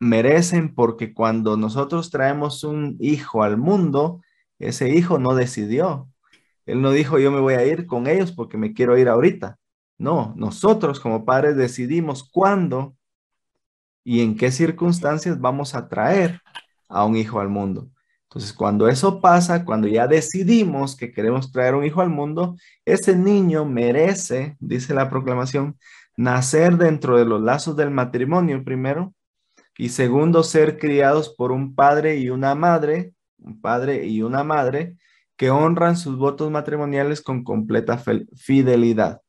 merecen 0.00 0.74
porque 0.74 1.12
cuando 1.12 1.56
nosotros 1.56 2.10
traemos 2.10 2.64
un 2.64 2.96
hijo 3.00 3.42
al 3.42 3.56
mundo, 3.56 4.20
ese 4.58 4.90
hijo 4.90 5.18
no 5.18 5.34
decidió. 5.34 6.08
Él 6.66 6.82
no 6.82 6.90
dijo, 6.90 7.18
yo 7.18 7.30
me 7.30 7.40
voy 7.40 7.54
a 7.54 7.64
ir 7.64 7.86
con 7.86 8.06
ellos 8.06 8.32
porque 8.32 8.58
me 8.58 8.74
quiero 8.74 8.98
ir 8.98 9.08
ahorita. 9.08 9.58
No, 9.96 10.34
nosotros 10.36 11.00
como 11.00 11.24
padres 11.24 11.56
decidimos 11.56 12.28
cuándo 12.28 12.96
y 14.04 14.22
en 14.22 14.36
qué 14.36 14.50
circunstancias 14.50 15.40
vamos 15.40 15.74
a 15.74 15.88
traer 15.88 16.40
a 16.88 17.04
un 17.04 17.16
hijo 17.16 17.40
al 17.40 17.48
mundo. 17.48 17.90
Entonces, 18.28 18.52
cuando 18.52 18.88
eso 18.88 19.22
pasa, 19.22 19.64
cuando 19.64 19.88
ya 19.88 20.06
decidimos 20.06 20.96
que 20.96 21.12
queremos 21.12 21.50
traer 21.50 21.74
un 21.74 21.84
hijo 21.84 22.02
al 22.02 22.10
mundo, 22.10 22.56
ese 22.84 23.16
niño 23.16 23.64
merece, 23.64 24.56
dice 24.60 24.92
la 24.92 25.08
proclamación, 25.08 25.78
nacer 26.16 26.76
dentro 26.76 27.16
de 27.16 27.24
los 27.24 27.40
lazos 27.40 27.74
del 27.76 27.90
matrimonio 27.90 28.62
primero 28.64 29.14
y 29.78 29.90
segundo, 29.90 30.42
ser 30.42 30.76
criados 30.76 31.32
por 31.38 31.52
un 31.52 31.76
padre 31.76 32.16
y 32.16 32.30
una 32.30 32.56
madre, 32.56 33.14
un 33.38 33.60
padre 33.60 34.04
y 34.06 34.22
una 34.22 34.42
madre 34.42 34.96
que 35.36 35.50
honran 35.50 35.96
sus 35.96 36.18
votos 36.18 36.50
matrimoniales 36.50 37.22
con 37.22 37.44
completa 37.44 38.02
fidelidad. 38.34 39.22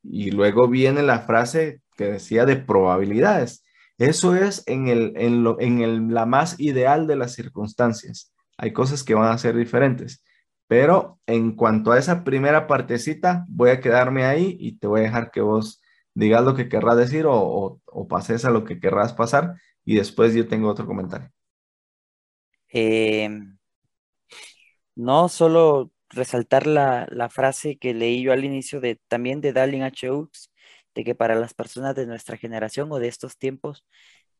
Y 0.00 0.30
luego 0.30 0.68
viene 0.68 1.02
la 1.02 1.18
frase 1.18 1.82
que 1.96 2.04
decía 2.04 2.46
de 2.46 2.56
probabilidades. 2.56 3.63
Eso 3.98 4.34
es 4.34 4.62
en, 4.66 4.88
el, 4.88 5.12
en, 5.16 5.44
lo, 5.44 5.60
en 5.60 5.80
el, 5.80 6.12
la 6.12 6.26
más 6.26 6.58
ideal 6.58 7.06
de 7.06 7.16
las 7.16 7.34
circunstancias. 7.34 8.32
Hay 8.56 8.72
cosas 8.72 9.04
que 9.04 9.14
van 9.14 9.32
a 9.32 9.38
ser 9.38 9.56
diferentes. 9.56 10.22
Pero 10.66 11.20
en 11.26 11.54
cuanto 11.54 11.92
a 11.92 11.98
esa 11.98 12.24
primera 12.24 12.66
partecita, 12.66 13.44
voy 13.48 13.70
a 13.70 13.80
quedarme 13.80 14.24
ahí 14.24 14.56
y 14.58 14.78
te 14.78 14.86
voy 14.86 15.00
a 15.00 15.04
dejar 15.04 15.30
que 15.30 15.40
vos 15.40 15.82
digas 16.14 16.44
lo 16.44 16.54
que 16.54 16.68
querrás 16.68 16.96
decir 16.96 17.26
o, 17.26 17.80
o, 17.84 18.08
pases 18.08 18.44
a 18.44 18.50
lo 18.50 18.64
que 18.64 18.80
querrás 18.80 19.12
pasar 19.12 19.54
y 19.84 19.96
después 19.96 20.34
yo 20.34 20.48
tengo 20.48 20.68
otro 20.68 20.86
comentario. 20.86 21.30
Em, 22.68 23.58
no, 24.94 25.28
solo 25.28 25.92
resaltar 26.08 26.66
la, 26.66 27.06
la, 27.10 27.28
frase 27.28 27.76
que 27.76 27.92
leí 27.94 28.22
yo 28.22 28.32
al 28.32 28.44
inicio 28.44 28.80
de 28.80 29.00
también 29.08 29.40
de 29.40 29.52
Darling 29.52 29.82
H. 29.82 30.08
Oaks, 30.10 30.50
de 30.94 31.04
que 31.04 31.14
para 31.14 31.34
las 31.34 31.54
personas 31.54 31.94
de 31.94 32.06
nuestra 32.06 32.36
generación 32.36 32.90
o 32.92 32.98
de 32.98 33.08
estos 33.08 33.36
tiempos, 33.38 33.84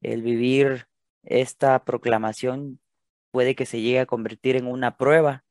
el 0.02 0.22
vivir 0.22 0.86
esta 1.22 1.84
proclamación 1.84 2.80
puede 3.30 3.55
que 3.55 3.66
se 3.66 3.80
llegue 3.80 4.00
a 4.00 4.07
convertir 4.07 4.57
en 4.57 4.66
una 4.66 4.96
prueba, 4.96 5.44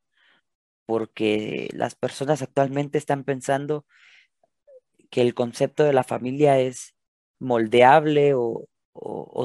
porque 0.86 1.70
las 1.74 1.95
personas 1.95 2.41
actualmente 2.41 2.97
están 2.97 3.24
pensando 3.24 3.86
que 5.10 5.22
el 5.22 5.34
concepto 5.34 5.84
de 5.84 5.93
la 5.93 6.04
familia 6.04 6.60
es 6.60 6.95
moldeable 7.39 8.34
o, 8.36 8.68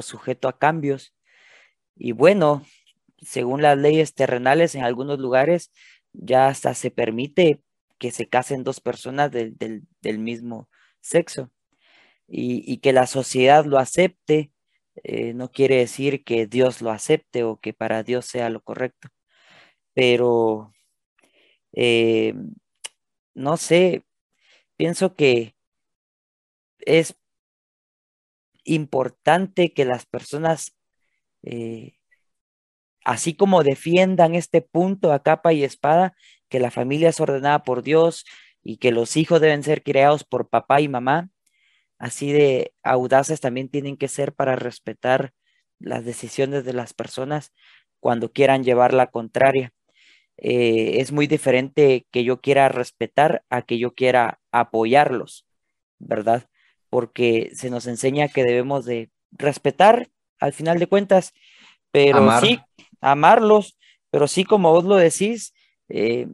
sujeto 0.01 0.47
a 0.47 0.57
cambios. 0.57 1.13
Y 1.95 2.13
bueno, 2.13 2.63
según 3.21 3.61
las 3.61 3.77
leyes 3.77 4.15
terrenales, 4.15 4.75
en 4.75 4.83
algunos 4.83 5.19
lugares 5.19 5.71
ya 6.13 6.47
hasta 6.47 6.73
se 6.73 6.91
permite 6.91 7.61
que 7.99 8.11
se 8.11 8.27
casen 8.27 8.63
dos 8.63 8.79
personas 8.79 9.31
del, 9.31 10.19
mismo 10.19 10.69
sexo. 11.01 11.51
Y, 12.27 12.77
que 12.79 12.93
la 12.93 13.07
sociedad 13.07 13.65
lo 13.65 13.79
acepte 13.79 14.51
eh, 15.03 15.33
no 15.33 15.51
quiere 15.51 15.77
decir 15.77 16.23
que 16.23 16.47
Dios 16.47 16.81
lo 16.81 16.91
acepte 16.91 17.43
o 17.43 17.59
que 17.59 17.73
para 17.73 18.03
Dios 18.03 18.25
sea 18.25 18.49
lo 18.49 18.61
correcto. 18.63 19.09
Pero, 19.93 20.73
eh, 21.73 22.33
no 23.33 23.57
sé, 23.57 24.05
pienso 24.77 25.15
que 25.15 25.55
es 26.79 27.15
importante 28.63 29.73
que 29.73 29.85
las 29.85 30.05
personas, 30.05 30.75
eh, 31.43 31.93
así 33.05 33.35
como 33.35 33.63
defiendan 33.63 34.35
este 34.35 34.61
punto 34.61 35.13
a 35.13 35.23
capa 35.23 35.53
y 35.53 35.63
espada, 35.63 36.15
que 36.49 36.59
la 36.59 36.71
familia 36.71 37.09
es 37.09 37.19
ordenada 37.19 37.63
por 37.63 37.83
Dios 37.83 38.25
y 38.63 38.77
que 38.77 38.91
los 38.91 39.17
hijos 39.17 39.41
deben 39.41 39.63
ser 39.63 39.83
criados 39.83 40.23
por 40.23 40.49
papá 40.49 40.81
y 40.81 40.87
mamá, 40.87 41.29
así 41.97 42.31
de 42.31 42.73
audaces 42.83 43.39
también 43.39 43.69
tienen 43.69 43.97
que 43.97 44.07
ser 44.07 44.33
para 44.33 44.55
respetar 44.55 45.33
las 45.79 46.05
decisiones 46.05 46.65
de 46.65 46.73
las 46.73 46.93
personas 46.93 47.53
cuando 47.99 48.31
quieran 48.31 48.63
llevar 48.63 48.93
la 48.93 49.07
contraria. 49.07 49.73
Eh, 50.37 51.01
es 51.01 51.11
muy 51.11 51.27
diferente 51.27 52.05
que 52.11 52.23
yo 52.23 52.39
quiera 52.39 52.69
respetar 52.69 53.43
a 53.49 53.61
que 53.61 53.77
yo 53.77 53.93
quiera 53.93 54.39
apoyarlos, 54.51 55.45
¿verdad? 55.97 56.47
Porque 56.89 57.51
se 57.53 57.69
nos 57.69 57.87
enseña 57.87 58.29
que 58.29 58.43
debemos 58.43 58.85
de 58.85 59.09
respetar 59.31 60.09
al 60.39 60.53
final 60.53 60.79
de 60.79 60.87
cuentas, 60.87 61.33
pero 61.91 62.39
sí, 62.39 62.59
amarlos, 63.01 63.77
pero 64.09 64.27
sí 64.27 64.45
como 64.45 64.71
vos 64.71 64.85
lo 64.85 64.95
decís, 64.95 65.53
eh, 65.89 66.27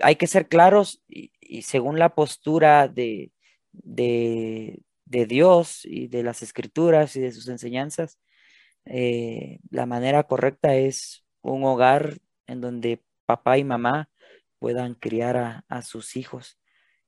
hay 0.00 0.16
que 0.16 0.26
ser 0.26 0.46
claros 0.48 1.02
y, 1.08 1.32
según 1.62 1.98
la 1.98 2.14
postura 2.14 2.88
de, 2.88 3.32
de, 3.72 4.82
Dios 5.26 5.84
y 5.84 6.08
de 6.08 6.22
las 6.22 6.42
escrituras 6.42 7.16
y 7.16 7.20
de 7.20 7.32
sus 7.32 7.48
enseñanzas, 7.48 8.18
eh, 8.84 9.60
la 9.70 9.86
manera 9.86 10.24
correcta 10.24 10.74
es 10.76 11.24
un 11.42 11.64
hogar 11.64 12.18
en 12.46 12.60
donde 12.60 13.02
papá 13.26 13.58
y 13.58 13.64
mamá 13.64 14.10
puedan 14.58 14.94
criar 14.94 15.64
a, 15.68 15.82
sus 15.82 16.16
hijos. 16.16 16.58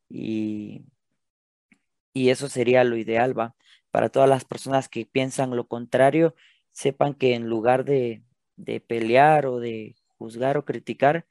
Y, 0.08 0.84
y, 2.12 2.30
eso 2.30 2.48
sería 2.48 2.84
lo 2.84 2.96
ideal, 2.96 3.38
¿va? 3.38 3.54
Para 3.90 4.08
todas 4.10 4.28
las 4.28 4.44
personas 4.44 4.88
que 4.88 5.06
piensan 5.06 5.56
lo 5.56 5.66
contrario, 5.66 6.34
sepan 6.72 7.14
que 7.14 7.34
en 7.34 7.46
lugar 7.48 7.84
de, 7.84 8.22
pelear 8.86 9.46
o 9.46 9.58
de 9.60 9.96
juzgar 10.18 10.56
o 10.56 10.64
criticar, 10.64 11.26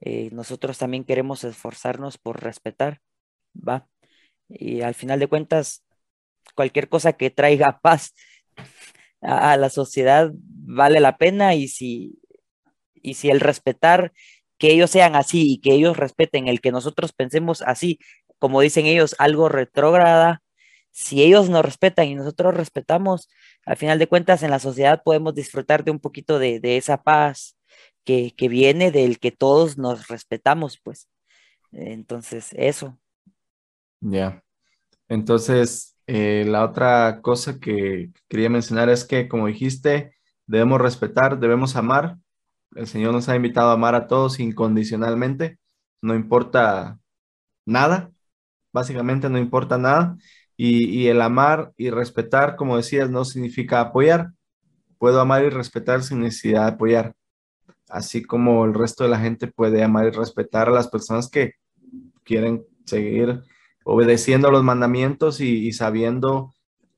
eh, 0.00 0.30
nosotros 0.32 0.78
también 0.78 1.04
queremos 1.04 1.44
esforzarnos 1.44 2.18
por 2.18 2.42
respetar, 2.42 3.00
¿va? 3.56 3.88
Y 4.48 4.82
al 4.82 4.94
final 4.94 5.20
de 5.20 5.28
cuentas, 5.28 5.84
cualquier 6.54 6.88
cosa 6.88 7.14
que 7.14 7.30
traiga 7.30 7.80
paz 7.82 8.14
a, 9.22 9.52
a 9.52 9.56
la 9.56 9.70
sociedad 9.70 10.32
vale 10.34 11.00
la 11.00 11.16
pena 11.18 11.54
y 11.54 11.68
si 11.68 12.20
y 13.02 13.14
si 13.14 13.30
el 13.30 13.40
respetar 13.40 14.12
que 14.58 14.72
ellos 14.72 14.90
sean 14.90 15.16
así 15.16 15.52
y 15.52 15.60
que 15.60 15.72
ellos 15.72 15.96
respeten 15.96 16.48
el 16.48 16.60
que 16.60 16.72
nosotros 16.72 17.12
pensemos 17.12 17.62
así, 17.62 17.98
como 18.38 18.60
dicen 18.60 18.86
ellos, 18.86 19.16
algo 19.18 19.48
retrógrada, 19.48 20.42
si 20.90 21.22
ellos 21.22 21.48
nos 21.50 21.64
respetan 21.64 22.06
y 22.08 22.14
nosotros 22.14 22.54
respetamos, 22.54 23.28
al 23.64 23.76
final 23.76 23.98
de 23.98 24.06
cuentas 24.08 24.42
en 24.42 24.50
la 24.50 24.58
sociedad 24.58 25.02
podemos 25.04 25.34
disfrutar 25.34 25.84
de 25.84 25.90
un 25.92 26.00
poquito 26.00 26.38
de, 26.38 26.60
esa 26.76 27.02
paz 27.02 27.56
que, 28.36 28.48
viene 28.48 28.90
del 28.90 29.18
que 29.18 29.32
todos 29.32 29.78
nos 29.78 30.08
respetamos, 30.08 30.78
pues. 30.82 31.08
Entonces, 31.72 32.48
eso. 32.52 32.98
Ya. 34.00 34.42
Entonces, 35.08 35.96
eh, 36.06 36.44
la 36.46 36.64
otra 36.64 37.20
cosa 37.22 37.58
que 37.58 38.10
quería 38.28 38.50
mencionar 38.50 38.88
es 38.88 39.04
que, 39.04 39.28
como 39.28 39.46
dijiste, 39.46 40.14
debemos 40.46 40.80
respetar, 40.80 41.38
debemos 41.38 41.76
amar, 41.76 42.16
el 42.74 42.86
Señor 42.86 43.12
nos 43.12 43.28
ha 43.28 43.36
invitado 43.36 43.70
a 43.70 43.74
amar 43.74 43.94
a 43.94 44.06
todos 44.06 44.40
incondicionalmente, 44.40 45.58
no 46.02 46.14
importa 46.14 46.98
nada, 47.66 48.12
básicamente 48.72 49.28
no 49.28 49.38
importa 49.38 49.78
nada. 49.78 50.16
Y, 50.56 51.06
el 51.08 51.22
amar 51.22 51.72
y 51.78 51.88
respetar, 51.90 52.54
como 52.56 52.76
decías, 52.76 53.08
no 53.08 53.24
significa 53.24 53.80
apoyar. 53.80 54.32
Puedo 54.98 55.20
amar 55.20 55.42
y 55.44 55.48
respetar 55.48 56.02
sin 56.02 56.20
necesidad 56.20 56.66
de 56.66 56.72
apoyar. 56.72 57.14
Así 57.90 58.22
como 58.22 58.64
el 58.64 58.74
resto 58.74 59.04
de 59.04 59.10
la 59.10 59.18
gente 59.18 59.46
puede 59.46 59.82
amar 59.82 60.06
y 60.06 60.10
respetar 60.10 60.68
a 60.68 60.72
las 60.72 60.88
personas 60.88 61.28
que 61.28 61.54
quieren 62.24 62.64
seguir 62.84 63.42
obedeciendo 63.84 64.50
los 64.50 64.62
mandamientos 64.62 65.40
y, 65.40 65.72
sabiendo 65.72 66.54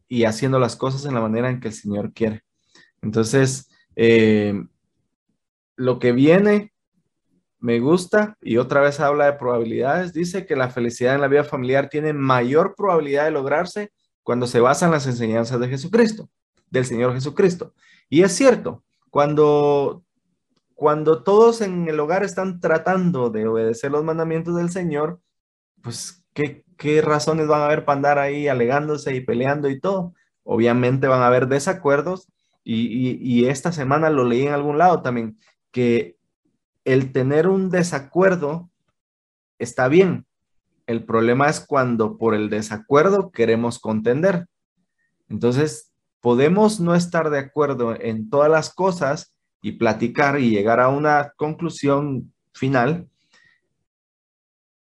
y 0.08 0.24
haciendo 0.24 0.58
las 0.58 0.76
cosas 0.76 1.06
en 1.06 1.14
la 1.14 1.20
manera 1.20 1.48
en 1.50 1.60
que 1.60 1.68
el 1.68 1.74
Señor 1.74 2.12
quiere. 2.12 2.42
Entonces, 3.00 3.70
eh, 3.96 4.62
lo 5.76 5.98
que 5.98 6.12
viene 6.12 6.72
me 7.62 7.78
gusta 7.78 8.36
y 8.42 8.56
otra 8.56 8.80
vez 8.80 8.98
habla 8.98 9.26
de 9.26 9.32
probabilidades. 9.34 10.12
Dice 10.12 10.46
que 10.46 10.56
la 10.56 10.68
felicidad 10.68 11.14
en 11.14 11.20
la 11.20 11.28
vida 11.28 11.44
familiar 11.44 11.88
tiene 11.88 12.12
mayor 12.12 12.74
probabilidad 12.76 13.24
de 13.24 13.30
lograrse 13.30 13.92
cuando 14.24 14.46
se 14.46 14.60
basa 14.60 14.86
en 14.86 14.92
las 14.92 15.06
enseñanzas 15.06 15.60
de 15.60 15.68
Jesucristo, 15.68 16.28
del 16.70 16.84
Señor 16.84 17.14
Jesucristo. 17.14 17.72
Y 18.08 18.22
es 18.22 18.32
cierto, 18.32 18.84
cuando, 19.10 20.04
cuando 20.82 21.22
todos 21.22 21.60
en 21.60 21.86
el 21.86 22.00
hogar 22.00 22.24
están 22.24 22.58
tratando 22.58 23.30
de 23.30 23.46
obedecer 23.46 23.92
los 23.92 24.02
mandamientos 24.02 24.56
del 24.56 24.68
Señor, 24.68 25.20
pues, 25.80 26.26
¿qué, 26.34 26.64
razones 27.02 27.46
van 27.46 27.60
a 27.60 27.66
haber 27.66 27.84
para 27.84 27.98
andar 27.98 28.18
ahí 28.18 28.48
alegándose 28.48 29.14
y 29.14 29.20
peleando 29.20 29.70
y 29.70 29.78
todo? 29.78 30.12
Obviamente 30.42 31.06
van 31.06 31.20
a 31.20 31.28
haber 31.28 31.46
desacuerdos 31.46 32.26
y, 32.64 33.16
y 33.20 33.46
esta 33.46 33.70
semana 33.70 34.10
lo 34.10 34.24
leí 34.24 34.42
en 34.42 34.54
algún 34.54 34.76
lado 34.76 35.02
también 35.02 35.38
que 35.70 36.16
el 36.84 37.12
tener 37.12 37.46
un 37.46 37.70
desacuerdo 37.70 38.68
está 39.60 39.86
bien. 39.86 40.26
El 40.88 41.04
problema 41.04 41.48
es 41.48 41.60
cuando 41.60 42.18
por 42.18 42.34
el 42.34 42.50
desacuerdo 42.50 43.30
queremos 43.30 43.78
contender. 43.78 44.48
Entonces, 45.28 45.92
podemos 46.20 46.80
no 46.80 46.96
estar 46.96 47.30
de 47.30 47.38
acuerdo 47.38 47.94
en 47.94 48.28
todas 48.28 48.50
las 48.50 48.74
cosas 48.74 49.31
y 49.62 49.72
platicar 49.72 50.38
y 50.40 50.50
llegar 50.50 50.80
a 50.80 50.88
una 50.88 51.32
conclusión 51.36 52.32
final 52.52 53.08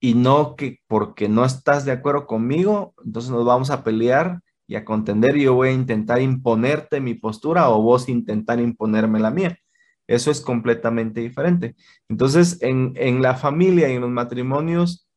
y 0.01 0.15
no 0.15 0.57
que 0.57 0.81
porque 0.87 1.29
no 1.29 1.47
estás 1.47 1.87
de 1.87 1.93
acuerdo 1.93 2.27
conmigo, 2.27 2.93
entonces 3.07 3.31
nos 3.31 3.47
vamos 3.47 3.71
a 3.71 3.83
pelear 3.83 4.41
y 4.67 4.75
a 4.77 4.85
contender 4.85 5.37
y 5.37 5.45
yo 5.45 5.55
voy 5.55 5.69
a 5.69 5.73
intentar 5.73 6.21
imponerte 6.21 7.01
mi 7.01 7.15
postura 7.15 7.71
o 7.71 7.81
vos 7.81 8.09
intentar 8.09 8.61
imponerme 8.61 9.21
la 9.21 9.31
mía. 9.31 9.59
Eso 10.07 10.31
es 10.31 10.41
completamente 10.41 11.21
diferente. 11.21 11.77
Entonces, 12.09 12.59
en, 12.61 13.23
la 13.23 13.35
familia 13.35 13.89
y 13.89 13.95
en 13.95 14.03
los 14.03 14.11
matrimonios, 14.11 15.09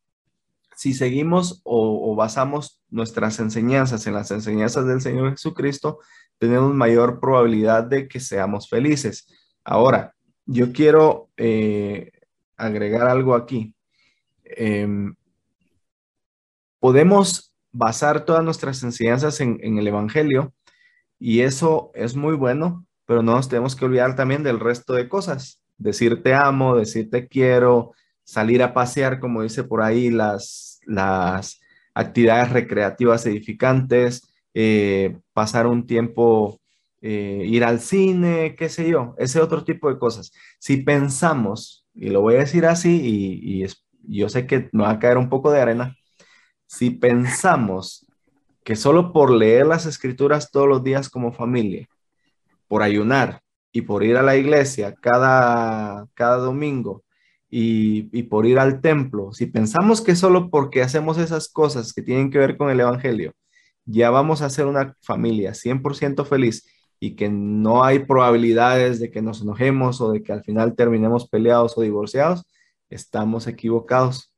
si 0.76 0.94
seguimos 0.94 1.62
o, 1.66 2.16
basamos 2.16 2.82
nuestras 2.90 3.40
enseñanzas 3.40 4.08
en 4.08 4.14
las 4.14 4.32
enseñanzas 4.32 4.86
del 4.88 5.02
Señor 5.02 5.32
Jesucristo, 5.32 6.00
tenemos 6.38 6.74
mayor 6.74 7.20
probabilidad 7.20 7.84
de 7.84 8.08
que 8.08 8.20
seamos 8.20 8.70
felices. 8.70 9.28
Ahora, 9.70 10.16
yo 10.46 10.72
quiero 10.72 11.30
eh, 11.36 12.12
agregar 12.56 13.10
algo 13.10 13.36
aquí. 13.36 13.76
Em, 14.46 15.14
podemos 16.80 17.54
basar 17.74 18.24
todas 18.24 18.46
nuestras 18.46 18.82
enseñanzas 18.84 19.42
en, 19.42 19.60
el 19.78 19.86
Evangelio 19.86 20.54
y 21.20 21.42
eso 21.42 21.92
es 21.96 22.16
muy 22.16 22.36
bueno, 22.36 22.86
pero 23.06 23.22
no 23.22 23.34
nos 23.34 23.50
tenemos 23.50 23.76
que 23.76 23.84
olvidar 23.84 24.16
también 24.16 24.42
del 24.42 24.62
resto 24.62 24.94
de 24.94 25.10
cosas. 25.10 25.62
Decir 25.78 26.24
te 26.24 26.34
amo, 26.34 26.78
decir 26.78 27.10
te 27.10 27.28
quiero, 27.28 27.92
salir 28.24 28.64
a 28.64 28.74
pasear, 28.74 29.20
como 29.20 29.42
dice 29.42 29.66
por 29.66 29.82
ahí, 29.82 30.10
las, 30.10 30.80
las 30.86 31.60
actividades 31.94 32.54
recreativas 32.54 33.26
edificantes, 33.26 34.34
eh, 34.54 35.20
pasar 35.34 35.68
un 35.68 35.86
tiempo, 35.86 36.58
eh, 37.02 37.44
ir 37.46 37.64
al 37.64 37.80
cine, 37.80 38.56
qué 38.58 38.70
sé 38.70 38.90
yo, 38.90 39.14
ese 39.18 39.40
otro 39.40 39.64
tipo 39.64 39.90
de 39.90 40.00
cosas. 40.00 40.32
Si 40.60 40.78
pensamos, 40.78 41.86
y 41.94 42.10
lo 42.10 42.22
voy 42.22 42.36
a 42.36 42.40
decir 42.40 42.66
así, 42.66 43.00
y, 43.04 43.66
yo 44.10 44.30
sé 44.30 44.48
que 44.48 44.70
me 44.72 44.84
va 44.84 44.92
a 44.92 45.00
caer 45.00 45.18
un 45.18 45.30
poco 45.30 45.52
de 45.52 45.62
arena, 45.62 45.96
si 46.66 46.92
pensamos 46.92 48.08
que 48.64 48.76
solo 48.76 49.14
por 49.14 49.32
leer 49.32 49.68
las 49.68 49.86
escrituras 49.86 50.52
todos 50.52 50.68
los 50.68 50.84
días 50.84 51.10
como 51.10 51.34
familia, 51.34 51.88
por 52.68 52.84
ayunar 52.84 53.42
y 53.72 53.82
por 53.82 54.04
ir 54.04 54.18
a 54.18 54.24
la 54.24 54.36
iglesia 54.38 54.94
cada, 54.96 56.08
cada 56.14 56.38
domingo 56.38 57.04
y, 57.50 58.10
y, 58.18 58.24
por 58.24 58.46
ir 58.46 58.60
al 58.60 58.82
templo, 58.82 59.34
si 59.34 59.46
pensamos 59.46 60.02
que 60.02 60.16
solo 60.16 60.50
porque 60.50 60.82
hacemos 60.82 61.18
esas 61.18 61.50
cosas 61.50 61.94
que 61.94 62.02
tienen 62.02 62.32
que 62.32 62.40
ver 62.40 62.58
con 62.58 62.70
el 62.70 62.80
Evangelio, 62.80 63.34
ya 63.86 64.10
vamos 64.10 64.42
a 64.42 64.50
ser 64.50 64.66
una 64.68 64.96
familia 65.02 65.54
100% 65.54 66.26
feliz 66.26 66.66
y 67.00 67.16
que 67.16 67.30
no 67.30 67.84
hay 67.84 68.00
probabilidades 68.00 69.00
de 69.00 69.12
que 69.12 69.22
nos 69.22 69.42
enojemos 69.42 70.02
o 70.02 70.12
de 70.12 70.24
que 70.24 70.34
al 70.34 70.44
final 70.44 70.76
terminemos 70.76 71.28
peleados 71.30 71.78
o 71.78 71.82
divorciados, 71.82 72.46
estamos 72.90 73.48
equivocados. 73.48 74.34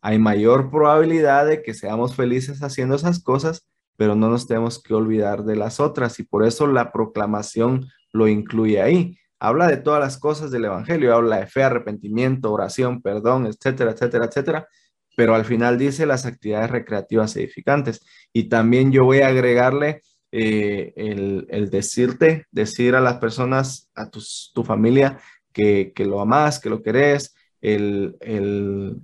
Hay 0.00 0.18
mayor 0.18 0.70
probabilidad 0.70 1.46
de 1.46 1.62
que 1.62 1.74
seamos 1.74 2.14
felices 2.14 2.62
haciendo 2.62 2.96
esas 2.96 3.22
cosas, 3.22 3.68
pero 3.96 4.14
no 4.14 4.28
nos 4.28 4.46
tenemos 4.46 4.82
que 4.82 4.94
olvidar 4.94 5.44
de 5.44 5.56
las 5.56 5.80
otras 5.80 6.18
y 6.20 6.24
por 6.24 6.44
eso 6.44 6.66
la 6.66 6.92
proclamación 6.92 7.88
lo 8.12 8.28
incluye 8.28 8.80
ahí. 8.80 9.18
Habla 9.38 9.66
de 9.68 9.76
todas 9.76 10.00
las 10.00 10.18
cosas 10.18 10.50
del 10.50 10.64
Evangelio, 10.64 11.14
habla 11.14 11.38
de 11.38 11.46
fe, 11.46 11.62
arrepentimiento, 11.62 12.52
oración, 12.52 13.02
perdón, 13.02 13.46
etcétera, 13.46 13.92
etcétera, 13.92 14.26
etcétera, 14.26 14.68
pero 15.16 15.34
al 15.34 15.44
final 15.44 15.78
dice 15.78 16.06
las 16.06 16.26
actividades 16.26 16.70
recreativas 16.70 17.36
edificantes. 17.36 18.00
Y 18.32 18.48
también 18.48 18.92
yo 18.92 19.04
voy 19.04 19.20
a 19.20 19.28
agregarle 19.28 20.02
eh, 20.38 20.92
el, 20.96 21.70
decirte, 21.70 22.44
decir 22.50 22.94
a 22.94 23.00
las 23.00 23.16
personas, 23.16 23.88
a 23.94 24.10
tu 24.10 24.64
familia, 24.64 25.18
que, 25.54 25.94
lo 26.00 26.20
amas, 26.20 26.60
que 26.60 26.68
lo 26.68 26.82
querés, 26.82 27.34
el, 27.62 29.00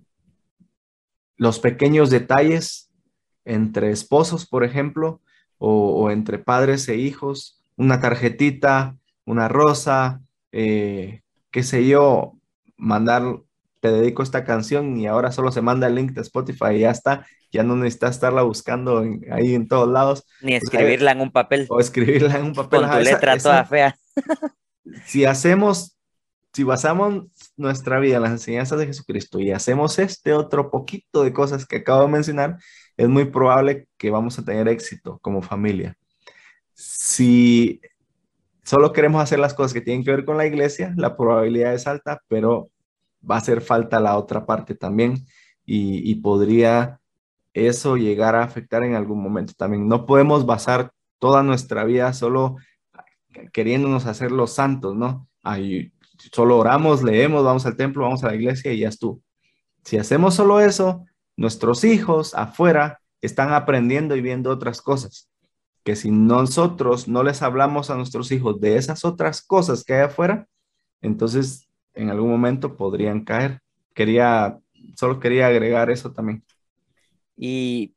los 1.38 1.58
pequeños 1.58 2.10
detalles 2.10 2.90
entre 3.46 3.90
esposos, 3.90 4.46
por 4.46 4.62
ejemplo, 4.62 5.22
o, 5.56 6.10
entre 6.10 6.38
padres 6.38 6.86
e 6.90 6.96
hijos, 6.96 7.62
una 7.76 7.98
tarjetita, 7.98 8.98
una 9.24 9.48
rosa, 9.48 10.20
eh, 10.50 11.22
qué 11.50 11.62
sé 11.62 11.86
yo, 11.86 12.34
mandar, 12.76 13.40
te 13.82 13.90
dedico 13.90 14.22
esta 14.22 14.44
canción 14.44 14.96
y 14.96 15.08
ahora 15.08 15.32
solo 15.32 15.50
se 15.50 15.60
manda 15.60 15.88
el 15.88 15.96
link 15.96 16.12
de 16.12 16.20
Spotify 16.20 16.76
y 16.76 16.80
ya 16.80 16.92
está, 16.92 17.26
ya 17.50 17.64
no 17.64 17.74
necesitas 17.74 18.12
estarla 18.12 18.42
buscando 18.42 19.04
ahí 19.32 19.56
en 19.56 19.66
todos 19.66 19.88
lados. 19.88 20.24
Ni 20.40 20.54
escribirla 20.54 21.10
en 21.10 21.20
un 21.20 21.32
papel. 21.32 21.66
O 21.68 21.80
escribirla 21.80 22.36
en 22.38 22.44
un 22.44 22.52
papel. 22.52 22.82
Con 22.82 22.90
tu 22.92 22.98
letra 22.98 23.36
toda 23.38 23.64
fea. 23.64 23.96
Si 25.06 25.24
hacemos, 25.24 25.96
si 26.52 26.64
basamos 26.64 27.26
nuestra 27.56 28.00
vida 28.00 28.16
en 28.16 28.22
las 28.22 28.32
enseñanzas 28.32 28.78
de 28.80 28.86
Jesucristo 28.86 29.38
y 29.38 29.52
hacemos 29.52 29.98
este 30.00 30.32
otro 30.32 30.70
poquito 30.70 31.22
de 31.22 31.32
cosas 31.32 31.66
que 31.66 31.76
acabo 31.76 32.02
de 32.02 32.08
mencionar, 32.08 32.58
es 32.96 33.08
muy 33.08 33.26
probable 33.26 33.86
que 33.96 34.10
vamos 34.10 34.38
a 34.38 34.44
tener 34.44 34.66
éxito 34.68 35.18
como 35.22 35.40
familia. 35.40 35.96
Si 36.74 37.80
solo 38.64 38.92
queremos 38.92 39.22
hacer 39.22 39.38
las 39.38 39.54
cosas 39.54 39.72
que 39.72 39.80
tienen 39.80 40.04
que 40.04 40.10
ver 40.10 40.24
con 40.24 40.36
la 40.36 40.46
iglesia, 40.46 40.92
la 40.96 41.16
probabilidad 41.16 41.74
es 41.74 41.86
alta, 41.86 42.20
pero 42.28 42.70
va 43.28 43.36
a 43.36 43.38
hacer 43.38 43.60
falta 43.60 44.00
la 44.00 44.16
otra 44.16 44.46
parte 44.46 44.74
también 44.74 45.26
y, 45.64 46.14
podría 46.16 47.00
eso 47.54 47.96
llegar 47.96 48.34
a 48.34 48.42
afectar 48.42 48.82
en 48.82 48.94
algún 48.94 49.22
momento 49.22 49.52
también. 49.56 49.86
No 49.88 50.06
podemos 50.06 50.46
basar 50.46 50.92
toda 51.18 51.42
nuestra 51.42 51.84
vida 51.84 52.12
solo 52.12 52.56
queriéndonos 53.52 54.06
hacer 54.06 54.32
los 54.32 54.52
santos, 54.52 54.94
¿no? 54.94 55.28
Ahí, 55.42 55.92
solo 56.32 56.58
oramos, 56.58 57.02
leemos, 57.02 57.44
vamos 57.44 57.64
al 57.66 57.76
templo, 57.76 58.04
vamos 58.04 58.24
a 58.24 58.28
la 58.28 58.34
iglesia 58.34 58.72
y 58.72 58.80
ya 58.80 58.88
es 58.88 58.98
tú. 58.98 59.22
Si 59.84 59.96
hacemos 59.96 60.34
solo 60.34 60.60
eso, 60.60 61.04
nuestros 61.36 61.84
hijos 61.84 62.34
afuera 62.34 63.00
están 63.20 63.52
aprendiendo 63.52 64.16
y 64.16 64.20
viendo 64.20 64.50
otras 64.50 64.82
cosas. 64.82 65.30
Que 65.84 65.96
si 65.96 66.10
nosotros 66.10 67.08
no 67.08 67.22
les 67.22 67.42
hablamos 67.42 67.90
a 67.90 67.96
nuestros 67.96 68.30
hijos 68.30 68.60
de 68.60 68.76
esas 68.76 69.04
otras 69.04 69.42
cosas 69.42 69.84
que 69.84 69.94
hay 69.94 70.02
afuera, 70.02 70.46
entonces 71.00 71.68
en 71.94 72.10
algún 72.10 72.30
momento 72.30 72.76
podrían 72.76 73.24
caer. 73.24 73.60
Quería, 73.94 74.58
solo 74.96 75.20
quería 75.20 75.46
agregar 75.46 75.90
eso 75.90 76.12
también. 76.12 76.44
Y 77.36 77.94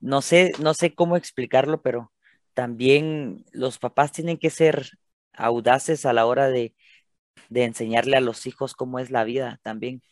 no 0.00 0.22
sé, 0.22 0.52
no 0.60 0.74
sé 0.74 0.94
cómo 0.94 1.16
explicarlo, 1.16 1.82
pero 1.82 2.12
también 2.54 3.44
los 3.52 3.78
papás 3.78 4.12
tienen 4.12 4.38
que 4.38 4.50
ser 4.50 4.90
audaces 5.32 6.06
a 6.06 6.12
la 6.12 6.26
hora 6.26 6.48
de, 6.48 6.74
de 7.50 7.64
enseñarle 7.64 8.16
a 8.16 8.20
los 8.20 8.46
hijos 8.46 8.74
cómo 8.74 8.98
es 8.98 9.10
la 9.10 9.24
vida 9.24 9.60
también 9.62 10.02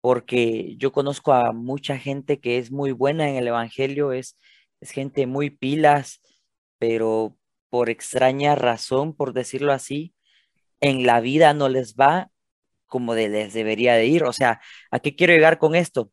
porque 0.00 0.76
yo 0.78 0.92
conozco 0.92 1.32
a 1.32 1.52
mucha 1.52 1.98
gente 1.98 2.40
que 2.40 2.58
es 2.58 2.70
muy 2.70 2.92
buena 2.92 3.28
en 3.28 3.36
el 3.36 3.48
Evangelio, 3.48 4.12
es, 4.12 4.36
es 4.80 4.90
gente 4.90 5.26
muy 5.26 5.50
pilas, 5.50 6.20
pero 6.78 7.36
por 7.70 7.90
extraña 7.90 8.54
razón, 8.54 9.14
por 9.14 9.32
decirlo 9.32 9.72
así, 9.72 10.14
en 10.80 11.06
la 11.06 11.20
vida 11.20 11.54
no 11.54 11.68
les 11.68 11.94
va 11.96 12.30
como 12.86 13.14
de, 13.14 13.28
les 13.28 13.54
debería 13.54 13.94
de 13.94 14.06
ir. 14.06 14.24
O 14.24 14.32
sea, 14.32 14.60
¿a 14.90 15.00
qué 15.00 15.16
quiero 15.16 15.34
llegar 15.34 15.58
con 15.58 15.74
esto? 15.74 16.12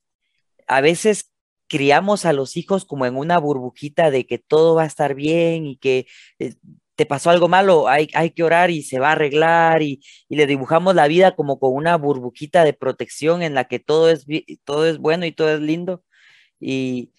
A 0.67 0.81
veces 0.81 1.31
criamos 1.67 2.25
a 2.25 2.33
los 2.33 2.57
hijos 2.57 2.85
como 2.85 3.05
en 3.05 3.17
una 3.17 3.39
burbujita 3.39 4.11
de 4.11 4.27
que 4.27 4.37
todo 4.39 4.75
va 4.75 4.83
a 4.83 4.87
estar 4.87 5.15
bien 5.15 5.65
y 5.65 5.77
que 5.77 6.07
eh, 6.39 6.55
te 6.95 7.05
pasó 7.05 7.29
algo 7.29 7.47
malo, 7.49 7.87
hay, 7.89 8.09
hay 8.13 8.31
que 8.31 8.43
orar 8.43 8.71
y 8.71 8.83
se 8.83 8.99
va 8.99 9.09
a 9.09 9.11
arreglar 9.13 9.81
y, 9.81 10.01
le 10.29 10.47
dibujamos 10.47 10.95
la 10.95 11.07
vida 11.07 11.35
como 11.35 11.59
con 11.59 11.73
una 11.73 11.97
burbujita 11.97 12.63
de 12.63 12.73
protección 12.73 13.41
en 13.43 13.53
la 13.53 13.65
que 13.65 13.79
todo 13.79 14.09
es, 14.09 14.25
todo 14.63 14.87
es 14.87 14.97
bueno 14.99 15.25
y 15.25 15.31
todo 15.31 15.53
es 15.53 15.61
lindo. 15.61 16.03
Y, 16.59 17.13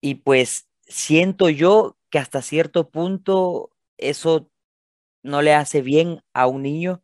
y 0.00 0.16
pues 0.16 0.68
siento 0.86 1.48
yo 1.50 1.98
que 2.10 2.18
hasta 2.18 2.42
cierto 2.42 2.90
punto 2.90 3.70
eso 3.98 4.51
no 5.22 5.42
le 5.42 5.54
hace 5.54 5.82
bien 5.82 6.22
a 6.32 6.46
un 6.46 6.62
niño 6.62 7.02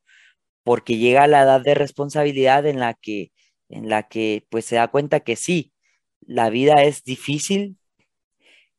porque 0.64 0.99
llega 0.99 1.25
a 1.25 1.29
la 1.29 1.43
edad 1.43 1.62
de 1.62 1.75
responsabilidad 1.75 2.66
en 2.66 2.81
la 2.81 2.95
que, 2.95 3.33
en 3.69 3.89
la 3.89 4.09
que 4.09 4.47
pues 4.51 4.66
se 4.66 4.77
da 4.77 4.89
cuenta 4.89 5.21
que 5.21 5.37
sí, 5.37 5.73
la 6.21 6.51
vida 6.51 6.83
es 6.85 7.05
difícil 7.05 7.79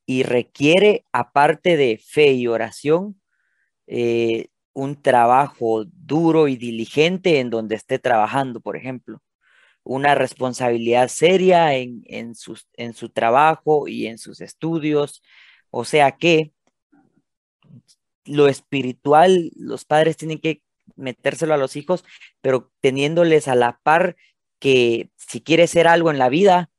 y 0.05 0.23
requiere, 0.23 1.05
aparte 1.11 1.77
de 1.77 1.97
fe 2.03 2.31
y 2.33 2.47
oración, 2.47 3.21
eh, 3.87 4.47
un 4.73 5.01
trabajo 5.01 5.85
duro 5.85 6.47
y 6.47 6.57
diligente 6.57 7.39
en 7.39 7.49
donde 7.49 7.75
esté 7.75 7.99
trabajando, 7.99 8.61
por 8.61 8.77
ejemplo, 8.77 9.21
una 9.83 10.15
responsabilidad 10.15 11.09
seria 11.09 11.75
en, 11.75 12.03
en, 12.07 12.33
en 12.77 12.93
su 12.93 13.09
trabajo 13.09 13.87
y 13.87 14.07
en 14.07 14.17
sus 14.17 14.41
estudios, 14.41 15.23
o 15.71 15.85
sea 15.85 16.11
que 16.13 16.53
lo 18.29 18.47
espiritual, 18.47 19.51
los 19.55 19.85
padres 19.85 20.17
tienen 20.17 20.39
que 20.39 20.61
metérselo 20.95 21.53
a 21.53 21.57
los 21.57 21.75
hijos, 21.75 22.03
pero 22.41 22.71
teniéndoles 22.81 23.47
a 23.47 23.55
la 23.55 23.79
par 23.83 24.15
que 24.59 25.09
si 25.15 25.41
quiere 25.41 25.67
ser 25.67 25.87
algo 25.87 26.11
en 26.11 26.19
la 26.19 26.29
vida, 26.29 26.69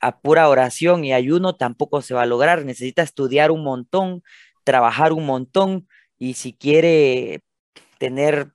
a 0.00 0.20
pura 0.20 0.48
oración 0.48 1.04
y 1.04 1.12
ayuno 1.12 1.54
tampoco 1.54 2.02
se 2.02 2.14
va 2.14 2.22
a 2.22 2.26
lograr. 2.26 2.64
Necesita 2.64 3.02
estudiar 3.02 3.50
un 3.50 3.62
montón, 3.62 4.22
trabajar 4.64 5.12
un 5.12 5.26
montón, 5.26 5.86
y 6.18 6.34
si 6.34 6.52
quiere 6.52 7.40
tener 7.98 8.52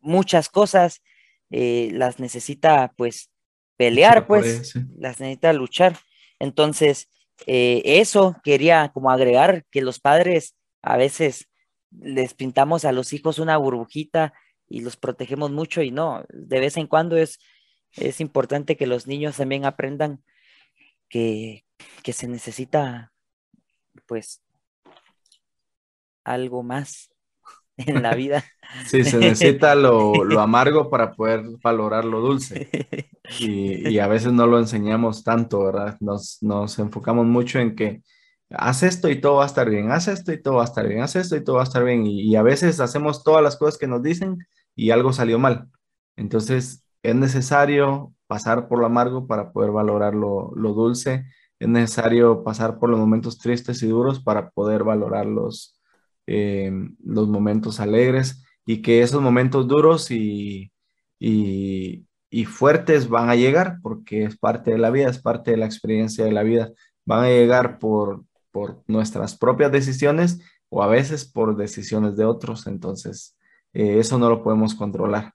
muchas 0.00 0.48
cosas, 0.48 1.02
eh, 1.50 1.90
las 1.92 2.18
necesita 2.20 2.92
pues 2.96 3.30
pelear, 3.76 4.26
pues, 4.26 4.74
las 4.96 5.20
necesita 5.20 5.52
luchar. 5.52 5.96
Entonces, 6.38 7.08
eh, 7.46 7.82
eso 7.84 8.36
quería 8.42 8.90
como 8.92 9.10
agregar 9.10 9.64
que 9.70 9.80
los 9.80 10.00
padres 10.00 10.56
a 10.82 10.96
veces 10.96 11.48
les 11.90 12.34
pintamos 12.34 12.84
a 12.84 12.92
los 12.92 13.12
hijos 13.12 13.38
una 13.38 13.56
burbujita 13.56 14.34
y 14.68 14.80
los 14.80 14.96
protegemos 14.96 15.50
mucho 15.50 15.82
y 15.82 15.90
no, 15.90 16.24
de 16.28 16.60
vez 16.60 16.76
en 16.76 16.86
cuando 16.86 17.16
es, 17.16 17.38
es 17.92 18.20
importante 18.20 18.76
que 18.76 18.86
los 18.86 19.06
niños 19.06 19.36
también 19.36 19.64
aprendan 19.64 20.22
que, 21.08 21.64
que 22.02 22.12
se 22.12 22.28
necesita 22.28 23.12
pues 24.06 24.42
algo 26.24 26.62
más 26.62 27.10
en 27.76 28.02
la 28.02 28.14
vida. 28.14 28.44
Sí, 28.86 29.02
se 29.02 29.16
necesita 29.16 29.74
lo, 29.74 30.12
amargo 30.38 30.90
para 30.90 31.12
poder 31.12 31.42
valorar 31.62 32.04
lo 32.04 32.20
dulce. 32.20 32.68
Y, 33.40 33.98
a 33.98 34.06
veces 34.06 34.32
no 34.32 34.46
lo 34.46 34.58
enseñamos 34.58 35.22
tanto, 35.22 35.62
¿verdad? 35.64 35.98
Nos, 36.00 36.78
enfocamos 36.78 37.26
mucho 37.26 37.58
en 37.58 37.76
que 37.76 38.02
haz 38.50 38.82
esto 38.82 39.08
y 39.10 39.20
todo 39.20 39.36
va 39.36 39.44
a 39.44 39.46
estar 39.46 39.68
bien, 39.68 39.90
haz 39.90 40.08
esto 40.08 40.32
y 40.32 40.42
todo 40.42 40.56
va 40.56 40.62
a 40.62 40.64
estar 40.64 40.86
bien, 40.88 41.02
haz 41.02 41.16
esto 41.16 41.36
y 41.36 41.44
todo 41.44 41.56
va 41.56 41.62
a 41.62 41.64
estar 41.64 41.84
bien. 41.84 42.06
Y, 42.06 42.36
a 42.36 42.42
veces 42.42 42.80
hacemos 42.80 43.24
todas 43.24 43.42
las 43.42 43.56
cosas 43.56 43.78
que 43.78 43.86
nos 43.86 44.02
dicen 44.02 44.38
y 44.74 44.90
algo 44.90 45.12
salió 45.12 45.38
mal. 45.38 45.68
Entonces 46.16 46.84
es 47.02 47.14
necesario 47.14 48.14
pasar 48.26 48.68
por 48.68 48.78
lo 48.80 48.86
amargo 48.86 49.26
para 49.26 49.52
poder 49.52 49.70
valorar 49.72 50.14
lo, 50.14 50.52
dulce. 50.54 51.26
Es 51.58 51.68
necesario 51.68 52.44
pasar 52.44 52.78
por 52.78 52.90
los 52.90 52.98
momentos 52.98 53.38
tristes 53.38 53.82
y 53.82 53.88
duros 53.88 54.20
para 54.20 54.50
poder 54.50 54.84
valorar 54.84 55.26
los, 55.26 55.80
eh, 56.26 56.70
los 57.04 57.28
momentos 57.28 57.80
alegres 57.80 58.44
y 58.64 58.82
que 58.82 59.02
esos 59.02 59.22
momentos 59.22 59.66
duros 59.66 60.10
y, 60.10 60.72
y, 61.18 62.04
fuertes 62.46 63.08
van 63.08 63.30
a 63.30 63.36
llegar 63.36 63.78
porque 63.82 64.24
es 64.24 64.36
parte 64.38 64.72
de 64.72 64.78
la 64.78 64.90
vida, 64.90 65.08
es 65.08 65.20
parte 65.20 65.52
de 65.52 65.56
la 65.56 65.66
experiencia 65.66 66.24
de 66.24 66.32
la 66.32 66.42
vida. 66.42 66.70
Van 67.04 67.24
a 67.24 67.28
llegar 67.28 67.78
por, 67.78 68.24
por 68.50 68.82
nuestras 68.86 69.36
propias 69.36 69.72
decisiones 69.72 70.40
o 70.68 70.82
a 70.82 70.86
veces 70.86 71.24
por 71.24 71.56
decisiones 71.56 72.16
de 72.16 72.24
otros. 72.24 72.66
Entonces, 72.66 73.36
eh, 73.72 73.98
eso 73.98 74.18
no 74.18 74.28
lo 74.28 74.42
podemos 74.42 74.74
controlar. 74.74 75.32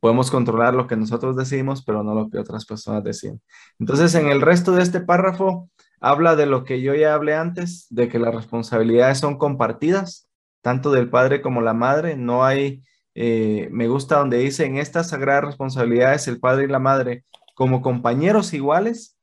Podemos 0.00 0.30
controlar 0.30 0.74
lo 0.74 0.86
que 0.86 0.96
nosotros 0.96 1.36
decidimos, 1.36 1.84
pero 1.84 2.02
no 2.02 2.14
lo 2.14 2.30
que 2.30 2.38
otras 2.38 2.64
personas 2.64 3.04
deciden. 3.04 3.40
Entonces, 3.78 4.14
en 4.14 4.28
el 4.28 4.40
resto 4.40 4.72
de 4.72 4.82
este 4.82 5.00
párrafo, 5.00 5.68
habla 6.00 6.36
de 6.36 6.46
lo 6.46 6.64
que 6.64 6.80
yo 6.80 6.94
ya 6.94 7.14
hablé 7.14 7.34
antes, 7.34 7.86
de 7.90 8.08
que 8.08 8.18
las 8.18 8.34
responsabilidades 8.34 9.18
son 9.18 9.36
compartidas, 9.36 10.28
tanto 10.62 10.90
del 10.90 11.10
padre 11.10 11.42
como 11.42 11.60
la 11.60 11.74
madre. 11.74 12.16
No 12.16 12.44
hay, 12.44 12.82
eh, 13.14 13.68
me 13.70 13.88
gusta 13.88 14.18
donde 14.18 14.38
dice, 14.38 14.64
en 14.64 14.78
estas 14.78 15.10
sagradas 15.10 15.44
responsabilidades 15.44 16.28
el 16.28 16.40
padre 16.40 16.64
y 16.64 16.68
la 16.68 16.78
madre, 16.78 17.24
como 17.54 17.82
compañeros 17.82 18.54
iguales, 18.54 19.18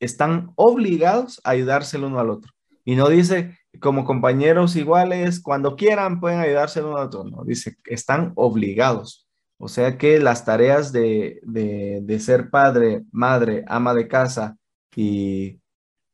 están 0.00 0.52
obligados 0.56 1.40
a 1.44 1.50
ayudarse 1.50 1.96
el 1.96 2.04
uno 2.04 2.20
al 2.20 2.30
otro. 2.30 2.52
Y 2.84 2.96
no 2.96 3.08
dice, 3.08 3.58
como 3.80 4.04
compañeros 4.04 4.76
iguales, 4.76 5.40
cuando 5.40 5.76
quieran 5.76 6.20
pueden 6.20 6.40
ayudarse 6.40 6.80
el 6.80 6.86
uno 6.86 6.98
al 6.98 7.06
otro. 7.06 7.24
No, 7.24 7.44
dice, 7.44 7.76
están 7.84 8.32
obligados. 8.36 9.28
O 9.58 9.68
sea 9.68 9.98
que 9.98 10.20
las 10.20 10.44
tareas 10.44 10.92
de, 10.92 11.40
de 11.42 12.20
ser 12.20 12.48
padre, 12.50 13.04
madre, 13.10 13.64
ama 13.66 13.92
de 13.92 14.06
casa 14.08 14.56
y 14.94 15.60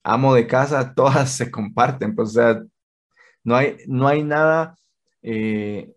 amo 0.04 0.34
de 0.34 0.46
casa, 0.46 0.94
todas 0.96 1.30
se 1.30 1.50
comparten, 1.50 2.14
pues, 2.14 2.30
o 2.30 2.32
sea, 2.32 2.62
no 3.42 3.56
hay, 3.56 3.78
no 3.86 4.06
hay 4.06 4.22
nada, 4.22 4.76
eh, 5.22 5.94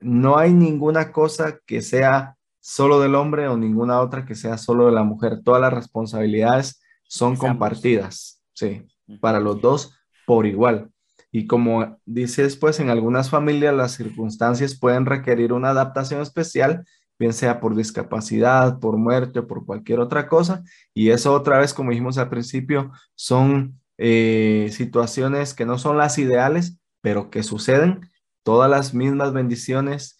no 0.00 0.38
hay 0.38 0.52
ninguna 0.52 1.12
cosa 1.12 1.58
que 1.66 1.82
sea 1.82 2.36
solo 2.60 3.00
del 3.00 3.14
hombre 3.14 3.48
o 3.48 3.56
ninguna 3.56 4.00
otra 4.00 4.24
que 4.26 4.34
sea 4.34 4.58
solo 4.58 4.86
de 4.86 4.92
la 4.92 5.04
mujer. 5.04 5.42
Todas 5.42 5.60
las 5.60 5.72
responsabilidades 5.72 6.80
son 7.08 7.36
compartidas, 7.36 8.42
sí, 8.52 8.82
para 9.20 9.40
los 9.40 9.60
dos 9.60 9.92
por 10.26 10.46
igual. 10.46 10.90
Y 11.30 11.46
como 11.46 11.98
dice 12.04 12.42
después, 12.42 12.80
en 12.80 12.90
algunas 12.90 13.30
familias 13.30 13.74
las 13.74 13.92
circunstancias 13.92 14.78
pueden 14.78 15.06
requerir 15.06 15.52
una 15.52 15.70
adaptación 15.70 16.22
especial 16.22 16.84
bien 17.18 17.32
sea 17.32 17.60
por 17.60 17.74
discapacidad, 17.74 18.78
por 18.78 18.96
muerte 18.96 19.40
o 19.40 19.46
por 19.46 19.64
cualquier 19.64 20.00
otra 20.00 20.28
cosa. 20.28 20.62
Y 20.94 21.10
eso 21.10 21.32
otra 21.32 21.58
vez, 21.58 21.72
como 21.72 21.90
dijimos 21.90 22.18
al 22.18 22.28
principio, 22.28 22.92
son 23.14 23.80
eh, 23.98 24.68
situaciones 24.72 25.54
que 25.54 25.66
no 25.66 25.78
son 25.78 25.96
las 25.96 26.18
ideales, 26.18 26.78
pero 27.00 27.30
que 27.30 27.42
suceden. 27.42 28.10
Todas 28.42 28.70
las 28.70 28.94
mismas 28.94 29.32
bendiciones, 29.32 30.18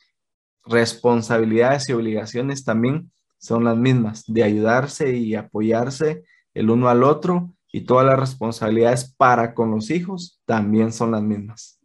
responsabilidades 0.65 1.89
y 1.89 1.93
obligaciones 1.93 2.65
también 2.65 3.13
son 3.39 3.65
las 3.65 3.77
mismas, 3.77 4.25
de 4.27 4.43
ayudarse 4.43 5.15
y 5.15 5.35
apoyarse 5.35 6.25
el 6.57 6.71
uno 6.71 6.89
al 6.89 7.05
otro 7.05 7.55
y 7.71 7.83
todas 7.83 8.07
las 8.07 8.19
responsabilidades 8.19 9.15
para 9.15 9.53
con 9.53 9.71
los 9.71 9.91
hijos 9.91 10.41
también 10.47 10.91
son 10.91 11.11
las 11.11 11.23
mismas. 11.23 11.79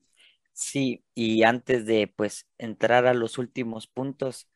Sí, 0.54 1.04
y 1.14 1.44
antes 1.44 1.86
de 1.86 2.08
pues 2.08 2.48
entrar 2.58 3.06
a 3.06 3.14
los 3.14 3.38
últimos 3.38 3.88
puntos, 3.88 4.50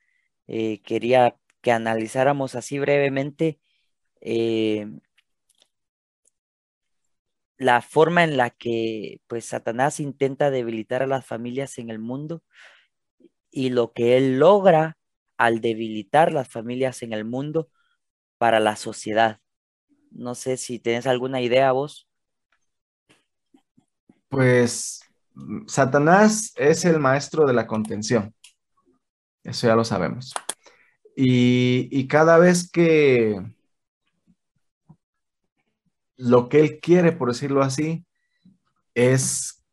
eh, 0.48 0.82
quería 0.84 1.36
que 1.62 1.72
analizáramos 1.74 2.56
así 2.56 2.80
brevemente 2.80 3.60
eh, 4.22 4.88
la 7.58 7.82
forma 7.82 8.24
en 8.24 8.38
la 8.38 8.52
que 8.52 9.20
pues 9.28 9.46
Satanás 9.46 10.00
intenta 10.00 10.50
debilitar 10.50 11.04
a 11.04 11.08
las 11.08 11.26
familias 11.26 11.78
en 11.78 11.90
el 11.90 12.00
mundo 12.00 12.42
y 13.52 13.70
lo 13.70 13.92
que 13.92 14.16
él 14.16 14.40
logra 14.40 14.98
al 15.38 15.60
debilitar 15.60 16.32
las 16.32 16.48
familias 16.48 17.04
en 17.04 17.12
el 17.12 17.26
mundo 17.26 17.70
para 18.38 18.62
la 18.62 18.78
sociedad. 18.78 19.40
No 20.12 20.36
sé 20.36 20.58
si 20.58 20.80
tienes 20.80 21.08
alguna 21.08 21.42
idea 21.42 21.72
vos. 21.72 22.08
Pues 24.30 25.02
Satanás 25.68 26.54
es 26.56 26.86
el 26.86 27.00
maestro 27.00 27.46
de 27.46 27.54
la 27.54 27.68
contención. 27.68 28.34
Eso 29.44 29.68
ya 29.68 29.76
lo 29.76 29.84
sabemos. 29.84 30.34
Y, 31.16 32.08
cada 32.08 32.38
vez 32.38 32.70
que 32.70 33.42
lo 36.18 36.50
que 36.50 36.60
él 36.60 36.80
quiere, 36.82 37.12
por 37.12 37.30
decirlo 37.30 37.62
así, 37.62 38.06
es 38.94 39.64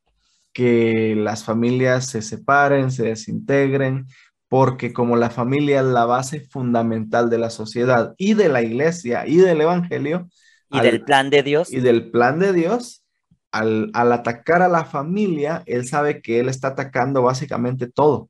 que 0.53 1.15
las 1.17 1.45
familias 1.45 2.07
se 2.07 2.23
separen, 2.23 2.91
se 2.91 3.05
desintegren, 3.05 4.07
porque 4.53 4.93
como 4.93 5.17
la 5.17 5.31
familia 5.31 5.81
es 5.81 5.87
la 5.87 6.05
base 6.05 6.41
fundamental 6.41 7.31
de 7.31 7.39
la 7.39 7.49
sociedad 7.49 8.13
y 8.19 8.35
de 8.35 8.51
la 8.51 8.61
iglesia 8.61 9.27
y 9.27 9.37
del 9.37 9.63
evangelio. 9.63 10.29
Y 10.69 10.79
del 10.81 11.03
plan 11.05 11.31
de 11.31 11.43
Dios. 11.43 11.73
Y 11.73 11.81
del 11.81 12.11
plan 12.11 12.39
de 12.39 12.53
Dios, 12.53 13.03
al, 13.51 13.91
al 13.95 14.13
atacar 14.13 14.61
a 14.61 14.69
la 14.69 14.85
familia, 14.85 15.63
él 15.65 15.89
sabe 15.89 16.21
que 16.21 16.39
él 16.39 16.51
está 16.51 16.69
atacando 16.69 17.23
básicamente 17.23 17.87
todo 17.91 18.29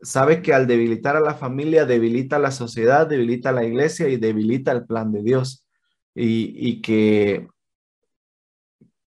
sabe 0.00 0.40
que 0.40 0.54
al 0.54 0.66
debilitar 0.66 1.14
a 1.14 1.20
la 1.20 1.34
familia, 1.34 1.84
debilita 1.84 2.36
a 2.36 2.38
la 2.38 2.50
sociedad, 2.50 3.06
debilita 3.06 3.50
a 3.50 3.52
la 3.52 3.64
iglesia 3.64 4.08
y 4.08 4.16
debilita 4.16 4.72
el 4.72 4.86
plan 4.86 5.12
de 5.12 5.22
Dios. 5.22 5.66
Y, 6.14 6.80
que, 6.80 7.48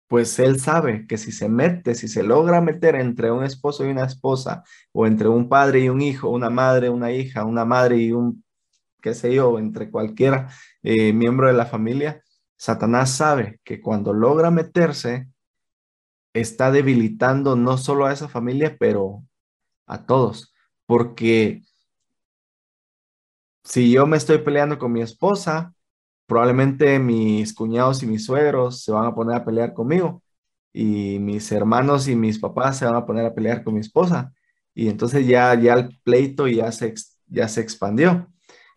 pues 0.08 0.38
él 0.38 0.60
sabe 0.60 1.06
que 1.06 1.18
si 1.18 1.32
se 1.32 1.48
mete, 1.48 1.94
si 1.94 2.08
se 2.08 2.22
logra 2.22 2.60
meter 2.60 2.96
entre 2.96 3.30
un 3.30 3.44
esposo 3.44 3.84
y 3.86 3.90
una 3.90 4.04
esposa, 4.06 4.64
o 4.92 5.06
entre 5.06 5.28
un 5.28 5.48
padre 5.48 5.80
y 5.80 5.88
un 5.90 6.00
hijo, 6.00 6.30
una 6.30 6.50
madre, 6.50 6.90
una 6.90 7.12
hija, 7.12 7.44
una 7.44 7.64
madre 7.64 7.98
y 7.98 8.12
un, 8.12 8.44
qué 9.02 9.14
sé 9.14 9.34
yo, 9.34 9.58
entre 9.58 9.90
cualquiera 9.90 10.48
eh, 10.82 11.12
miembro 11.12 11.46
de 11.48 11.54
la 11.54 11.66
familia, 11.66 12.22
Satanás 12.56 13.12
sabe 13.12 13.60
que 13.64 13.80
cuando 13.80 14.12
logra 14.12 14.50
meterse, 14.50 15.28
está 16.32 16.70
debilitando 16.70 17.56
no 17.56 17.78
solo 17.78 18.06
a 18.06 18.12
esa 18.12 18.28
familia, 18.28 18.76
pero 18.78 19.24
a 19.86 20.06
todos. 20.06 20.54
Porque 20.86 21.62
si 23.64 23.92
yo 23.92 24.06
me 24.06 24.16
estoy 24.16 24.38
peleando 24.38 24.78
con 24.78 24.92
mi 24.92 25.02
esposa, 25.02 25.74
probablemente 26.28 26.98
mis 26.98 27.54
cuñados 27.54 28.02
y 28.02 28.06
mis 28.06 28.26
suegros 28.26 28.84
se 28.84 28.92
van 28.92 29.06
a 29.06 29.14
poner 29.14 29.36
a 29.36 29.44
pelear 29.44 29.72
conmigo 29.72 30.22
y 30.72 31.18
mis 31.18 31.50
hermanos 31.50 32.06
y 32.06 32.14
mis 32.14 32.38
papás 32.38 32.78
se 32.78 32.84
van 32.84 32.94
a 32.94 33.06
poner 33.06 33.26
a 33.26 33.34
pelear 33.34 33.64
con 33.64 33.74
mi 33.74 33.80
esposa. 33.80 34.32
Y 34.74 34.88
entonces 34.88 35.26
ya, 35.26 35.54
ya 35.54 35.74
el 35.74 35.98
pleito 36.04 36.46
ya 36.46 36.70
se, 36.70 36.94
ya 37.26 37.48
se 37.48 37.60
expandió. 37.62 38.28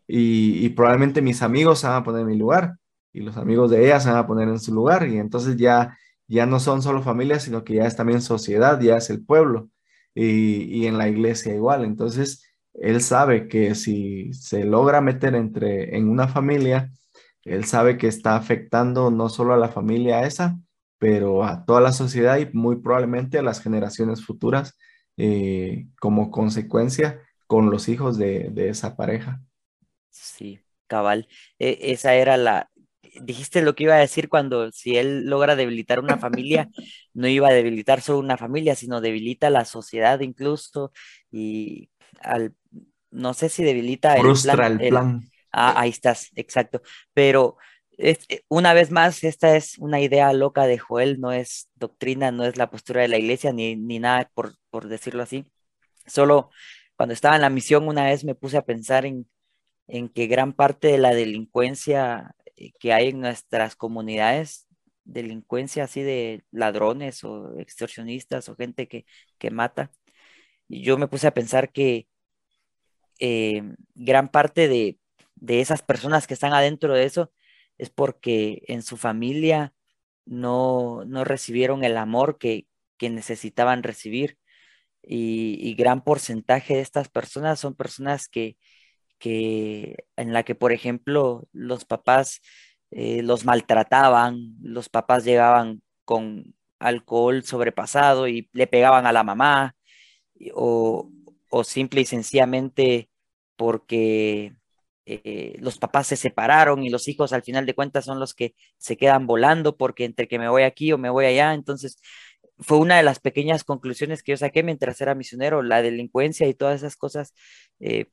Y, 0.08 0.70
probablemente 0.70 1.22
mis 1.22 1.42
amigos 1.42 1.80
se 1.80 1.88
van 1.88 1.98
a 1.98 2.04
poner 2.04 2.22
en 2.22 2.28
mi 2.28 2.38
lugar 2.38 2.76
y 3.14 3.22
los 3.22 3.38
amigos 3.38 3.72
de 3.72 3.86
ella 3.86 4.00
se 4.00 4.10
van 4.10 4.18
a 4.18 4.28
poner 4.28 4.50
en 4.50 4.60
su 4.60 4.74
lugar. 4.74 5.08
Y 5.08 5.18
entonces 5.18 5.58
ya, 5.58 5.98
ya 6.28 6.46
no 6.46 6.60
son 6.60 6.82
solo 6.82 7.04
familias, 7.04 7.44
sino 7.44 7.64
que 7.64 7.76
ya 7.76 7.86
es 7.86 7.96
también 7.96 8.22
sociedad, 8.22 8.80
ya 8.82 8.98
es 8.98 9.10
el 9.10 9.24
pueblo. 9.24 9.70
Y, 10.16 10.86
en 10.88 10.98
la 10.98 11.08
iglesia 11.08 11.54
igual. 11.54 11.86
Entonces, 11.86 12.44
él 12.74 13.02
sabe 13.02 13.48
que 13.48 13.76
si 13.76 14.34
se 14.34 14.66
logra 14.66 15.02
meter 15.02 15.36
entre, 15.36 15.96
en 15.98 16.10
una 16.10 16.28
familia, 16.28 16.92
él 17.44 17.66
sabe 17.66 17.98
que 17.98 18.08
está 18.08 18.36
afectando 18.36 19.12
no 19.12 19.30
solo 19.30 19.54
a 19.54 19.58
la 19.58 19.70
familia 19.70 20.26
esa, 20.26 20.58
pero 20.98 21.44
a 21.44 21.66
toda 21.66 21.82
la 21.82 21.94
sociedad 21.94 22.38
y 22.38 22.48
muy 22.54 22.78
probablemente 22.78 23.40
a 23.40 23.44
las 23.44 23.62
generaciones 23.62 24.26
futuras 24.26 24.78
eh, 25.18 25.88
como 26.00 26.32
consecuencia 26.32 27.22
con 27.48 27.70
los 27.70 27.90
hijos 27.90 28.18
de, 28.18 28.50
de 28.52 28.70
esa 28.70 28.96
pareja. 28.96 29.42
Sí, 30.10 30.60
cabal. 30.88 31.28
E, 31.58 31.78
esa 31.92 32.14
era 32.16 32.38
la, 32.38 32.70
dijiste 33.22 33.62
lo 33.62 33.76
que 33.76 33.84
iba 33.86 33.96
a 33.96 34.00
decir 34.00 34.30
cuando 34.30 34.72
si 34.72 34.98
él 34.98 35.26
logra 35.26 35.56
debilitar 35.56 36.00
una 36.00 36.18
familia, 36.18 36.70
no 37.14 37.28
iba 37.28 37.50
a 37.50 37.54
debilitar 37.54 38.02
solo 38.02 38.20
una 38.20 38.38
familia, 38.38 38.76
sino 38.76 39.02
debilita 39.02 39.50
la 39.50 39.66
sociedad 39.66 40.20
incluso 40.22 40.92
y 41.32 41.90
al, 42.22 42.54
no 43.10 43.34
sé 43.34 43.50
si 43.50 43.64
debilita 43.64 44.16
el 44.16 44.34
plan. 44.44 44.82
El 44.82 44.90
plan. 44.90 45.31
Ah, 45.52 45.80
ahí 45.80 45.90
estás, 45.90 46.30
exacto. 46.36 46.82
Pero 47.14 47.58
eh, 47.98 48.18
una 48.50 48.74
vez 48.74 48.92
más, 48.92 49.24
esta 49.24 49.56
es 49.56 49.78
una 49.78 50.00
idea 50.02 50.34
loca 50.34 50.66
de 50.66 50.78
Joel, 50.80 51.20
no 51.20 51.32
es 51.32 51.70
doctrina, 51.76 52.32
no 52.32 52.46
es 52.46 52.58
la 52.58 52.70
postura 52.72 53.02
de 53.02 53.08
la 53.10 53.18
iglesia, 53.18 53.54
ni, 53.54 53.76
ni 53.76 54.00
nada 54.00 54.30
por, 54.34 54.56
por 54.70 54.88
decirlo 54.88 55.24
así. 55.24 55.46
Solo 56.06 56.50
cuando 56.96 57.14
estaba 57.14 57.36
en 57.36 57.42
la 57.42 57.50
misión 57.50 57.88
una 57.88 58.06
vez 58.06 58.24
me 58.24 58.36
puse 58.36 58.58
a 58.58 58.66
pensar 58.66 59.06
en, 59.06 59.30
en 59.88 60.10
que 60.10 60.28
gran 60.28 60.54
parte 60.54 60.90
de 60.90 60.98
la 61.00 61.14
delincuencia 61.14 62.36
eh, 62.56 62.72
que 62.80 62.94
hay 62.94 63.10
en 63.10 63.22
nuestras 63.22 63.76
comunidades, 63.76 64.68
delincuencia 65.04 65.86
así 65.86 66.02
de 66.04 66.44
ladrones 66.52 67.24
o 67.24 67.58
extorsionistas 67.60 68.50
o 68.50 68.56
gente 68.56 68.88
que, 68.88 69.06
mata. 69.52 69.92
Y 70.68 70.84
yo 70.84 70.98
me 70.98 71.08
puse 71.08 71.28
a 71.28 71.34
pensar 71.34 71.72
que 71.72 72.08
eh, 73.20 73.64
gran 73.96 74.30
parte 74.30 74.68
de, 74.68 74.98
esas 75.48 75.82
personas 75.82 76.28
que 76.28 76.34
están 76.34 76.54
adentro 76.54 76.94
de 76.94 77.06
eso 77.06 77.32
es 77.78 77.90
porque 77.90 78.64
en 78.68 78.84
su 78.84 78.98
familia 78.98 79.74
no, 80.26 81.04
recibieron 81.26 81.84
el 81.84 81.98
amor 81.98 82.38
que, 82.38 82.68
necesitaban 83.02 83.84
recibir. 83.84 84.38
Y, 85.04 85.74
gran 85.76 86.04
porcentaje 86.04 86.76
de 86.76 86.82
estas 86.82 87.10
personas 87.10 87.60
son 87.60 87.76
personas 87.76 88.28
que, 88.30 88.58
que 89.20 90.06
en 90.18 90.34
la 90.34 90.44
que, 90.44 90.56
por 90.56 90.72
ejemplo, 90.72 91.48
los 91.54 91.86
papás 91.86 92.42
eh, 92.92 93.24
los 93.24 93.46
maltrataban, 93.46 94.56
los 94.62 94.90
papás 94.90 95.24
llegaban 95.26 95.82
con 96.06 96.56
alcohol 96.80 97.44
sobrepasado 97.44 98.28
y 98.28 98.50
le 98.54 98.68
pegaban 98.68 99.06
a 99.08 99.14
la 99.14 99.24
mamá, 99.24 99.76
o, 100.54 101.10
simple 101.64 102.02
y 102.02 102.06
sencillamente 102.06 103.10
porque 103.56 104.56
eh, 105.14 105.56
los 105.60 105.78
papás 105.78 106.08
se 106.08 106.16
separaron 106.16 106.84
y 106.84 106.90
los 106.90 107.08
hijos 107.08 107.34
al 107.34 107.44
final 107.44 107.66
de 107.66 107.74
cuentas 107.74 108.06
son 108.06 108.20
los 108.20 108.34
que 108.34 108.56
se 108.78 108.96
quedan 108.96 109.28
volando 109.28 109.76
porque 109.76 110.06
entre 110.06 110.28
que 110.28 110.40
me 110.40 110.48
voy 110.48 110.64
aquí 110.64 110.94
o 110.94 110.98
me 110.98 111.10
voy 111.10 111.26
allá, 111.26 111.54
entonces 111.54 112.00
fue 112.60 112.78
una 112.78 112.98
de 112.98 113.04
las 113.04 113.20
pequeñas 113.20 113.64
conclusiones 113.64 114.24
que 114.24 114.32
yo 114.32 114.38
saqué 114.38 114.64
mientras 114.64 115.02
era 115.02 115.16
misionero, 115.16 115.64
la 115.64 115.82
delincuencia 115.82 116.48
y 116.48 116.54
todas 116.54 116.78
esas 116.78 116.96
cosas, 116.96 117.34
eh, 117.80 118.12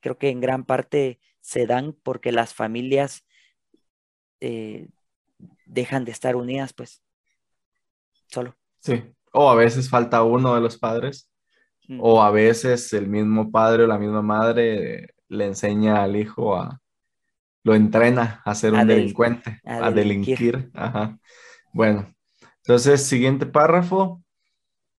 creo 0.00 0.18
que 0.18 0.30
en 0.30 0.40
gran 0.40 0.64
parte 0.64 1.20
se 1.40 1.66
dan 1.66 1.94
porque 2.02 2.32
las 2.32 2.54
familias 2.54 3.24
eh, 4.40 4.88
dejan 5.66 6.04
de 6.04 6.12
estar 6.12 6.34
unidas, 6.34 6.72
pues, 6.72 7.02
solo. 8.26 8.56
Sí, 8.80 9.04
o 9.32 9.50
a 9.50 9.54
veces 9.54 9.88
falta 9.88 10.22
uno 10.22 10.54
de 10.54 10.60
los 10.60 10.78
padres, 10.78 11.30
mm. 11.88 12.00
o 12.02 12.22
a 12.22 12.30
veces 12.30 12.92
el 12.94 13.06
mismo 13.06 13.50
padre 13.50 13.84
o 13.84 13.86
la 13.86 13.98
misma 13.98 14.22
madre 14.22 15.14
le 15.32 15.46
enseña 15.46 16.02
al 16.02 16.16
hijo 16.16 16.56
a, 16.56 16.80
lo 17.64 17.74
entrena 17.74 18.42
a 18.44 18.54
ser 18.54 18.74
un 18.74 18.86
delincuente, 18.86 19.60
a, 19.64 19.90
delinquir. 19.90 20.70
Ajá. 20.74 21.18
Bueno, 21.72 22.14
entonces, 22.58 23.04
siguiente 23.04 23.46
párrafo. 23.46 24.22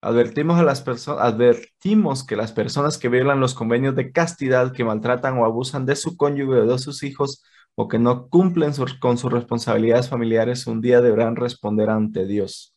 Advertimos, 0.01 0.59
a 0.59 0.65
las 0.65 0.83
personas, 0.83 1.23
advertimos 1.23 2.27
que 2.27 2.35
las 2.35 2.51
personas 2.51 2.99
que 2.99 3.09
violan 3.09 3.39
los 3.39 3.55
convenios 3.55 3.95
de 3.95 4.11
castidad, 4.11 4.73
que 4.73 4.85
maltratan 4.85 5.39
o 5.39 5.45
abusan 5.45 5.87
de 5.87 5.95
su 5.95 6.17
cónyuge 6.17 6.61
o 6.61 6.67
de 6.67 6.79
sus 6.79 7.05
hijos, 7.05 7.45
o 7.77 7.87
que 7.87 8.01
no 8.01 8.29
cumplen 8.29 8.73
con 9.01 9.17
sus 9.17 9.33
responsabilidades 9.33 10.09
familiares, 10.09 10.67
un 10.67 10.81
día 10.81 11.01
deberán 11.01 11.37
responder 11.37 11.89
ante 11.89 12.27
Dios. 12.27 12.75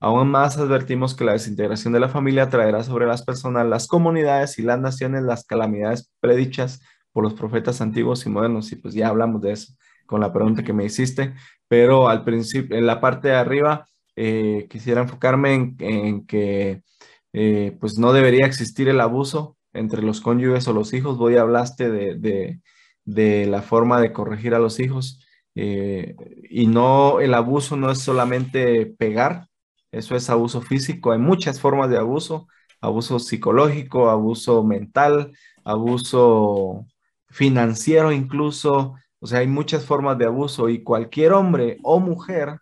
Aún 0.00 0.30
más 0.30 0.56
advertimos 0.56 1.16
que 1.16 1.24
la 1.24 1.32
desintegración 1.32 1.92
de 1.92 2.00
la 2.00 2.08
familia 2.08 2.48
traerá 2.48 2.84
sobre 2.84 3.06
las 3.06 3.24
personas, 3.24 3.66
las 3.66 3.88
comunidades 3.88 4.58
y 4.60 4.62
las 4.62 4.78
naciones 4.78 5.24
las 5.24 5.44
calamidades 5.44 6.12
predichas 6.20 6.80
por 7.18 7.24
los 7.24 7.34
profetas 7.34 7.80
antiguos 7.80 8.24
y 8.26 8.28
modernos. 8.28 8.70
Y 8.70 8.76
pues 8.76 8.94
ya 8.94 9.08
hablamos 9.08 9.42
de 9.42 9.50
eso 9.50 9.72
con 10.06 10.20
la 10.20 10.32
pregunta 10.32 10.62
que 10.62 10.72
me 10.72 10.84
hiciste, 10.84 11.34
pero 11.66 12.08
al 12.08 12.22
principio, 12.22 12.76
en 12.76 12.86
la 12.86 13.00
parte 13.00 13.26
de 13.26 13.34
arriba, 13.34 13.88
eh, 14.14 14.68
quisiera 14.70 15.00
enfocarme 15.00 15.74
en, 15.80 16.24
que 16.26 16.84
eh, 17.32 17.76
pues 17.80 17.98
no 17.98 18.12
debería 18.12 18.46
existir 18.46 18.88
el 18.88 19.00
abuso 19.00 19.56
entre 19.72 20.00
los 20.02 20.20
cónyuges 20.20 20.68
o 20.68 20.72
los 20.72 20.94
hijos. 20.94 21.18
Voy 21.18 21.36
hablaste 21.36 21.90
de, 21.90 22.60
de, 23.04 23.46
la 23.46 23.62
forma 23.62 24.00
de 24.00 24.12
corregir 24.12 24.54
a 24.54 24.60
los 24.60 24.78
hijos. 24.78 25.20
Eh, 25.56 26.14
y 26.48 26.68
no, 26.68 27.18
el 27.18 27.34
abuso 27.34 27.76
no 27.76 27.90
es 27.90 27.98
solamente 27.98 28.86
pegar, 28.86 29.48
eso 29.90 30.14
es 30.14 30.30
abuso 30.30 30.60
físico. 30.60 31.10
Hay 31.10 31.18
muchas 31.18 31.60
formas 31.60 31.90
de 31.90 31.98
abuso, 31.98 32.46
abuso 32.80 33.18
psicológico, 33.18 34.08
abuso 34.08 34.62
mental, 34.62 35.32
abuso 35.64 36.86
financiero 37.30 38.12
incluso. 38.12 38.94
O 39.20 39.26
sea, 39.26 39.40
hay 39.40 39.48
muchas 39.48 39.84
formas 39.84 40.18
de 40.18 40.26
abuso 40.26 40.68
y 40.68 40.82
cualquier 40.82 41.32
hombre 41.32 41.78
o 41.82 42.00
mujer 42.00 42.60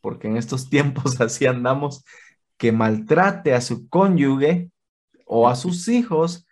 porque 0.00 0.28
en 0.28 0.36
estos 0.36 0.68
tiempos 0.70 1.20
así 1.20 1.46
andamos, 1.46 2.04
que 2.56 2.72
maltrate 2.72 3.54
a 3.54 3.60
su 3.60 3.88
cónyuge 3.88 4.70
o 5.26 5.48
a 5.48 5.54
sus 5.54 5.88
hijos 5.88 6.46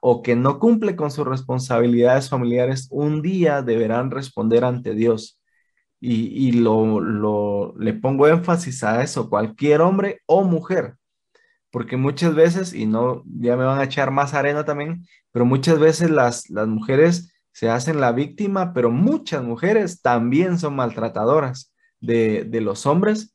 o 0.00 0.22
que 0.22 0.36
no 0.36 0.58
cumple 0.60 0.94
con 0.94 1.10
sus 1.10 1.26
responsabilidades 1.26 2.28
familiares, 2.28 2.88
un 2.90 3.22
día 3.22 3.62
deberán 3.62 4.10
responder 4.10 4.64
ante 4.64 4.94
Dios. 4.94 5.40
Y, 6.04 6.50
lo, 6.52 7.00
lo, 7.00 7.74
le 7.78 7.92
pongo 7.94 8.26
énfasis 8.26 8.82
a 8.82 9.02
eso, 9.04 9.30
cualquier 9.30 9.82
hombre 9.82 10.20
o 10.26 10.42
mujer, 10.42 10.96
porque 11.72 11.96
muchas 11.96 12.34
veces, 12.34 12.74
y 12.74 12.86
no, 12.86 13.24
ya 13.24 13.56
me 13.56 13.64
van 13.64 13.80
a 13.80 13.84
echar 13.84 14.10
más 14.10 14.34
arena 14.34 14.64
también, 14.64 15.06
pero 15.32 15.46
muchas 15.46 15.78
veces 15.78 16.10
las, 16.10 16.50
las 16.50 16.68
mujeres 16.68 17.32
se 17.50 17.70
hacen 17.70 17.98
la 17.98 18.12
víctima, 18.12 18.74
pero 18.74 18.90
muchas 18.90 19.42
mujeres 19.42 20.02
también 20.02 20.58
son 20.58 20.76
maltratadoras 20.76 21.72
de, 21.98 22.46
los 22.60 22.84
hombres 22.84 23.34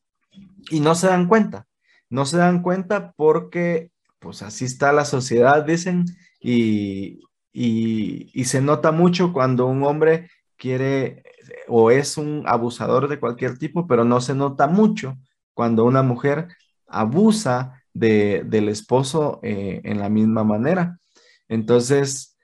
y 0.70 0.80
no 0.82 0.94
se 0.94 1.08
dan 1.08 1.28
cuenta. 1.28 1.66
No 2.10 2.26
se 2.26 2.38
dan 2.38 2.62
cuenta 2.62 3.12
porque 3.14 3.92
pues 4.20 4.44
así 4.44 4.66
está 4.66 4.94
la 4.94 5.06
sociedad, 5.06 5.66
dicen, 5.66 6.06
y, 6.40 7.22
y, 7.52 8.46
se 8.46 8.62
nota 8.62 8.92
mucho 8.92 9.34
cuando 9.34 9.66
un 9.66 9.84
hombre 9.84 10.30
quiere 10.58 11.24
o 11.68 11.92
es 11.92 12.18
un 12.18 12.44
abusador 12.46 13.08
de 13.08 13.20
cualquier 13.20 13.58
tipo, 13.58 13.88
pero 13.88 14.06
no 14.06 14.22
se 14.22 14.36
nota 14.36 14.68
mucho 14.68 15.18
cuando 15.54 15.86
una 15.86 16.04
mujer 16.04 16.50
abusa 16.88 17.77
de, 17.98 18.43
del 18.45 18.70
esposo 18.70 19.39
eh, 19.43 19.82
en 19.84 20.00
la 20.00 20.10
misma 20.10 20.43
manera. 20.43 21.00
Entonces, 21.48 22.38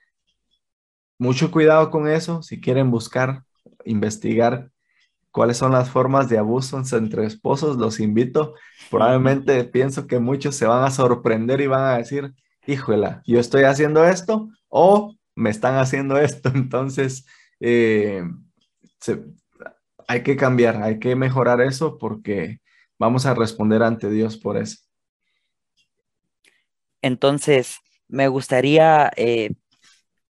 mucho 1.18 1.50
cuidado 1.50 1.90
con 1.90 2.08
eso. 2.08 2.42
Si 2.42 2.60
quieren 2.60 2.90
buscar, 2.90 3.44
investigar 3.84 4.70
cuáles 5.30 5.56
son 5.56 5.72
las 5.72 5.90
formas 5.90 6.28
de 6.28 6.38
abuso 6.38 6.80
entre 6.92 7.26
esposos, 7.26 7.76
los 7.76 8.00
invito. 8.00 8.54
Probablemente 8.90 9.64
pienso 9.64 10.06
que 10.06 10.18
muchos 10.18 10.56
se 10.56 10.66
van 10.66 10.84
a 10.84 10.90
sorprender 10.90 11.60
y 11.60 11.66
van 11.66 11.84
a 11.84 11.98
decir, 11.98 12.34
híjola, 12.66 13.22
yo 13.26 13.38
estoy 13.40 13.64
haciendo 13.64 14.04
esto 14.04 14.48
o 14.68 15.14
me 15.34 15.50
están 15.50 15.76
haciendo 15.76 16.18
esto. 16.18 16.50
Entonces, 16.54 17.26
eh, 17.60 18.24
hay 20.08 20.22
que 20.22 20.36
cambiar, 20.36 20.82
hay 20.82 20.98
que 20.98 21.14
mejorar 21.16 21.60
eso 21.60 21.98
porque 21.98 22.60
vamos 22.98 23.26
a 23.26 23.34
responder 23.34 23.82
ante 23.82 24.10
Dios 24.10 24.36
por 24.36 24.56
eso. 24.56 24.83
Entonces, 27.04 27.80
me 28.08 28.28
gustaría, 28.28 29.12
eh, 29.16 29.50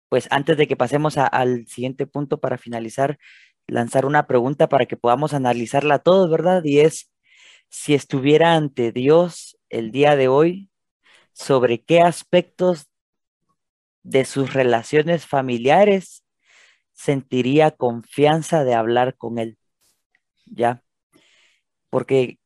pues 0.09 0.29
antes 0.31 0.57
de 0.57 0.68
que 0.68 0.77
pasemos 0.77 1.18
al 1.18 1.66
siguiente 1.66 2.07
punto 2.07 2.39
para 2.41 2.59
finalizar, 2.59 3.18
lanzar 3.66 4.07
una 4.07 4.29
pregunta 4.29 4.68
para 4.68 4.87
que 4.87 4.97
podamos 4.97 5.35
analizarla 5.35 5.99
todos, 5.99 6.31
¿verdad? 6.31 6.62
Y 6.64 6.79
es, 6.81 7.12
si 7.71 7.95
estuviera 7.95 8.55
ante 8.55 8.93
Dios 8.93 9.59
el 9.68 9.91
día 9.91 10.14
de 10.14 10.29
hoy, 10.29 10.71
¿sobre 11.33 11.83
qué 11.83 12.03
aspectos 12.03 12.89
de 14.05 14.25
sus 14.25 14.53
relaciones 14.55 15.27
familiares 15.27 16.25
sentiría 16.93 17.73
confianza 17.73 18.62
de 18.62 18.75
hablar 18.75 19.16
con 19.16 19.39
Él? 19.41 19.59
¿Ya? 20.47 20.85
Porque 21.91 22.39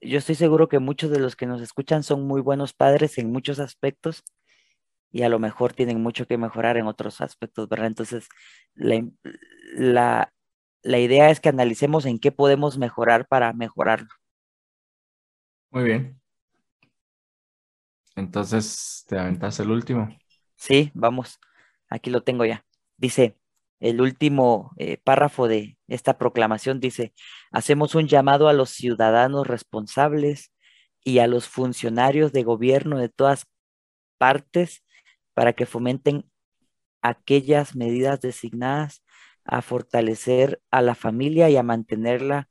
yo 0.00 0.18
estoy 0.18 0.34
seguro 0.34 0.68
que 0.68 0.78
muchos 0.78 1.10
de 1.10 1.18
los 1.18 1.36
que 1.36 1.46
nos 1.46 1.60
escuchan 1.60 2.02
son 2.02 2.26
muy 2.26 2.40
buenos 2.40 2.72
padres 2.72 3.18
en 3.18 3.32
muchos 3.32 3.58
aspectos 3.58 4.22
y 5.10 5.22
a 5.22 5.28
lo 5.28 5.38
mejor 5.38 5.72
tienen 5.72 6.02
mucho 6.02 6.26
que 6.26 6.38
mejorar 6.38 6.76
en 6.76 6.86
otros 6.86 7.20
aspectos, 7.20 7.68
¿verdad? 7.68 7.86
Entonces, 7.86 8.28
la, 8.74 10.32
idea 10.84 11.30
es 11.30 11.40
que 11.40 11.48
analicemos 11.48 12.06
en 12.06 12.18
qué 12.18 12.30
podemos 12.32 12.78
mejorar 12.78 13.26
para 13.26 13.52
mejorarlo. 13.52 14.08
Muy 15.70 15.84
bien. 15.84 16.20
Entonces, 18.16 19.04
¿te 19.08 19.18
aventas 19.18 19.60
el 19.60 19.70
último? 19.70 20.08
Sí, 20.56 20.90
vamos. 20.94 21.38
Aquí 21.88 22.10
lo 22.10 22.22
tengo 22.22 22.44
ya. 22.44 22.64
Dice, 22.96 23.36
el 23.80 24.00
último 24.00 24.72
eh, 24.76 24.98
párrafo 24.98 25.48
de 25.48 25.78
esta 25.88 26.18
proclamación 26.18 26.80
dice, 26.80 27.14
hacemos 27.50 27.94
un 27.94 28.08
llamado 28.08 28.48
a 28.48 28.52
los 28.52 28.70
ciudadanos 28.70 29.46
responsables 29.46 30.52
y 31.04 31.20
a 31.20 31.26
los 31.26 31.48
funcionarios 31.48 32.32
de 32.32 32.42
gobierno 32.42 32.98
de 32.98 33.08
todas 33.08 33.46
partes 34.18 34.84
para 35.34 35.52
que 35.54 35.66
fomenten 35.66 36.30
aquellas 37.02 37.76
medidas 37.76 38.20
designadas 38.20 39.04
a 39.44 39.62
fortalecer 39.62 40.60
a 40.70 40.82
la 40.82 40.94
familia 40.94 41.50
y 41.50 41.56
a 41.56 41.62
mantenerla 41.62 42.48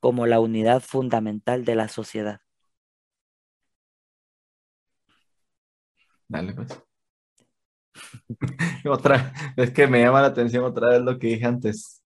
como 0.00 0.26
la 0.26 0.40
unidad 0.40 0.82
fundamental 0.82 1.64
de 1.64 1.74
la 1.76 1.88
sociedad. 1.88 2.40
Dale, 6.28 6.52
pues. 6.54 6.68
otra, 8.84 9.32
es 9.56 9.70
que 9.70 9.86
me 9.86 10.00
llama 10.00 10.22
la 10.22 10.28
atención 10.28 10.64
otra 10.64 10.88
vez 10.88 11.02
lo 11.02 11.18
que 11.18 11.28
dije 11.28 11.46
antes. 11.46 12.02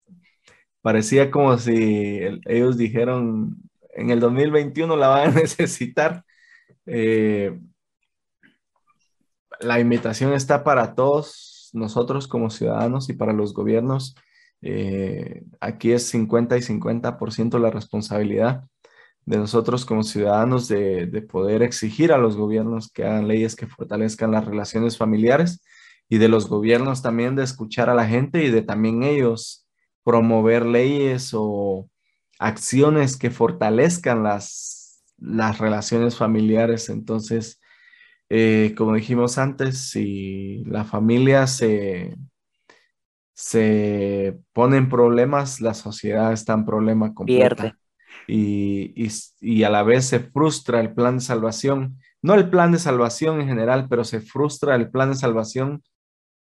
Parecía 0.82 1.30
como 1.30 1.58
si 1.58 2.20
ellos 2.46 2.76
dijeron, 2.78 3.56
en 3.92 4.10
el 4.10 4.20
2021 4.20 4.96
la 4.96 5.08
van 5.08 5.30
a 5.30 5.34
necesitar. 5.40 6.24
Eh, 6.86 7.58
la 9.60 9.80
invitación 9.80 10.32
está 10.32 10.64
para 10.64 10.94
todos 10.94 11.70
nosotros 11.72 12.26
como 12.26 12.50
ciudadanos 12.50 13.08
y 13.08 13.12
para 13.12 13.32
los 13.32 13.54
gobiernos. 13.54 14.14
Eh, 14.62 15.44
aquí 15.60 15.92
es 15.92 16.08
50 16.08 16.56
y 16.56 16.62
50% 16.62 17.58
la 17.58 17.70
responsabilidad 17.70 18.64
de 19.24 19.38
nosotros 19.38 19.84
como 19.84 20.02
ciudadanos 20.02 20.68
de, 20.68 21.06
poder 21.30 21.62
exigir 21.62 22.12
a 22.12 22.18
los 22.18 22.36
gobiernos 22.36 22.90
que 22.90 23.04
hagan 23.04 23.28
leyes 23.28 23.54
que 23.54 23.66
fortalezcan 23.66 24.32
las 24.32 24.44
relaciones 24.44 24.96
familiares 24.96 25.62
y 26.10 26.18
de 26.18 26.28
los 26.28 26.48
gobiernos 26.48 27.02
también 27.02 27.36
de 27.36 27.44
escuchar 27.44 27.88
a 27.88 27.94
la 27.94 28.06
gente 28.06 28.44
y 28.44 28.50
de 28.50 28.62
también 28.62 29.04
ellos 29.04 29.68
promover 30.02 30.66
leyes 30.66 31.30
o 31.32 31.88
acciones 32.40 33.16
que 33.16 33.30
fortalezcan 33.30 34.24
las, 34.24 35.04
las 35.18 35.58
relaciones 35.58 36.16
familiares. 36.16 36.88
Entonces, 36.88 37.60
eh, 38.28 38.74
como 38.76 38.94
dijimos 38.94 39.38
antes, 39.38 39.90
si 39.90 40.64
la 40.64 40.84
familia 40.84 41.46
se, 41.46 42.16
se 43.32 44.36
ponen 44.52 44.88
problemas, 44.88 45.60
la 45.60 45.74
sociedad 45.74 46.32
está 46.32 46.54
en 46.54 46.66
problema 46.66 47.14
completa. 47.14 47.78
Y, 48.26 49.08
y, 49.40 49.62
a 49.62 49.70
la 49.70 49.84
vez 49.84 50.06
se 50.06 50.18
frustra 50.18 50.80
el 50.80 50.92
plan 50.92 51.18
de 51.18 51.24
salvación. 51.24 51.98
No 52.20 52.34
el 52.34 52.50
plan 52.50 52.72
de 52.72 52.80
salvación 52.80 53.40
en 53.40 53.46
general, 53.46 53.86
pero 53.88 54.02
se 54.02 54.20
frustra 54.20 54.74
el 54.74 54.90
plan 54.90 55.10
de 55.10 55.16
salvación 55.16 55.82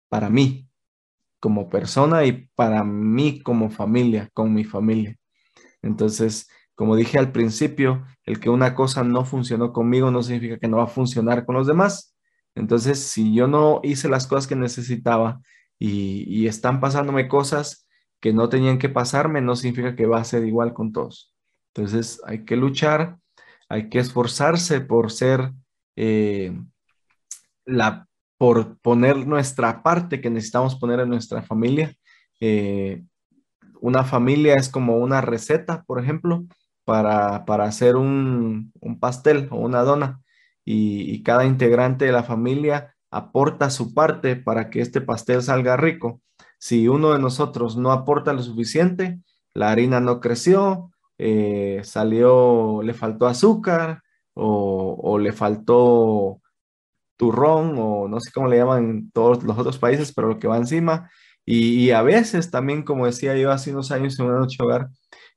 para 0.09 0.31
mí 0.31 0.69
como 1.41 1.69
persona 1.69 2.25
y 2.27 2.49
para 2.55 2.85
mí 2.85 3.43
como 3.43 3.71
familia, 3.71 4.29
con 4.35 4.53
mi 4.55 4.65
familia. 4.65 5.17
Entonces, 5.83 6.49
como 6.75 6.97
dije 6.97 7.19
al 7.19 7.33
principio, 7.33 8.07
el 8.25 8.41
que 8.41 8.51
una 8.51 8.75
cosa 8.75 9.05
no 9.05 9.25
funcionó 9.25 9.73
conmigo 9.73 10.11
no 10.11 10.23
significa 10.23 10.59
que 10.59 10.69
no 10.69 10.79
va 10.79 10.85
a 10.85 10.89
funcionar 10.89 11.45
con 11.45 11.57
los 11.57 11.67
demás. 11.67 12.17
Entonces, 12.55 13.01
si 13.01 13.35
yo 13.35 13.47
no 13.47 13.81
hice 13.85 14.09
las 14.09 14.27
cosas 14.27 14.47
que 14.47 14.57
necesitaba 14.57 15.41
y, 15.79 16.47
están 16.47 16.81
pasándome 16.81 17.29
cosas 17.29 17.89
que 18.21 18.33
no 18.33 18.49
tenían 18.49 18.79
que 18.79 18.89
pasarme, 18.89 19.41
no 19.41 19.55
significa 19.57 19.95
que 19.95 20.07
va 20.07 20.21
a 20.21 20.25
ser 20.25 20.45
igual 20.45 20.75
con 20.75 20.93
todos. 20.93 21.35
Entonces, 21.75 22.21
hay 22.27 22.45
que 22.45 22.57
luchar, 22.57 23.19
hay 23.69 23.89
que 23.89 24.01
esforzarse 24.01 24.81
por 24.81 25.13
ser 25.13 25.53
eh, 25.97 26.53
la, 27.65 28.08
por 28.39 28.79
poner 28.79 29.27
nuestra 29.27 29.83
parte 29.83 30.21
que 30.21 30.31
necesitamos 30.31 30.77
poner 30.77 31.01
en 31.01 31.11
nuestra 31.11 31.43
familia. 31.43 31.95
Eh, 32.41 33.03
una 33.81 34.05
familia 34.05 34.55
es 34.55 34.69
como 34.69 34.97
una 34.99 35.21
receta, 35.21 35.85
por 35.87 36.01
ejemplo, 36.03 36.45
para, 36.85 37.45
hacer 37.65 37.97
un, 37.97 38.73
pastel 39.01 39.49
o 39.51 39.57
una 39.57 39.83
dona 39.83 40.23
y, 40.65 41.23
cada 41.23 41.45
integrante 41.45 42.07
de 42.07 42.13
la 42.13 42.23
familia 42.23 42.95
aporta 43.11 43.71
su 43.71 43.93
parte 43.93 44.37
para 44.37 44.71
que 44.71 44.81
este 44.81 45.01
pastel 45.01 45.43
salga 45.43 45.77
rico. 45.77 46.23
Si 46.59 46.89
uno 46.89 47.13
de 47.13 47.19
nosotros 47.19 47.77
no 47.77 47.93
aporta 47.93 48.33
lo 48.33 48.43
suficiente, 48.43 49.21
la 49.55 49.71
harina 49.71 50.01
no 50.01 50.21
creció, 50.21 50.91
eh, 51.19 51.81
salió, 51.85 52.81
le 52.83 52.95
faltó 52.95 53.27
azúcar 53.27 54.03
o, 54.35 55.19
le 55.19 55.33
faltó 55.33 56.41
turrón 57.19 57.75
o 57.79 58.09
no 58.09 58.21
sé 58.21 58.33
cómo 58.33 58.49
le 58.49 58.59
llaman 58.59 59.11
todos 59.13 59.45
los 59.45 59.59
otros 59.59 59.79
países, 59.79 60.13
pero 60.15 60.29
lo 60.29 60.39
que 60.39 60.49
va 60.49 60.57
encima. 60.59 61.11
Y, 61.45 61.87
y, 61.87 61.91
a 61.93 62.03
veces 62.03 62.51
también, 62.51 62.83
como 62.85 63.07
decía 63.07 63.37
yo 63.37 63.51
hace 63.53 63.73
unos 63.73 63.91
años 63.93 64.19
en 64.19 64.27
una 64.27 64.39
noche 64.39 64.63
hogar, 64.63 64.89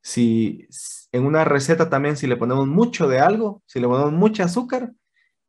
si 0.02 0.68
en 1.12 1.26
una 1.26 1.44
receta 1.46 1.90
también, 1.90 2.18
si 2.18 2.28
le 2.28 2.38
ponemos 2.38 2.68
mucho 2.68 3.08
de 3.08 3.20
algo, 3.20 3.64
si 3.66 3.80
le 3.80 3.88
ponemos 3.88 4.14
mucho 4.14 4.44
azúcar 4.44 4.94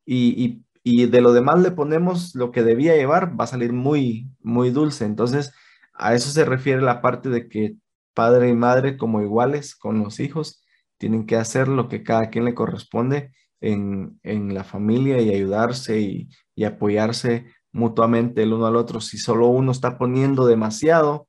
y, 0.05 0.62
de 0.85 1.20
lo 1.20 1.33
demás 1.33 1.61
le 1.61 1.70
ponemos 1.70 2.35
lo 2.35 2.51
que 2.53 2.62
debía 2.62 2.97
llevar, 2.97 3.39
va 3.39 3.45
a 3.45 3.47
salir 3.49 3.72
muy, 3.72 4.28
muy 4.41 4.70
dulce. 4.70 5.05
Entonces, 5.05 5.53
a 5.95 6.14
eso 6.14 6.30
se 6.30 6.45
refiere 6.45 6.83
la 6.83 7.01
parte 7.03 7.28
de 7.28 7.49
que 7.49 7.76
padre 8.14 8.49
y 8.51 8.55
madre 8.55 8.97
como 8.97 9.22
iguales 9.22 9.76
con 9.76 10.01
los 10.03 10.20
hijos 10.20 10.64
tienen 10.99 11.26
que 11.26 11.37
hacer 11.37 11.68
lo 11.68 11.89
que 11.89 12.03
cada 12.03 12.30
quien 12.30 12.45
le 12.45 12.55
corresponde 12.55 13.33
en, 13.62 14.54
la 14.54 14.64
familia 14.64 15.20
y 15.20 15.30
ayudarse 15.30 16.00
y, 16.00 16.28
apoyarse 16.64 17.46
mutuamente 17.72 18.42
el 18.42 18.52
uno 18.52 18.66
al 18.66 18.76
otro. 18.76 19.00
Si 19.00 19.18
solo 19.18 19.48
uno 19.48 19.72
está 19.72 19.98
poniendo 19.98 20.46
demasiado 20.46 21.28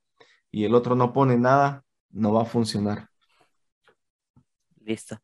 y 0.51 0.65
el 0.65 0.75
otro 0.75 0.95
no 0.95 1.13
pone 1.13 1.37
nada, 1.37 1.83
no 2.11 2.33
va 2.33 2.43
a 2.43 2.45
funcionar. 2.45 3.07
Listo. 4.81 5.19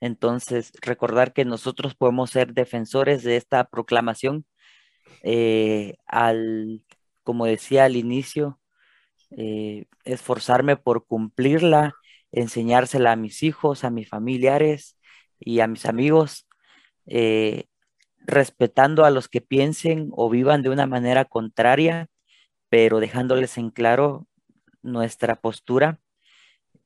Entonces, 0.00 0.72
recordar 0.80 1.32
que 1.32 1.44
nosotros 1.44 1.94
podemos 1.94 2.30
ser 2.30 2.52
defensores 2.52 3.22
de 3.22 3.36
esta 3.36 3.64
proclamación. 3.64 4.44
Eh, 5.22 5.96
al, 6.06 6.82
como 7.22 7.46
decía 7.46 7.84
al 7.84 7.96
inicio, 7.96 8.58
eh, 9.30 9.86
esforzarme 10.04 10.76
por 10.76 11.06
cumplirla, 11.06 11.94
enseñársela 12.32 13.12
a 13.12 13.16
mis 13.16 13.42
hijos, 13.42 13.84
a 13.84 13.90
mis 13.90 14.08
familiares 14.08 14.96
y 15.44 15.60
a 15.60 15.66
mis 15.66 15.86
amigos, 15.86 16.46
eh, 17.06 17.64
respetando 18.26 19.04
a 19.04 19.10
los 19.10 19.28
que 19.28 19.40
piensen 19.40 20.08
o 20.12 20.30
vivan 20.30 20.62
de 20.62 20.70
una 20.70 20.86
manera 20.86 21.26
contraria, 21.26 22.08
pero 22.70 22.98
dejándoles 23.00 23.58
en 23.58 23.70
claro 23.70 24.26
nuestra 24.82 25.36
postura 25.36 26.00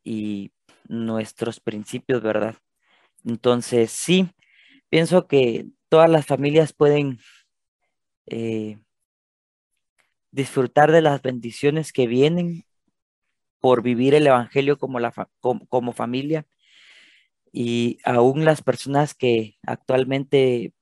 y 0.03 0.53
nuestros 0.89 1.61
principios, 1.61 2.23
¿verdad? 2.23 2.57
Entonces, 3.25 3.93
sí, 3.93 4.31
pienso 4.89 5.29
que 5.29 5.67
todas 5.89 6.11
las 6.11 6.27
familias 6.27 6.73
pueden 6.73 7.19
eh, 8.27 8.79
disfrutar 10.31 10.93
de 10.93 11.03
las 11.03 11.23
bendiciones 11.23 11.93
que 11.93 12.07
vienen 12.07 12.65
por 13.61 13.83
vivir 13.83 14.15
el 14.15 14.27
Evangelio 14.27 14.79
como, 14.79 15.01
la 15.01 15.13
como, 15.41 15.93
familia 15.93 16.47
y 17.53 17.99
aún 18.05 18.45
las 18.45 18.63
personas 18.63 19.15
que 19.15 19.57
actualmente 19.67 20.73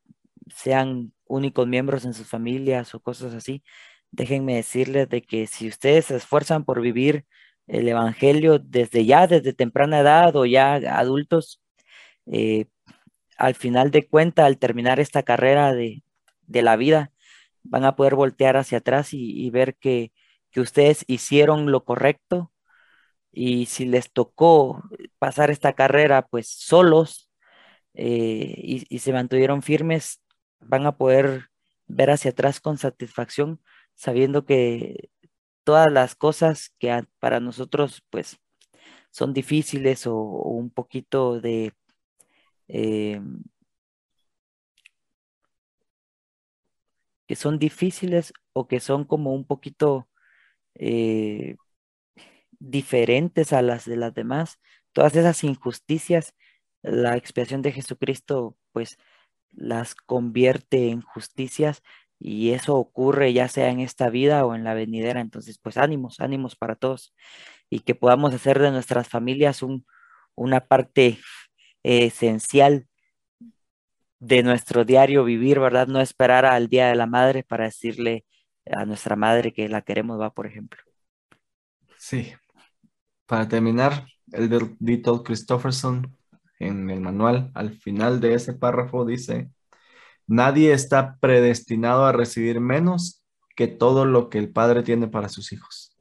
sean 0.54 1.12
únicos 1.26 1.66
miembros 1.66 2.04
en 2.04 2.14
sus 2.14 2.28
familias 2.28 2.94
o 2.94 3.00
cosas 3.00 3.34
así, 3.34 3.62
déjenme 4.10 4.56
decirles 4.56 5.08
de 5.08 5.22
que 5.22 5.46
si 5.46 5.68
ustedes 5.68 6.06
se 6.06 6.16
esfuerzan 6.16 6.64
por 6.64 6.80
vivir 6.80 7.26
el 7.66 7.88
Evangelio 7.88 8.58
desde 8.58 9.04
ya, 9.04 9.26
desde 9.26 9.52
temprana 9.52 10.00
edad 10.00 10.36
o 10.36 10.46
ya 10.46 10.74
adultos, 10.74 11.60
eh, 12.26 12.66
al 13.38 13.54
final 13.54 13.90
de 13.90 14.06
cuenta, 14.06 14.46
al 14.46 14.58
terminar 14.58 15.00
esta 15.00 15.22
carrera 15.22 15.74
de, 15.74 16.02
la 16.48 16.76
vida, 16.76 17.12
van 17.62 17.84
a 17.84 17.96
poder 17.96 18.14
voltear 18.14 18.56
hacia 18.56 18.78
atrás 18.78 19.08
y, 19.12 19.50
ver 19.50 19.76
que, 19.76 20.12
ustedes 20.56 21.04
hicieron 21.06 21.70
lo 21.70 21.84
correcto 21.84 22.50
y 23.36 23.66
si 23.66 23.84
les 23.84 24.10
tocó 24.12 24.82
pasar 25.18 25.50
esta 25.50 25.74
carrera 25.74 26.26
pues 26.26 26.48
solos 26.48 27.30
eh, 27.94 28.54
y, 28.56 28.86
y 28.88 29.00
se 29.00 29.12
mantuvieron 29.12 29.62
firmes, 29.62 30.22
van 30.60 30.86
a 30.86 30.96
poder 30.96 31.50
ver 31.86 32.10
hacia 32.10 32.30
atrás 32.32 32.60
con 32.60 32.78
satisfacción 32.78 33.60
sabiendo 33.94 34.46
que 34.46 35.10
todas 35.64 35.92
las 35.92 36.14
cosas 36.14 36.72
que 36.78 37.04
para 37.20 37.40
nosotros 37.40 38.02
pues 38.10 38.38
son 39.10 39.34
difíciles 39.34 40.06
o, 40.06 40.14
un 40.16 40.70
poquito 40.70 41.40
de 41.40 41.74
eh, 42.68 43.20
que 47.26 47.36
son 47.36 47.58
difíciles 47.58 48.32
o 48.52 48.66
que 48.68 48.80
son 48.80 49.04
como 49.04 49.34
un 49.34 49.46
poquito 49.46 50.08
eh, 50.74 51.56
diferentes 52.58 53.52
a 53.52 53.62
las 53.62 53.84
de 53.84 53.96
las 53.96 54.14
demás, 54.14 54.58
todas 54.92 55.14
esas 55.16 55.44
injusticias, 55.44 56.34
la 56.82 57.16
expiación 57.16 57.62
de 57.62 57.72
Jesucristo 57.72 58.56
pues 58.72 58.98
las 59.50 59.94
convierte 59.94 60.90
en 60.90 61.00
justicias 61.02 61.82
y 62.18 62.52
eso 62.52 62.76
ocurre 62.76 63.32
ya 63.32 63.48
sea 63.48 63.70
en 63.70 63.80
esta 63.80 64.10
vida 64.10 64.44
o 64.46 64.54
en 64.54 64.64
la 64.64 64.74
venidera. 64.74 65.20
Entonces, 65.20 65.58
pues 65.58 65.76
ánimos, 65.76 66.20
ánimos 66.20 66.56
para 66.56 66.76
todos 66.76 67.14
y 67.70 67.80
que 67.80 67.94
podamos 67.94 68.34
hacer 68.34 68.58
de 68.58 68.70
nuestras 68.70 69.08
familias 69.08 69.62
un, 69.62 69.86
una 70.34 70.60
parte 70.66 71.18
esencial 71.82 72.88
de 74.18 74.42
nuestro 74.42 74.84
diario 74.84 75.24
vivir, 75.24 75.60
¿verdad? 75.60 75.88
No 75.88 76.00
esperar 76.00 76.46
al 76.46 76.68
Día 76.68 76.88
de 76.88 76.96
la 76.96 77.06
Madre 77.06 77.42
para 77.42 77.64
decirle 77.64 78.24
a 78.66 78.84
nuestra 78.84 79.16
madre 79.16 79.52
que 79.52 79.68
la 79.68 79.82
queremos, 79.82 80.20
va, 80.20 80.32
por 80.32 80.46
ejemplo. 80.46 80.82
Sí. 81.98 82.34
Para 83.26 83.48
terminar, 83.48 84.06
el 84.32 84.76
Dito 84.78 85.22
Christopherson 85.22 86.16
en 86.58 86.90
el 86.90 87.00
manual, 87.00 87.50
al 87.54 87.78
final 87.78 88.20
de 88.20 88.34
ese 88.34 88.54
párrafo 88.54 89.04
dice, 89.04 89.50
Nadie 90.26 90.72
está 90.72 91.18
predestinado 91.20 92.04
a 92.04 92.12
recibir 92.12 92.60
menos 92.60 93.22
que 93.54 93.68
todo 93.68 94.04
lo 94.04 94.28
que 94.28 94.38
el 94.38 94.50
Padre 94.50 94.82
tiene 94.82 95.06
para 95.06 95.28
sus 95.28 95.52
hijos. 95.52 95.96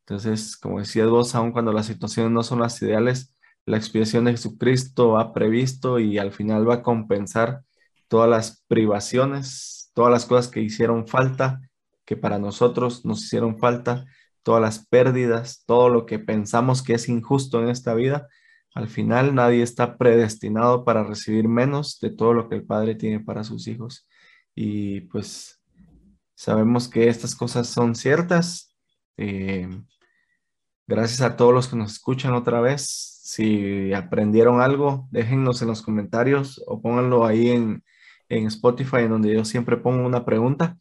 Entonces, 0.00 0.56
como 0.56 0.78
decías 0.78 1.08
vos, 1.08 1.34
aun 1.34 1.52
cuando 1.52 1.72
las 1.72 1.86
situaciones 1.86 2.32
no 2.32 2.42
son 2.42 2.60
las 2.60 2.80
ideales, 2.82 3.34
la 3.66 3.76
expiación 3.76 4.24
de 4.24 4.32
Jesucristo 4.32 5.18
ha 5.18 5.34
previsto 5.34 5.98
y 5.98 6.18
al 6.18 6.32
final 6.32 6.68
va 6.68 6.76
a 6.76 6.82
compensar 6.82 7.62
todas 8.08 8.28
las 8.30 8.64
privaciones, 8.66 9.90
todas 9.94 10.10
las 10.10 10.24
cosas 10.24 10.48
que 10.48 10.62
hicieron 10.62 11.06
falta, 11.06 11.60
que 12.06 12.16
para 12.16 12.38
nosotros 12.38 13.04
nos 13.04 13.22
hicieron 13.22 13.58
falta, 13.58 14.06
todas 14.42 14.62
las 14.62 14.86
pérdidas, 14.86 15.64
todo 15.66 15.88
lo 15.88 16.06
que 16.06 16.18
pensamos 16.18 16.82
que 16.82 16.94
es 16.94 17.08
injusto 17.08 17.62
en 17.62 17.68
esta 17.68 17.94
vida, 17.94 18.28
al 18.74 18.88
final 18.88 19.34
nadie 19.34 19.62
está 19.62 19.96
predestinado 19.98 20.84
para 20.84 21.04
recibir 21.04 21.48
menos 21.48 21.98
de 22.00 22.10
todo 22.10 22.34
lo 22.34 22.48
que 22.48 22.56
el 22.56 22.64
Padre 22.64 22.94
tiene 22.94 23.20
para 23.20 23.44
sus 23.44 23.66
hijos. 23.66 24.08
Y 24.54 25.02
pues 25.02 25.60
sabemos 26.34 26.88
que 26.88 27.08
estas 27.08 27.34
cosas 27.34 27.68
son 27.68 27.94
ciertas. 27.94 28.76
Eh, 29.16 29.68
gracias 30.86 31.20
a 31.20 31.36
todos 31.36 31.52
los 31.52 31.68
que 31.68 31.76
nos 31.76 31.92
escuchan 31.92 32.32
otra 32.34 32.60
vez. 32.60 32.86
Si 33.24 33.92
aprendieron 33.92 34.60
algo, 34.60 35.08
déjennos 35.10 35.62
en 35.62 35.68
los 35.68 35.82
comentarios 35.82 36.62
o 36.66 36.80
pónganlo 36.80 37.26
ahí 37.26 37.50
en, 37.50 37.84
en 38.28 38.46
Spotify, 38.46 38.98
en 38.98 39.10
donde 39.10 39.34
yo 39.34 39.44
siempre 39.44 39.76
pongo 39.76 40.06
una 40.06 40.24
pregunta. 40.24 40.78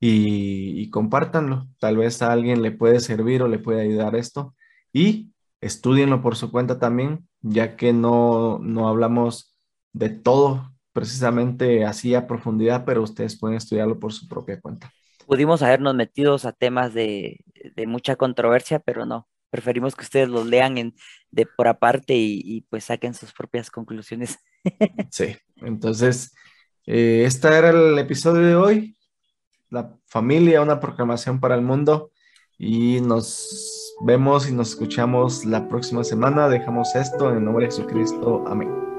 Y, 0.00 0.80
y 0.80 0.90
compártanlo. 0.90 1.68
Tal 1.78 1.96
vez 1.96 2.22
a 2.22 2.32
alguien 2.32 2.62
le 2.62 2.72
puede 2.72 3.00
servir 3.00 3.42
o 3.42 3.48
le 3.48 3.58
puede 3.58 3.82
ayudar 3.82 4.16
esto. 4.16 4.54
Y 4.92 5.32
estudienlo 5.60 6.22
por 6.22 6.36
su 6.36 6.50
cuenta 6.50 6.78
también, 6.78 7.28
ya 7.40 7.76
que 7.76 7.92
no, 7.92 8.58
no 8.58 8.88
hablamos 8.88 9.56
de 9.92 10.10
todo 10.10 10.74
precisamente 10.92 11.84
así 11.84 12.14
a 12.14 12.26
profundidad, 12.26 12.84
pero 12.84 13.02
ustedes 13.02 13.38
pueden 13.38 13.56
estudiarlo 13.56 13.98
por 13.98 14.12
su 14.12 14.28
propia 14.28 14.60
cuenta. 14.60 14.92
Pudimos 15.26 15.62
habernos 15.62 15.94
metidos 15.94 16.44
a 16.44 16.52
temas 16.52 16.94
de, 16.94 17.40
de 17.74 17.86
mucha 17.86 18.16
controversia, 18.16 18.78
pero 18.78 19.04
no. 19.04 19.26
Preferimos 19.50 19.94
que 19.94 20.04
ustedes 20.04 20.28
los 20.28 20.46
lean 20.46 20.78
en, 20.78 20.94
de 21.30 21.46
por 21.46 21.66
aparte 21.68 22.14
y, 22.14 22.42
y 22.44 22.60
pues 22.62 22.84
saquen 22.84 23.14
sus 23.14 23.32
propias 23.32 23.70
conclusiones. 23.70 24.38
Sí, 25.10 25.36
entonces, 25.56 26.34
eh, 26.86 27.24
este 27.26 27.48
era 27.48 27.68
el 27.68 27.98
episodio 27.98 28.40
de 28.46 28.54
hoy. 28.54 28.96
La 29.74 29.90
familia, 30.06 30.62
una 30.62 30.78
proclamación 30.78 31.40
para 31.40 31.56
el 31.56 31.62
mundo. 31.62 32.12
Y 32.56 33.00
nos 33.00 33.96
vemos 34.06 34.48
y 34.48 34.52
nos 34.52 34.70
escuchamos 34.70 35.44
la 35.44 35.68
próxima 35.68 36.04
semana. 36.04 36.48
Dejamos 36.48 36.94
esto 36.94 37.28
en 37.30 37.38
el 37.38 37.44
nombre 37.44 37.66
de 37.66 37.72
Jesucristo. 37.72 38.44
Amén. 38.46 38.93